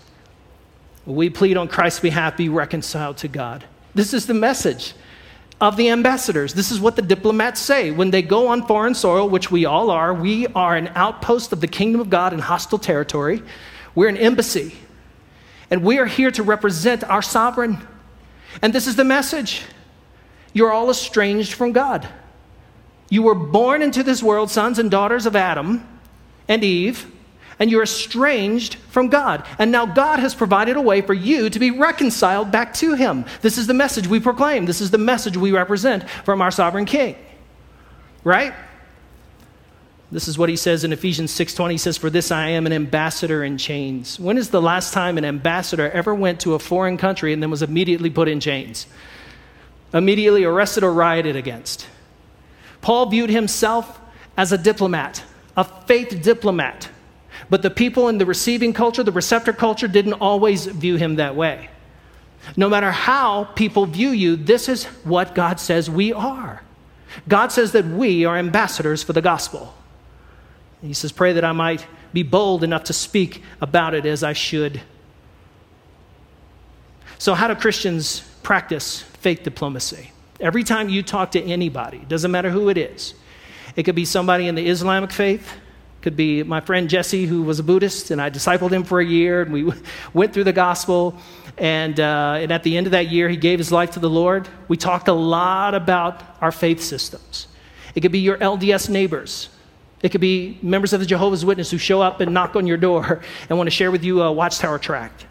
we 1.14 1.30
plead 1.30 1.58
on 1.58 1.68
Christ's 1.68 2.00
behalf, 2.00 2.38
be 2.38 2.50
reconciled 2.50 3.18
to 3.18 3.28
God. 3.28 3.66
This 3.96 4.14
is 4.14 4.28
the 4.28 4.34
message 4.34 4.94
of 5.62 5.76
the 5.76 5.90
ambassadors. 5.90 6.54
This 6.54 6.72
is 6.72 6.80
what 6.80 6.96
the 6.96 7.02
diplomats 7.02 7.60
say. 7.60 7.92
When 7.92 8.12
they 8.12 8.22
go 8.22 8.48
on 8.48 8.66
foreign 8.66 8.96
soil, 8.96 9.28
which 9.28 9.52
we 9.52 9.66
all 9.66 9.92
are, 9.92 10.14
we 10.14 10.48
are 10.48 10.76
an 10.76 10.90
outpost 10.96 11.52
of 11.52 11.62
the 11.62 11.68
kingdom 11.68 12.00
of 12.00 12.10
God 12.10 12.34
in 12.34 12.40
hostile 12.40 12.80
territory. 12.80 13.42
We're 13.96 14.08
an 14.08 14.18
embassy. 14.18 14.76
And 15.70 15.84
we 15.84 15.98
are 15.98 16.06
here 16.06 16.32
to 16.32 16.44
represent 16.44 17.04
our 17.04 17.22
sovereign. 17.22 17.86
And 18.62 18.74
this 18.74 18.88
is 18.88 18.96
the 18.96 19.04
message 19.04 19.64
you're 20.54 20.72
all 20.72 20.90
estranged 20.90 21.54
from 21.54 21.74
God. 21.74 22.08
You 23.10 23.24
were 23.24 23.36
born 23.36 23.82
into 23.82 24.04
this 24.04 24.24
world, 24.24 24.50
sons 24.50 24.80
and 24.80 24.90
daughters 24.90 25.26
of 25.26 25.36
Adam 25.36 25.88
and 26.48 26.64
Eve 26.64 27.12
and 27.60 27.70
you're 27.70 27.84
estranged 27.84 28.76
from 28.76 29.10
God. 29.10 29.46
And 29.60 29.72
now 29.72 29.86
God 29.86 30.20
has 30.20 30.34
provided 30.34 30.78
a 30.78 30.82
way 30.82 31.02
for 31.02 31.14
you 31.14 31.50
to 31.50 31.60
be 31.60 31.72
reconciled 31.72 32.52
back 32.52 32.74
to 32.76 32.96
Him. 32.96 33.26
This 33.42 33.58
is 33.58 33.68
the 33.68 33.74
message 33.74 34.08
we 34.08 34.20
proclaim. 34.20 34.66
This 34.66 34.82
is 34.82 34.92
the 34.92 34.98
message 34.98 35.36
we 35.36 35.52
represent 35.52 36.10
from 36.10 36.42
our 36.42 36.52
sovereign 36.52 36.86
King. 36.86 37.16
Right? 38.24 38.54
This 40.12 40.28
is 40.28 40.38
what 40.40 40.50
he 40.50 40.56
says 40.56 40.84
in 40.84 40.92
Ephesians 40.92 41.32
6:20. 41.32 41.76
He 41.76 41.78
says, 41.78 41.98
"For 41.98 42.10
this 42.10 42.32
I 42.32 42.48
am 42.50 42.66
an 42.66 42.74
ambassador 42.74 43.44
in 43.44 43.58
chains." 43.60 44.20
When 44.20 44.38
is 44.40 44.50
the 44.50 44.62
last 44.62 44.92
time 44.92 45.20
an 45.20 45.26
ambassador 45.26 45.92
ever 45.92 46.16
went 46.16 46.40
to 46.42 46.56
a 46.56 46.60
foreign 46.60 46.98
country 46.98 47.32
and 47.32 47.44
then 47.44 47.52
was 47.52 47.62
immediately 47.62 48.10
put 48.10 48.28
in 48.28 48.40
chains? 48.40 48.88
Immediately 49.94 50.44
arrested 50.44 50.84
or 50.84 50.92
rioted 50.92 51.36
against? 51.36 51.86
Paul 52.82 53.08
viewed 53.08 53.30
himself 53.30 54.00
as 54.36 54.52
a 54.52 54.58
diplomat, 54.58 55.24
a 55.56 55.64
faith 55.64 56.24
diplomat. 56.24 56.90
But 57.50 57.62
the 57.62 57.70
people 57.70 58.10
in 58.10 58.18
the 58.18 58.26
receiving 58.26 58.74
culture, 58.74 59.04
the 59.04 59.12
receptor 59.12 59.54
culture, 59.54 59.88
didn't 59.88 60.14
always 60.14 60.66
view 60.66 60.98
him 60.98 61.16
that 61.16 61.36
way. 61.36 61.70
No 62.56 62.70
matter 62.70 62.92
how 62.92 63.46
people 63.46 63.86
view 63.86 64.10
you, 64.10 64.36
this 64.36 64.70
is 64.70 64.86
what 65.04 65.36
God 65.36 65.60
says 65.60 65.90
we 65.90 66.14
are. 66.14 66.62
God 67.28 67.52
says 67.52 67.72
that 67.72 67.86
we 67.86 68.26
are 68.26 68.38
ambassadors 68.38 69.04
for 69.04 69.14
the 69.14 69.22
gospel. 69.22 69.74
He 70.82 70.94
says, 70.94 71.12
Pray 71.12 71.34
that 71.34 71.44
I 71.44 71.52
might 71.52 71.86
be 72.14 72.24
bold 72.24 72.64
enough 72.64 72.86
to 72.86 72.94
speak 72.94 73.44
about 73.62 73.94
it 73.94 74.06
as 74.06 74.24
I 74.24 74.34
should. 74.34 74.82
So, 77.18 77.34
how 77.34 77.48
do 77.48 77.56
Christians 77.56 78.22
practice 78.44 79.02
faith 79.02 79.44
diplomacy? 79.44 80.12
Every 80.40 80.64
time 80.64 80.88
you 80.88 81.04
talk 81.04 81.32
to 81.32 81.42
anybody, 81.42 82.00
doesn't 82.08 82.32
matter 82.32 82.50
who 82.50 82.70
it 82.70 82.78
is, 82.78 83.14
it 83.76 83.84
could 83.84 83.96
be 83.96 84.06
somebody 84.06 84.48
in 84.48 84.56
the 84.56 84.68
Islamic 84.68 85.12
faith, 85.12 85.52
could 86.02 86.16
be 86.16 86.44
my 86.44 86.62
friend 86.62 86.90
Jesse, 86.90 87.26
who 87.26 87.44
was 87.44 87.60
a 87.60 87.64
Buddhist, 87.64 88.12
and 88.12 88.22
I 88.22 88.30
discipled 88.30 88.72
him 88.72 88.84
for 88.84 89.00
a 89.00 89.06
year, 89.06 89.42
and 89.42 89.52
we 89.52 89.72
went 90.14 90.34
through 90.34 90.46
the 90.46 90.54
gospel. 90.54 91.18
And, 91.58 92.00
uh, 92.00 92.38
and 92.40 92.52
at 92.52 92.64
the 92.64 92.78
end 92.78 92.88
of 92.88 92.92
that 92.92 93.10
year, 93.10 93.28
he 93.28 93.36
gave 93.36 93.60
his 93.60 93.72
life 93.72 93.92
to 93.92 94.00
the 94.00 94.10
Lord. 94.10 94.48
We 94.70 94.78
talked 94.78 95.10
a 95.10 95.14
lot 95.14 95.76
about 95.76 96.22
our 96.40 96.52
faith 96.52 96.82
systems. 96.82 97.48
It 97.96 98.02
could 98.02 98.14
be 98.14 98.20
your 98.20 98.38
LDS 98.38 98.90
neighbors. 98.90 99.50
It 100.02 100.10
could 100.10 100.22
be 100.22 100.58
members 100.62 100.94
of 100.94 101.02
the 101.02 101.06
Jehovah's 101.06 101.44
Witness 101.44 101.70
who 101.70 101.78
show 101.78 102.02
up 102.02 102.22
and 102.22 102.34
knock 102.34 102.56
on 102.56 102.66
your 102.66 102.78
door 102.78 103.22
and 103.50 103.58
want 103.58 103.68
to 103.68 103.76
share 103.76 103.92
with 103.92 104.04
you 104.04 104.22
a 104.22 104.32
Watchtower 104.32 104.80
tract. 104.80 105.26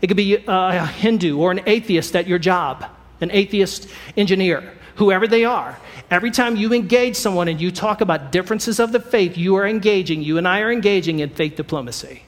It 0.00 0.08
could 0.08 0.16
be 0.16 0.42
a 0.46 0.86
Hindu 0.86 1.38
or 1.38 1.50
an 1.50 1.60
atheist 1.66 2.14
at 2.16 2.26
your 2.26 2.38
job, 2.38 2.84
an 3.20 3.30
atheist 3.30 3.88
engineer, 4.16 4.74
whoever 4.96 5.26
they 5.26 5.44
are. 5.44 5.78
Every 6.10 6.30
time 6.30 6.56
you 6.56 6.72
engage 6.72 7.16
someone 7.16 7.48
and 7.48 7.60
you 7.60 7.72
talk 7.72 8.00
about 8.00 8.30
differences 8.30 8.78
of 8.78 8.92
the 8.92 9.00
faith, 9.00 9.36
you 9.36 9.56
are 9.56 9.66
engaging, 9.66 10.22
you 10.22 10.38
and 10.38 10.46
I 10.46 10.60
are 10.60 10.70
engaging 10.70 11.18
in 11.18 11.30
faith 11.30 11.56
diplomacy. 11.56 12.22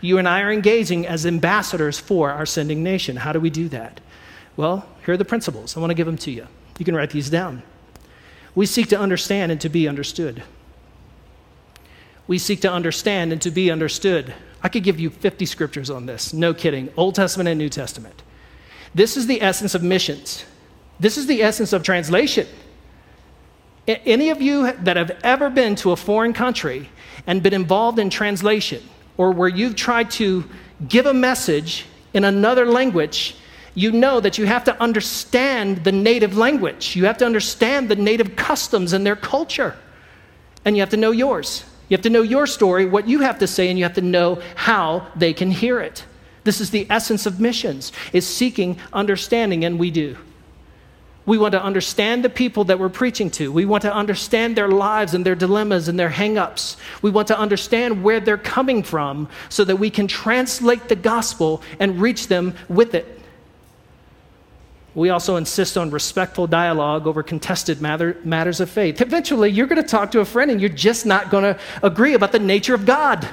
You 0.00 0.18
and 0.18 0.26
I 0.28 0.40
are 0.40 0.52
engaging 0.52 1.06
as 1.06 1.26
ambassadors 1.26 1.98
for 1.98 2.30
our 2.30 2.46
sending 2.46 2.82
nation. 2.82 3.16
How 3.16 3.32
do 3.32 3.40
we 3.40 3.50
do 3.50 3.68
that? 3.68 4.00
Well, 4.56 4.86
here 5.04 5.14
are 5.14 5.18
the 5.18 5.24
principles. 5.24 5.76
I 5.76 5.80
want 5.80 5.90
to 5.90 5.94
give 5.94 6.06
them 6.06 6.16
to 6.18 6.30
you. 6.30 6.46
You 6.78 6.84
can 6.84 6.96
write 6.96 7.10
these 7.10 7.28
down. 7.28 7.62
We 8.54 8.66
seek 8.66 8.88
to 8.88 8.98
understand 8.98 9.52
and 9.52 9.60
to 9.60 9.68
be 9.68 9.86
understood. 9.86 10.42
We 12.26 12.38
seek 12.38 12.60
to 12.62 12.72
understand 12.72 13.32
and 13.32 13.42
to 13.42 13.50
be 13.50 13.70
understood. 13.70 14.34
I 14.62 14.68
could 14.68 14.82
give 14.82 14.98
you 15.00 15.10
50 15.10 15.46
scriptures 15.46 15.90
on 15.90 16.06
this, 16.06 16.32
no 16.32 16.54
kidding, 16.54 16.90
Old 16.96 17.14
Testament 17.14 17.48
and 17.48 17.58
New 17.58 17.68
Testament. 17.68 18.22
This 18.94 19.16
is 19.16 19.26
the 19.26 19.42
essence 19.42 19.74
of 19.74 19.82
missions. 19.82 20.44
This 20.98 21.16
is 21.16 21.26
the 21.26 21.42
essence 21.42 21.72
of 21.72 21.82
translation. 21.82 22.46
Any 24.06 24.30
of 24.30 24.40
you 24.40 24.72
that 24.72 24.96
have 24.96 25.18
ever 25.22 25.50
been 25.50 25.74
to 25.76 25.92
a 25.92 25.96
foreign 25.96 26.32
country 26.32 26.88
and 27.26 27.42
been 27.42 27.54
involved 27.54 27.98
in 27.98 28.10
translation, 28.10 28.82
or 29.16 29.32
where 29.32 29.48
you've 29.48 29.76
tried 29.76 30.10
to 30.12 30.44
give 30.88 31.06
a 31.06 31.14
message 31.14 31.86
in 32.14 32.24
another 32.24 32.66
language, 32.66 33.36
you 33.74 33.92
know 33.92 34.20
that 34.20 34.38
you 34.38 34.46
have 34.46 34.64
to 34.64 34.80
understand 34.80 35.84
the 35.84 35.92
native 35.92 36.36
language. 36.36 36.96
You 36.96 37.04
have 37.04 37.18
to 37.18 37.26
understand 37.26 37.88
the 37.88 37.96
native 37.96 38.36
customs 38.36 38.92
and 38.92 39.06
their 39.06 39.16
culture. 39.16 39.76
And 40.64 40.76
you 40.76 40.82
have 40.82 40.90
to 40.90 40.96
know 40.96 41.10
yours. 41.10 41.64
You 41.88 41.96
have 41.96 42.02
to 42.02 42.10
know 42.10 42.22
your 42.22 42.46
story, 42.46 42.86
what 42.86 43.08
you 43.08 43.20
have 43.20 43.38
to 43.40 43.46
say, 43.46 43.68
and 43.68 43.78
you 43.78 43.84
have 43.84 43.94
to 43.94 44.00
know 44.00 44.42
how 44.54 45.06
they 45.16 45.32
can 45.32 45.50
hear 45.50 45.80
it. 45.80 46.04
This 46.44 46.60
is 46.60 46.70
the 46.70 46.86
essence 46.88 47.26
of 47.26 47.40
missions, 47.40 47.92
is 48.12 48.26
seeking 48.26 48.78
understanding, 48.92 49.64
and 49.64 49.78
we 49.78 49.90
do. 49.90 50.16
We 51.30 51.38
want 51.38 51.52
to 51.52 51.62
understand 51.62 52.24
the 52.24 52.28
people 52.28 52.64
that 52.64 52.80
we're 52.80 52.88
preaching 52.88 53.30
to. 53.38 53.52
We 53.52 53.64
want 53.64 53.82
to 53.82 53.94
understand 53.94 54.56
their 54.56 54.66
lives 54.66 55.14
and 55.14 55.24
their 55.24 55.36
dilemmas 55.36 55.86
and 55.86 55.96
their 55.96 56.10
hangups. 56.10 56.74
We 57.02 57.12
want 57.12 57.28
to 57.28 57.38
understand 57.38 58.02
where 58.02 58.18
they're 58.18 58.36
coming 58.36 58.82
from 58.82 59.28
so 59.48 59.62
that 59.62 59.76
we 59.76 59.90
can 59.90 60.08
translate 60.08 60.88
the 60.88 60.96
gospel 60.96 61.62
and 61.78 62.00
reach 62.00 62.26
them 62.26 62.56
with 62.68 62.96
it. 62.96 63.20
We 64.96 65.10
also 65.10 65.36
insist 65.36 65.78
on 65.78 65.92
respectful 65.92 66.48
dialogue 66.48 67.06
over 67.06 67.22
contested 67.22 67.80
matter, 67.80 68.16
matters 68.24 68.58
of 68.58 68.68
faith. 68.68 69.00
Eventually, 69.00 69.52
you're 69.52 69.68
going 69.68 69.80
to 69.80 69.88
talk 69.88 70.10
to 70.10 70.18
a 70.18 70.24
friend 70.24 70.50
and 70.50 70.60
you're 70.60 70.68
just 70.68 71.06
not 71.06 71.30
going 71.30 71.44
to 71.44 71.56
agree 71.80 72.14
about 72.14 72.32
the 72.32 72.40
nature 72.40 72.74
of 72.74 72.84
God. 72.84 73.28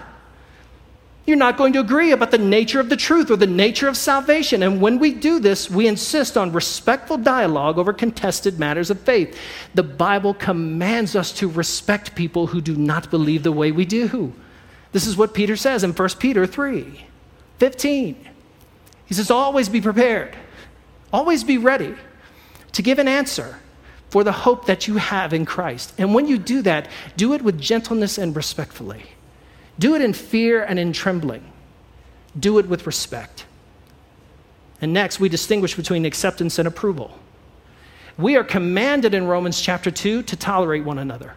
You're 1.28 1.36
not 1.36 1.58
going 1.58 1.74
to 1.74 1.82
agree 1.82 2.14
about 2.14 2.32
the 2.32 2.38
nature 2.38 2.80
of 2.80 2.88
the 2.88 2.96
truth 2.96 3.30
or 3.30 3.36
the 3.36 3.46
nature 3.46 3.90
of 3.90 3.98
salvation. 3.98 4.64
And 4.64 4.80
when 4.80 4.98
we 4.98 5.14
do 5.14 5.40
this, 5.42 5.70
we 5.70 5.86
insist 5.86 6.38
on 6.38 6.54
respectful 6.54 7.18
dialogue 7.18 7.78
over 7.78 7.92
contested 7.92 8.58
matters 8.58 8.90
of 8.90 9.02
faith. 9.02 9.38
The 9.76 9.84
Bible 9.84 10.34
commands 10.34 11.18
us 11.18 11.34
to 11.34 11.50
respect 11.50 12.16
people 12.16 12.48
who 12.48 12.62
do 12.62 12.78
not 12.78 13.12
believe 13.12 13.44
the 13.44 13.52
way 13.52 13.74
we 13.74 13.84
do. 13.84 14.34
This 14.94 15.06
is 15.06 15.18
what 15.18 15.34
Peter 15.34 15.58
says 15.58 15.84
in 15.84 15.92
1 15.92 16.10
Peter 16.18 16.48
3 16.48 17.06
15. 17.60 18.28
He 19.06 19.14
says, 19.14 19.30
Always 19.30 19.68
be 19.68 19.82
prepared, 19.82 20.34
always 21.12 21.44
be 21.44 21.58
ready 21.58 21.94
to 22.72 22.82
give 22.82 23.00
an 23.00 23.10
answer 23.10 23.60
for 24.10 24.24
the 24.24 24.32
hope 24.32 24.66
that 24.68 24.88
you 24.88 24.96
have 24.96 25.34
in 25.34 25.46
Christ. 25.46 25.94
And 25.98 26.14
when 26.14 26.26
you 26.26 26.38
do 26.38 26.62
that, 26.62 26.88
do 27.18 27.34
it 27.34 27.42
with 27.42 27.60
gentleness 27.60 28.18
and 28.18 28.34
respectfully. 28.34 29.04
Do 29.80 29.96
it 29.96 30.02
in 30.02 30.14
fear 30.14 30.64
and 30.64 30.80
in 30.80 30.94
trembling. 30.94 31.44
Do 32.38 32.60
it 32.60 32.68
with 32.68 32.86
respect. 32.86 33.46
And 34.82 34.94
next, 34.94 35.20
we 35.20 35.30
distinguish 35.30 35.76
between 35.76 36.06
acceptance 36.06 36.60
and 36.60 36.68
approval. 36.68 37.18
We 38.18 38.36
are 38.36 38.44
commanded 38.44 39.14
in 39.14 39.28
Romans 39.28 39.62
chapter 39.62 39.92
2 39.92 40.24
to 40.24 40.36
tolerate 40.36 40.84
one 40.84 40.98
another. 40.98 41.36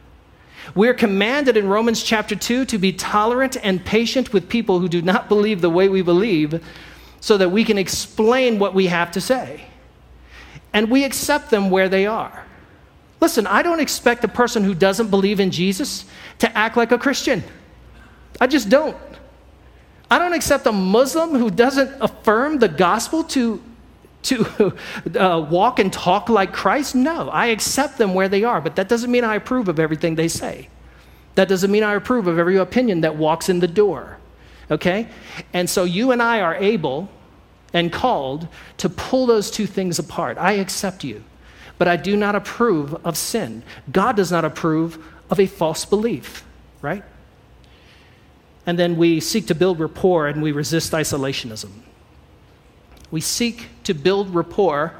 We 0.74 0.88
are 0.88 0.94
commanded 0.94 1.56
in 1.56 1.68
Romans 1.68 2.02
chapter 2.02 2.36
2 2.36 2.66
to 2.66 2.78
be 2.78 2.92
tolerant 2.92 3.56
and 3.62 3.84
patient 3.84 4.32
with 4.32 4.48
people 4.48 4.78
who 4.78 4.88
do 4.88 5.02
not 5.02 5.28
believe 5.28 5.60
the 5.60 5.70
way 5.70 5.88
we 5.88 6.02
believe 6.02 6.62
so 7.20 7.36
that 7.36 7.50
we 7.50 7.64
can 7.64 7.76
explain 7.76 8.58
what 8.58 8.74
we 8.74 8.86
have 8.86 9.10
to 9.12 9.20
say. 9.20 9.64
And 10.72 10.90
we 10.90 11.04
accept 11.04 11.50
them 11.50 11.70
where 11.70 11.88
they 11.88 12.06
are. 12.06 12.44
Listen, 13.20 13.46
I 13.46 13.62
don't 13.62 13.80
expect 13.80 14.24
a 14.24 14.28
person 14.28 14.64
who 14.64 14.74
doesn't 14.74 15.10
believe 15.10 15.40
in 15.40 15.50
Jesus 15.50 16.04
to 16.38 16.56
act 16.56 16.76
like 16.76 16.92
a 16.92 16.98
Christian. 16.98 17.42
I 18.38 18.46
just 18.46 18.68
don't. 18.68 18.96
I 20.10 20.18
don't 20.18 20.32
accept 20.32 20.66
a 20.66 20.72
Muslim 20.72 21.30
who 21.30 21.50
doesn't 21.50 21.90
affirm 22.00 22.58
the 22.58 22.68
gospel 22.68 23.22
to, 23.24 23.62
to 24.24 24.76
uh, 25.18 25.40
walk 25.40 25.78
and 25.78 25.92
talk 25.92 26.28
like 26.28 26.52
Christ. 26.52 26.94
No, 26.94 27.28
I 27.30 27.46
accept 27.46 27.96
them 27.96 28.12
where 28.14 28.28
they 28.28 28.42
are, 28.42 28.60
but 28.60 28.76
that 28.76 28.88
doesn't 28.88 29.10
mean 29.10 29.24
I 29.24 29.36
approve 29.36 29.68
of 29.68 29.78
everything 29.78 30.16
they 30.16 30.28
say. 30.28 30.68
That 31.36 31.48
doesn't 31.48 31.70
mean 31.70 31.84
I 31.84 31.94
approve 31.94 32.26
of 32.26 32.38
every 32.38 32.56
opinion 32.56 33.02
that 33.02 33.16
walks 33.16 33.48
in 33.48 33.60
the 33.60 33.68
door. 33.68 34.18
Okay? 34.70 35.08
And 35.52 35.70
so 35.70 35.84
you 35.84 36.10
and 36.10 36.22
I 36.22 36.40
are 36.40 36.56
able 36.56 37.08
and 37.72 37.92
called 37.92 38.48
to 38.78 38.88
pull 38.88 39.26
those 39.26 39.50
two 39.50 39.66
things 39.66 39.98
apart. 39.98 40.38
I 40.38 40.52
accept 40.52 41.04
you, 41.04 41.22
but 41.78 41.86
I 41.86 41.96
do 41.96 42.16
not 42.16 42.34
approve 42.34 42.94
of 43.06 43.16
sin. 43.16 43.62
God 43.92 44.16
does 44.16 44.32
not 44.32 44.44
approve 44.44 45.04
of 45.30 45.38
a 45.38 45.46
false 45.46 45.84
belief, 45.84 46.44
right? 46.82 47.04
And 48.70 48.78
then 48.78 48.96
we 48.96 49.18
seek 49.18 49.48
to 49.48 49.54
build 49.56 49.80
rapport 49.80 50.28
and 50.28 50.40
we 50.40 50.52
resist 50.52 50.92
isolationism. 50.92 51.70
We 53.10 53.20
seek 53.20 53.66
to 53.82 53.94
build 53.94 54.32
rapport 54.32 54.94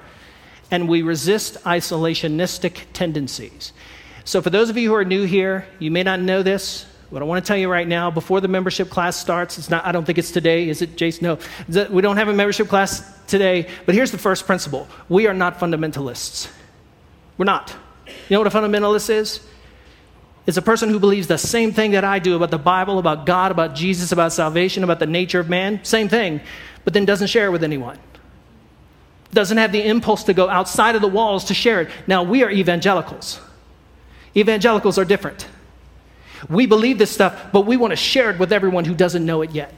and 0.72 0.88
we 0.88 1.02
resist 1.02 1.54
isolationistic 1.62 2.86
tendencies. 2.92 3.72
So, 4.24 4.42
for 4.42 4.50
those 4.50 4.70
of 4.70 4.76
you 4.76 4.88
who 4.88 4.96
are 4.96 5.04
new 5.04 5.22
here, 5.22 5.68
you 5.78 5.92
may 5.92 6.02
not 6.02 6.18
know 6.18 6.42
this, 6.42 6.84
but 7.12 7.22
I 7.22 7.24
want 7.24 7.44
to 7.44 7.46
tell 7.46 7.56
you 7.56 7.70
right 7.70 7.86
now 7.86 8.10
before 8.10 8.40
the 8.40 8.48
membership 8.48 8.90
class 8.90 9.16
starts, 9.16 9.56
it's 9.56 9.70
not, 9.70 9.86
I 9.86 9.92
don't 9.92 10.04
think 10.04 10.18
it's 10.18 10.32
today, 10.32 10.68
is 10.68 10.82
it, 10.82 10.96
Jason? 10.96 11.38
No, 11.68 11.86
we 11.90 12.02
don't 12.02 12.16
have 12.16 12.26
a 12.26 12.32
membership 12.32 12.66
class 12.66 13.20
today, 13.28 13.68
but 13.86 13.94
here's 13.94 14.10
the 14.10 14.18
first 14.18 14.46
principle 14.46 14.88
we 15.08 15.28
are 15.28 15.34
not 15.34 15.60
fundamentalists. 15.60 16.50
We're 17.38 17.44
not. 17.44 17.72
You 18.06 18.14
know 18.30 18.40
what 18.40 18.52
a 18.52 18.58
fundamentalist 18.58 19.10
is? 19.10 19.46
Is 20.46 20.56
a 20.56 20.62
person 20.62 20.88
who 20.88 20.98
believes 20.98 21.26
the 21.26 21.38
same 21.38 21.72
thing 21.72 21.92
that 21.92 22.04
I 22.04 22.18
do 22.18 22.36
about 22.36 22.50
the 22.50 22.58
Bible, 22.58 22.98
about 22.98 23.26
God, 23.26 23.50
about 23.50 23.74
Jesus, 23.74 24.12
about 24.12 24.32
salvation, 24.32 24.82
about 24.82 24.98
the 24.98 25.06
nature 25.06 25.40
of 25.40 25.48
man, 25.48 25.84
same 25.84 26.08
thing, 26.08 26.40
but 26.84 26.94
then 26.94 27.04
doesn't 27.04 27.28
share 27.28 27.46
it 27.46 27.50
with 27.50 27.62
anyone. 27.62 27.98
Doesn't 29.32 29.58
have 29.58 29.70
the 29.70 29.86
impulse 29.86 30.24
to 30.24 30.34
go 30.34 30.48
outside 30.48 30.96
of 30.96 31.02
the 31.02 31.08
walls 31.08 31.44
to 31.46 31.54
share 31.54 31.82
it. 31.82 31.90
Now, 32.06 32.22
we 32.22 32.42
are 32.42 32.50
evangelicals. 32.50 33.40
Evangelicals 34.36 34.98
are 34.98 35.04
different. 35.04 35.46
We 36.48 36.66
believe 36.66 36.98
this 36.98 37.10
stuff, 37.10 37.52
but 37.52 37.62
we 37.62 37.76
want 37.76 37.92
to 37.92 37.96
share 37.96 38.30
it 38.30 38.38
with 38.38 38.52
everyone 38.52 38.84
who 38.84 38.94
doesn't 38.94 39.24
know 39.24 39.42
it 39.42 39.50
yet. 39.50 39.74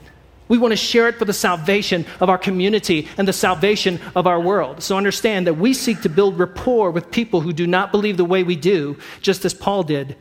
We 0.48 0.58
want 0.58 0.72
to 0.72 0.76
share 0.76 1.08
it 1.08 1.18
for 1.18 1.24
the 1.24 1.32
salvation 1.32 2.06
of 2.20 2.28
our 2.28 2.38
community 2.38 3.08
and 3.16 3.26
the 3.26 3.32
salvation 3.32 4.00
of 4.14 4.26
our 4.26 4.40
world. 4.40 4.82
So 4.82 4.96
understand 4.96 5.46
that 5.46 5.54
we 5.54 5.72
seek 5.72 6.02
to 6.02 6.08
build 6.08 6.38
rapport 6.38 6.90
with 6.90 7.10
people 7.10 7.40
who 7.40 7.52
do 7.52 7.66
not 7.66 7.90
believe 7.90 8.16
the 8.16 8.24
way 8.24 8.42
we 8.42 8.56
do, 8.56 8.98
just 9.20 9.44
as 9.44 9.54
Paul 9.54 9.82
did, 9.82 10.16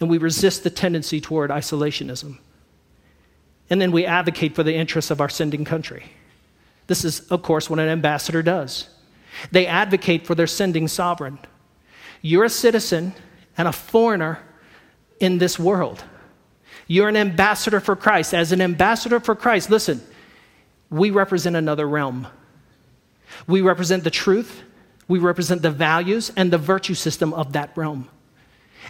and 0.00 0.10
we 0.10 0.18
resist 0.18 0.64
the 0.64 0.70
tendency 0.70 1.20
toward 1.20 1.50
isolationism. 1.50 2.38
And 3.70 3.80
then 3.80 3.92
we 3.92 4.06
advocate 4.06 4.54
for 4.54 4.62
the 4.62 4.74
interests 4.74 5.10
of 5.10 5.20
our 5.20 5.28
sending 5.28 5.64
country. 5.64 6.04
This 6.86 7.04
is, 7.04 7.20
of 7.30 7.42
course, 7.42 7.68
what 7.68 7.78
an 7.78 7.88
ambassador 7.88 8.42
does. 8.42 8.88
They 9.50 9.66
advocate 9.66 10.26
for 10.26 10.34
their 10.34 10.46
sending 10.46 10.88
sovereign. 10.88 11.38
You're 12.22 12.44
a 12.44 12.50
citizen 12.50 13.12
and 13.58 13.66
a 13.66 13.72
foreigner 13.72 14.40
in 15.20 15.38
this 15.38 15.58
world. 15.58 16.04
You're 16.86 17.08
an 17.08 17.16
ambassador 17.16 17.80
for 17.80 17.96
Christ. 17.96 18.34
As 18.34 18.52
an 18.52 18.60
ambassador 18.60 19.18
for 19.18 19.34
Christ, 19.34 19.70
listen, 19.70 20.00
we 20.90 21.10
represent 21.10 21.56
another 21.56 21.88
realm. 21.88 22.28
We 23.46 23.60
represent 23.60 24.04
the 24.04 24.10
truth, 24.10 24.62
we 25.08 25.18
represent 25.18 25.62
the 25.62 25.70
values 25.70 26.32
and 26.36 26.52
the 26.52 26.58
virtue 26.58 26.94
system 26.94 27.32
of 27.34 27.52
that 27.52 27.76
realm. 27.76 28.08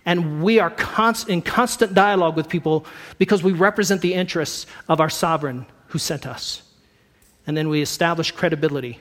And 0.06 0.42
we 0.42 0.60
are 0.60 0.70
const- 0.70 1.28
in 1.28 1.42
constant 1.42 1.92
dialogue 1.92 2.36
with 2.36 2.48
people 2.48 2.86
because 3.18 3.42
we 3.42 3.52
represent 3.52 4.00
the 4.00 4.14
interests 4.14 4.66
of 4.88 5.00
our 5.00 5.10
sovereign 5.10 5.66
who 5.88 5.98
sent 5.98 6.26
us. 6.26 6.62
And 7.46 7.56
then 7.56 7.68
we 7.68 7.82
establish 7.82 8.30
credibility 8.30 9.00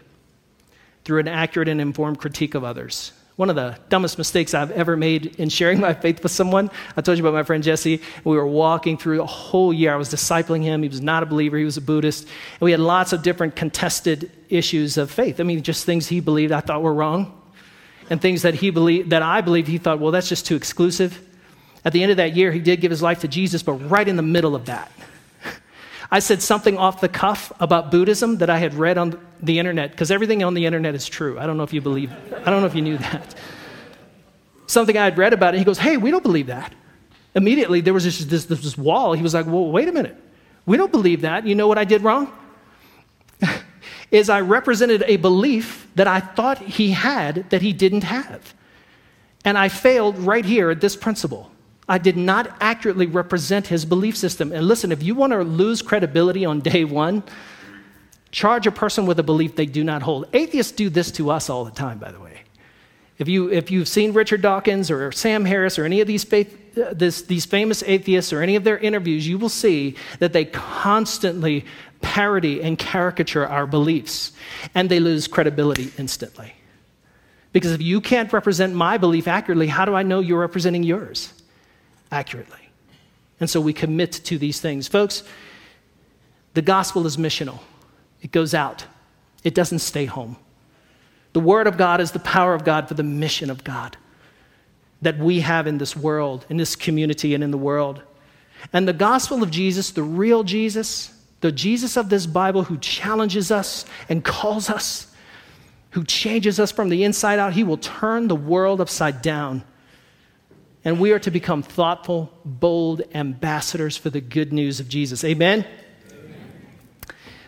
through 1.04 1.20
an 1.20 1.28
accurate 1.28 1.68
and 1.68 1.80
informed 1.80 2.20
critique 2.20 2.56
of 2.56 2.64
others. 2.64 3.14
One 3.36 3.50
of 3.50 3.56
the 3.58 3.78
dumbest 3.90 4.18
mistakes 4.18 4.54
I've 4.54 4.72
ever 4.72 4.96
made 4.96 5.36
in 5.36 5.50
sharing 5.50 5.80
my 5.80 5.94
faith 5.94 6.24
with 6.24 6.32
someone. 6.32 6.72
I 6.96 7.02
told 7.02 7.18
you 7.18 7.24
about 7.24 7.34
my 7.34 7.44
friend 7.44 7.64
Jesse. 7.64 8.02
We 8.24 8.38
were 8.38 8.48
walking 8.48 8.98
through 8.98 9.22
a 9.22 9.26
whole 9.26 9.74
year. 9.74 9.94
I 9.94 9.98
was 9.98 10.10
discipling 10.10 10.64
him. 10.64 10.82
He 10.82 10.90
was 10.90 11.02
not 11.02 11.22
a 11.22 11.26
believer, 11.26 11.58
he 11.58 11.66
was 11.66 11.78
a 11.78 11.82
Buddhist. 11.82 12.24
And 12.24 12.62
we 12.62 12.72
had 12.72 12.80
lots 12.80 13.14
of 13.14 13.24
different 13.24 13.56
contested 13.56 14.32
issues 14.50 14.98
of 14.98 15.12
faith. 15.12 15.40
I 15.40 15.44
mean, 15.44 15.62
just 15.64 15.86
things 15.86 16.08
he 16.08 16.22
believed 16.22 16.54
I 16.54 16.62
thought 16.62 16.82
were 16.82 16.94
wrong, 16.94 17.40
and 18.10 18.22
things 18.22 18.44
that 18.44 18.56
he 18.56 18.70
believed 18.70 19.10
that 19.10 19.22
I 19.22 19.42
believe 19.42 19.68
he 19.68 19.78
thought, 19.78 20.00
well, 20.00 20.12
that's 20.12 20.30
just 20.30 20.46
too 20.46 20.56
exclusive. 20.56 21.20
At 21.84 21.94
the 21.94 22.02
end 22.02 22.12
of 22.12 22.18
that 22.18 22.36
year, 22.36 22.52
he 22.52 22.60
did 22.60 22.82
give 22.82 22.92
his 22.92 23.02
life 23.02 23.22
to 23.22 23.28
Jesus, 23.28 23.64
but 23.64 23.74
right 23.74 24.08
in 24.08 24.16
the 24.16 24.24
middle 24.24 24.56
of 24.56 24.66
that, 24.66 24.92
I 26.12 26.20
said 26.20 26.42
something 26.42 26.78
off 26.78 27.02
the 27.02 27.10
cuff 27.10 27.52
about 27.60 27.92
Buddhism 27.92 28.38
that 28.38 28.50
I 28.50 28.58
had 28.58 28.74
read 28.74 28.98
on 28.98 29.20
the 29.42 29.60
internet, 29.60 29.92
because 29.92 30.12
everything 30.12 30.44
on 30.44 30.54
the 30.54 30.66
internet 30.66 30.96
is 30.96 31.08
true. 31.08 31.40
I 31.40 31.46
don't 31.46 31.58
know 31.58 31.64
if 31.64 31.74
you 31.74 31.82
believe, 31.82 32.12
I 32.46 32.50
don't 32.50 32.62
know 32.62 32.68
if 32.68 32.76
you 32.76 32.82
knew 32.82 32.98
that. 32.98 33.36
Something 34.68 34.98
I 34.98 35.04
had 35.04 35.18
read 35.18 35.34
about 35.34 35.56
it, 35.56 35.60
he 35.60 35.64
goes, 35.64 35.78
Hey, 35.78 35.98
we 35.98 36.12
don't 36.12 36.24
believe 36.24 36.48
that. 36.48 36.74
Immediately, 37.36 37.82
there 37.82 37.94
was 37.94 38.04
this, 38.04 38.24
this, 38.26 38.46
this 38.46 38.78
wall. 38.78 39.14
He 39.14 39.22
was 39.22 39.34
like, 39.34 39.46
Well, 39.46 39.70
wait 39.72 39.88
a 39.88 39.92
minute. 39.92 40.16
We 40.66 40.78
don't 40.78 40.92
believe 40.92 41.22
that. 41.22 41.46
You 41.46 41.54
know 41.54 41.68
what 41.68 41.78
I 41.78 41.84
did 41.84 42.02
wrong? 42.02 42.34
is 44.16 44.30
I 44.30 44.40
represented 44.40 45.04
a 45.08 45.18
belief 45.18 45.88
that 45.96 46.08
I 46.08 46.22
thought 46.22 46.58
he 46.60 46.92
had 46.92 47.50
that 47.50 47.62
he 47.62 47.74
didn't 47.74 48.06
have. 48.06 48.54
And 49.44 49.58
I 49.58 49.68
failed 49.68 50.18
right 50.18 50.46
here 50.46 50.72
at 50.72 50.80
this 50.80 50.96
principle. 50.96 51.52
I 51.90 51.98
did 51.98 52.16
not 52.16 52.56
accurately 52.62 53.08
represent 53.08 53.68
his 53.68 53.84
belief 53.84 54.16
system. 54.16 54.54
And 54.54 54.68
listen, 54.68 54.94
if 54.94 55.04
you 55.04 55.16
want 55.16 55.34
to 55.34 55.44
lose 55.44 55.82
credibility 55.82 56.46
on 56.46 56.62
day 56.62 56.86
one, 56.86 57.24
charge 58.32 58.66
a 58.66 58.72
person 58.72 59.06
with 59.06 59.20
a 59.20 59.24
belief 59.24 59.58
they 59.58 59.66
do 59.66 59.84
not 59.84 60.02
hold. 60.02 60.28
Atheists 60.32 60.72
do 60.72 60.90
this 60.90 61.12
to 61.12 61.30
us 61.30 61.50
all 61.50 61.66
the 61.66 61.72
time, 61.72 62.00
by 62.00 62.12
the 62.14 62.20
way. 62.20 62.40
If, 63.18 63.28
you, 63.28 63.52
if 63.52 63.70
you've 63.70 63.88
seen 63.88 64.14
Richard 64.14 64.42
Dawkins 64.42 64.90
or 64.90 65.12
Sam 65.12 65.44
Harris 65.44 65.78
or 65.78 65.84
any 65.84 66.00
of 66.00 66.08
these, 66.08 66.24
faith, 66.24 66.74
this, 66.74 67.22
these 67.24 67.46
famous 67.46 67.84
atheists 67.84 68.32
or 68.32 68.42
any 68.42 68.56
of 68.56 68.64
their 68.64 68.78
interviews, 68.78 69.28
you 69.28 69.38
will 69.38 69.50
see 69.50 69.96
that 70.20 70.32
they 70.32 70.46
constantly 70.46 71.66
parody 72.06 72.62
and 72.62 72.78
caricature 72.78 73.48
our 73.48 73.66
beliefs, 73.66 74.32
and 74.74 74.90
they 74.90 75.00
lose 75.00 75.28
credibility 75.28 75.92
instantly. 75.98 76.54
Because 77.52 77.72
if 77.72 77.82
you 77.82 78.00
can't 78.00 78.32
represent 78.32 78.76
my 78.76 78.98
belief 78.98 79.28
accurately, 79.28 79.68
how 79.68 79.86
do 79.86 79.96
I 79.96 80.04
know 80.04 80.20
you're 80.20 80.40
representing 80.40 80.84
yours? 80.84 81.34
accurately. 82.12 82.70
And 83.40 83.50
so 83.50 83.60
we 83.60 83.74
commit 83.74 84.14
to 84.14 84.38
these 84.38 84.60
things. 84.60 84.88
Folks, 84.88 85.24
the 86.54 86.62
gospel 86.62 87.06
is 87.06 87.18
missional, 87.18 87.60
it 88.22 88.32
goes 88.32 88.54
out, 88.54 88.86
it 89.44 89.54
doesn't 89.54 89.80
stay 89.80 90.06
home. 90.06 90.38
The 91.34 91.42
word 91.42 91.68
of 91.68 91.78
God 91.78 92.00
is 92.00 92.12
the 92.12 92.20
power 92.20 92.54
of 92.54 92.64
God 92.64 92.88
for 92.88 92.94
the 92.94 93.04
mission 93.04 93.50
of 93.50 93.64
God 93.66 93.98
that 95.02 95.18
we 95.18 95.42
have 95.42 95.68
in 95.68 95.78
this 95.78 95.96
world, 95.96 96.46
in 96.50 96.56
this 96.56 96.76
community, 96.76 97.36
and 97.36 97.44
in 97.44 97.52
the 97.52 97.58
world. 97.58 98.02
And 98.72 98.88
the 98.88 98.94
gospel 98.94 99.44
of 99.44 99.52
Jesus, 99.52 99.92
the 99.92 100.02
real 100.02 100.44
Jesus, 100.44 101.12
the 101.42 101.52
Jesus 101.52 101.98
of 101.98 102.10
this 102.10 102.26
Bible 102.26 102.64
who 102.64 102.78
challenges 102.78 103.52
us 103.52 103.86
and 104.10 104.24
calls 104.24 104.70
us, 104.70 105.14
who 105.92 106.04
changes 106.04 106.60
us 106.60 106.72
from 106.72 106.90
the 106.90 107.04
inside 107.04 107.40
out, 107.40 107.54
he 107.54 107.64
will 107.64 107.78
turn 107.78 108.28
the 108.28 108.36
world 108.36 108.82
upside 108.82 109.22
down 109.22 109.64
and 110.86 111.00
we 111.00 111.12
are 111.12 111.20
to 111.20 111.32
become 111.32 111.64
thoughtful, 111.64 112.32
bold 112.46 113.02
ambassadors 113.16 113.98
for 113.98 114.12
the 114.12 114.22
good 114.22 114.54
news 114.54 114.80
of 114.80 114.88
Jesus. 114.88 115.24
Amen? 115.24 115.66
Amen? 116.12 116.36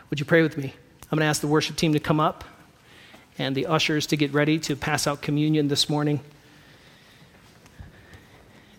Would 0.09 0.19
you 0.19 0.25
pray 0.25 0.41
with 0.41 0.57
me? 0.57 0.73
I'm 1.03 1.19
going 1.19 1.25
to 1.25 1.29
ask 1.29 1.39
the 1.39 1.47
worship 1.47 1.75
team 1.75 1.93
to 1.93 1.99
come 1.99 2.19
up 2.19 2.43
and 3.37 3.55
the 3.55 3.67
ushers 3.67 4.07
to 4.07 4.17
get 4.17 4.33
ready 4.33 4.57
to 4.61 4.75
pass 4.75 5.05
out 5.05 5.21
communion 5.21 5.67
this 5.67 5.87
morning. 5.87 6.19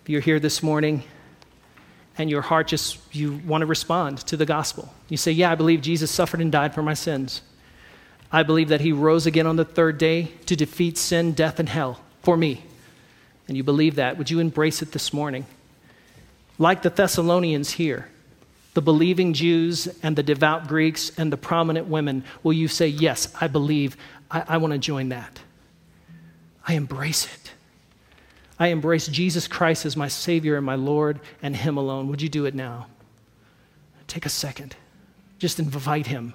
If 0.03 0.09
you're 0.09 0.21
here 0.21 0.41
this 0.41 0.61
morning 0.61 1.03
and 2.19 2.29
your 2.29 2.41
heart 2.41 2.67
just, 2.67 2.99
you 3.15 3.41
want 3.47 3.63
to 3.63 3.65
respond 3.65 4.19
to 4.19 4.37
the 4.37 4.45
gospel, 4.45 4.93
you 5.07 5.17
say, 5.17 5.31
Yeah, 5.31 5.51
I 5.51 5.55
believe 5.55 5.81
Jesus 5.81 6.11
suffered 6.11 6.41
and 6.41 6.51
died 6.51 6.75
for 6.75 6.83
my 6.83 6.93
sins. 6.93 7.41
I 8.31 8.43
believe 8.43 8.69
that 8.69 8.81
he 8.81 8.91
rose 8.91 9.25
again 9.25 9.47
on 9.47 9.55
the 9.55 9.65
third 9.65 9.97
day 9.97 10.33
to 10.45 10.55
defeat 10.55 10.99
sin, 10.99 11.31
death, 11.31 11.59
and 11.59 11.67
hell 11.67 11.99
for 12.21 12.37
me 12.37 12.63
and 13.49 13.57
you 13.57 13.63
believe 13.63 13.95
that, 13.95 14.17
would 14.17 14.29
you 14.29 14.39
embrace 14.39 14.83
it 14.83 14.91
this 14.91 15.11
morning? 15.11 15.45
Like 16.59 16.83
the 16.83 16.91
Thessalonians 16.91 17.71
here, 17.71 18.07
the 18.75 18.81
believing 18.81 19.33
Jews 19.33 19.87
and 20.03 20.15
the 20.15 20.21
devout 20.21 20.67
Greeks 20.67 21.11
and 21.17 21.33
the 21.33 21.37
prominent 21.37 21.87
women, 21.87 22.23
will 22.43 22.53
you 22.53 22.67
say, 22.67 22.87
Yes, 22.87 23.33
I 23.41 23.47
believe, 23.47 23.97
I, 24.29 24.43
I 24.47 24.57
want 24.57 24.73
to 24.73 24.77
join 24.77 25.09
that? 25.09 25.39
I 26.65 26.73
embrace 26.73 27.25
it. 27.25 27.51
I 28.59 28.67
embrace 28.67 29.07
Jesus 29.07 29.47
Christ 29.47 29.85
as 29.85 29.95
my 29.95 30.09
Savior 30.09 30.57
and 30.57 30.65
my 30.65 30.75
Lord 30.75 31.21
and 31.41 31.55
Him 31.55 31.77
alone. 31.77 32.09
Would 32.09 32.21
you 32.21 32.29
do 32.29 32.45
it 32.45 32.53
now? 32.53 32.87
Take 34.07 34.25
a 34.25 34.29
second. 34.29 34.75
Just 35.37 35.59
invite 35.59 36.07
Him. 36.07 36.33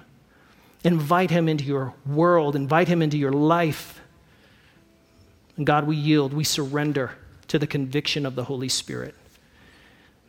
Invite 0.83 1.29
Him 1.29 1.47
into 1.47 1.63
your 1.63 1.93
world, 2.05 2.55
invite 2.55 2.87
Him 2.87 3.01
into 3.01 3.17
your 3.17 3.31
life. 3.31 4.01
And 5.57 5.65
God, 5.65 5.85
we 5.85 5.95
yield, 5.95 6.33
we 6.33 6.43
surrender 6.43 7.11
to 7.47 7.59
the 7.59 7.67
conviction 7.67 8.25
of 8.25 8.35
the 8.35 8.43
Holy 8.43 8.69
Spirit. 8.69 9.15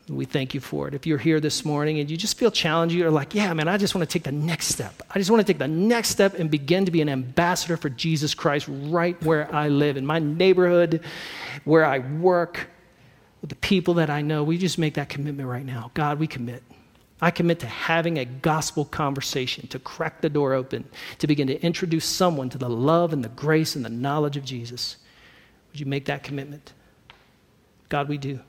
We 0.09 0.25
thank 0.25 0.55
you 0.55 0.61
for 0.61 0.87
it. 0.87 0.95
If 0.95 1.05
you're 1.05 1.19
here 1.19 1.41
this 1.41 1.65
morning 1.65 1.99
and 1.99 2.09
you 2.09 2.17
just 2.17 2.39
feel 2.39 2.53
challenged, 2.53 2.95
you're 2.95 3.11
like, 3.11 3.35
yeah, 3.35 3.53
man, 3.53 3.67
I 3.67 3.77
just 3.77 3.95
want 3.95 4.09
to 4.09 4.13
take 4.13 4.23
the 4.23 4.31
next 4.31 4.67
step. 4.67 5.03
I 5.11 5.19
just 5.19 5.31
want 5.31 5.45
to 5.45 5.53
take 5.53 5.59
the 5.59 5.67
next 5.67 6.11
step 6.11 6.35
and 6.35 6.49
begin 6.49 6.85
to 6.85 6.93
be 6.93 7.03
an 7.03 7.09
ambassador 7.09 7.77
for 7.77 7.89
Jesus 7.89 8.33
Christ 8.33 8.69
right 8.69 9.21
where 9.25 9.53
I 9.53 9.69
live, 9.69 9.97
in 9.97 10.07
my 10.07 10.21
neighborhood, 10.21 11.01
where 11.65 11.85
I 11.85 11.99
work, 11.99 12.69
with 13.41 13.51
the 13.51 13.57
people 13.57 13.95
that 13.95 14.11
I 14.11 14.23
know. 14.23 14.43
We 14.43 14.59
just 14.59 14.79
make 14.79 14.95
that 14.95 15.09
commitment 15.09 15.49
right 15.49 15.65
now. 15.65 15.91
God, 15.95 16.19
we 16.19 16.27
commit. 16.27 16.63
I 17.21 17.31
commit 17.31 17.61
to 17.61 17.67
having 17.67 18.19
a 18.19 18.25
gospel 18.25 18.85
conversation, 18.85 19.69
to 19.69 19.79
crack 19.79 20.21
the 20.21 20.29
door 20.29 20.53
open, 20.53 20.89
to 21.19 21.27
begin 21.27 21.47
to 21.47 21.61
introduce 21.63 22.05
someone 22.05 22.51
to 22.51 22.59
the 22.59 22.69
love 22.69 23.13
and 23.13 23.25
the 23.25 23.29
grace 23.29 23.75
and 23.75 23.85
the 23.85 23.91
knowledge 23.91 24.37
of 24.37 24.45
Jesus. 24.45 24.97
Would 25.71 25.81
you 25.81 25.87
make 25.87 26.07
that 26.07 26.23
commitment? 26.23 26.73
God, 27.89 28.09
we 28.09 28.19
do. 28.19 28.41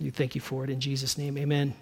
We 0.00 0.10
thank 0.10 0.34
you 0.34 0.40
for 0.40 0.64
it 0.64 0.70
in 0.70 0.80
Jesus' 0.80 1.16
name. 1.16 1.38
Amen. 1.38 1.74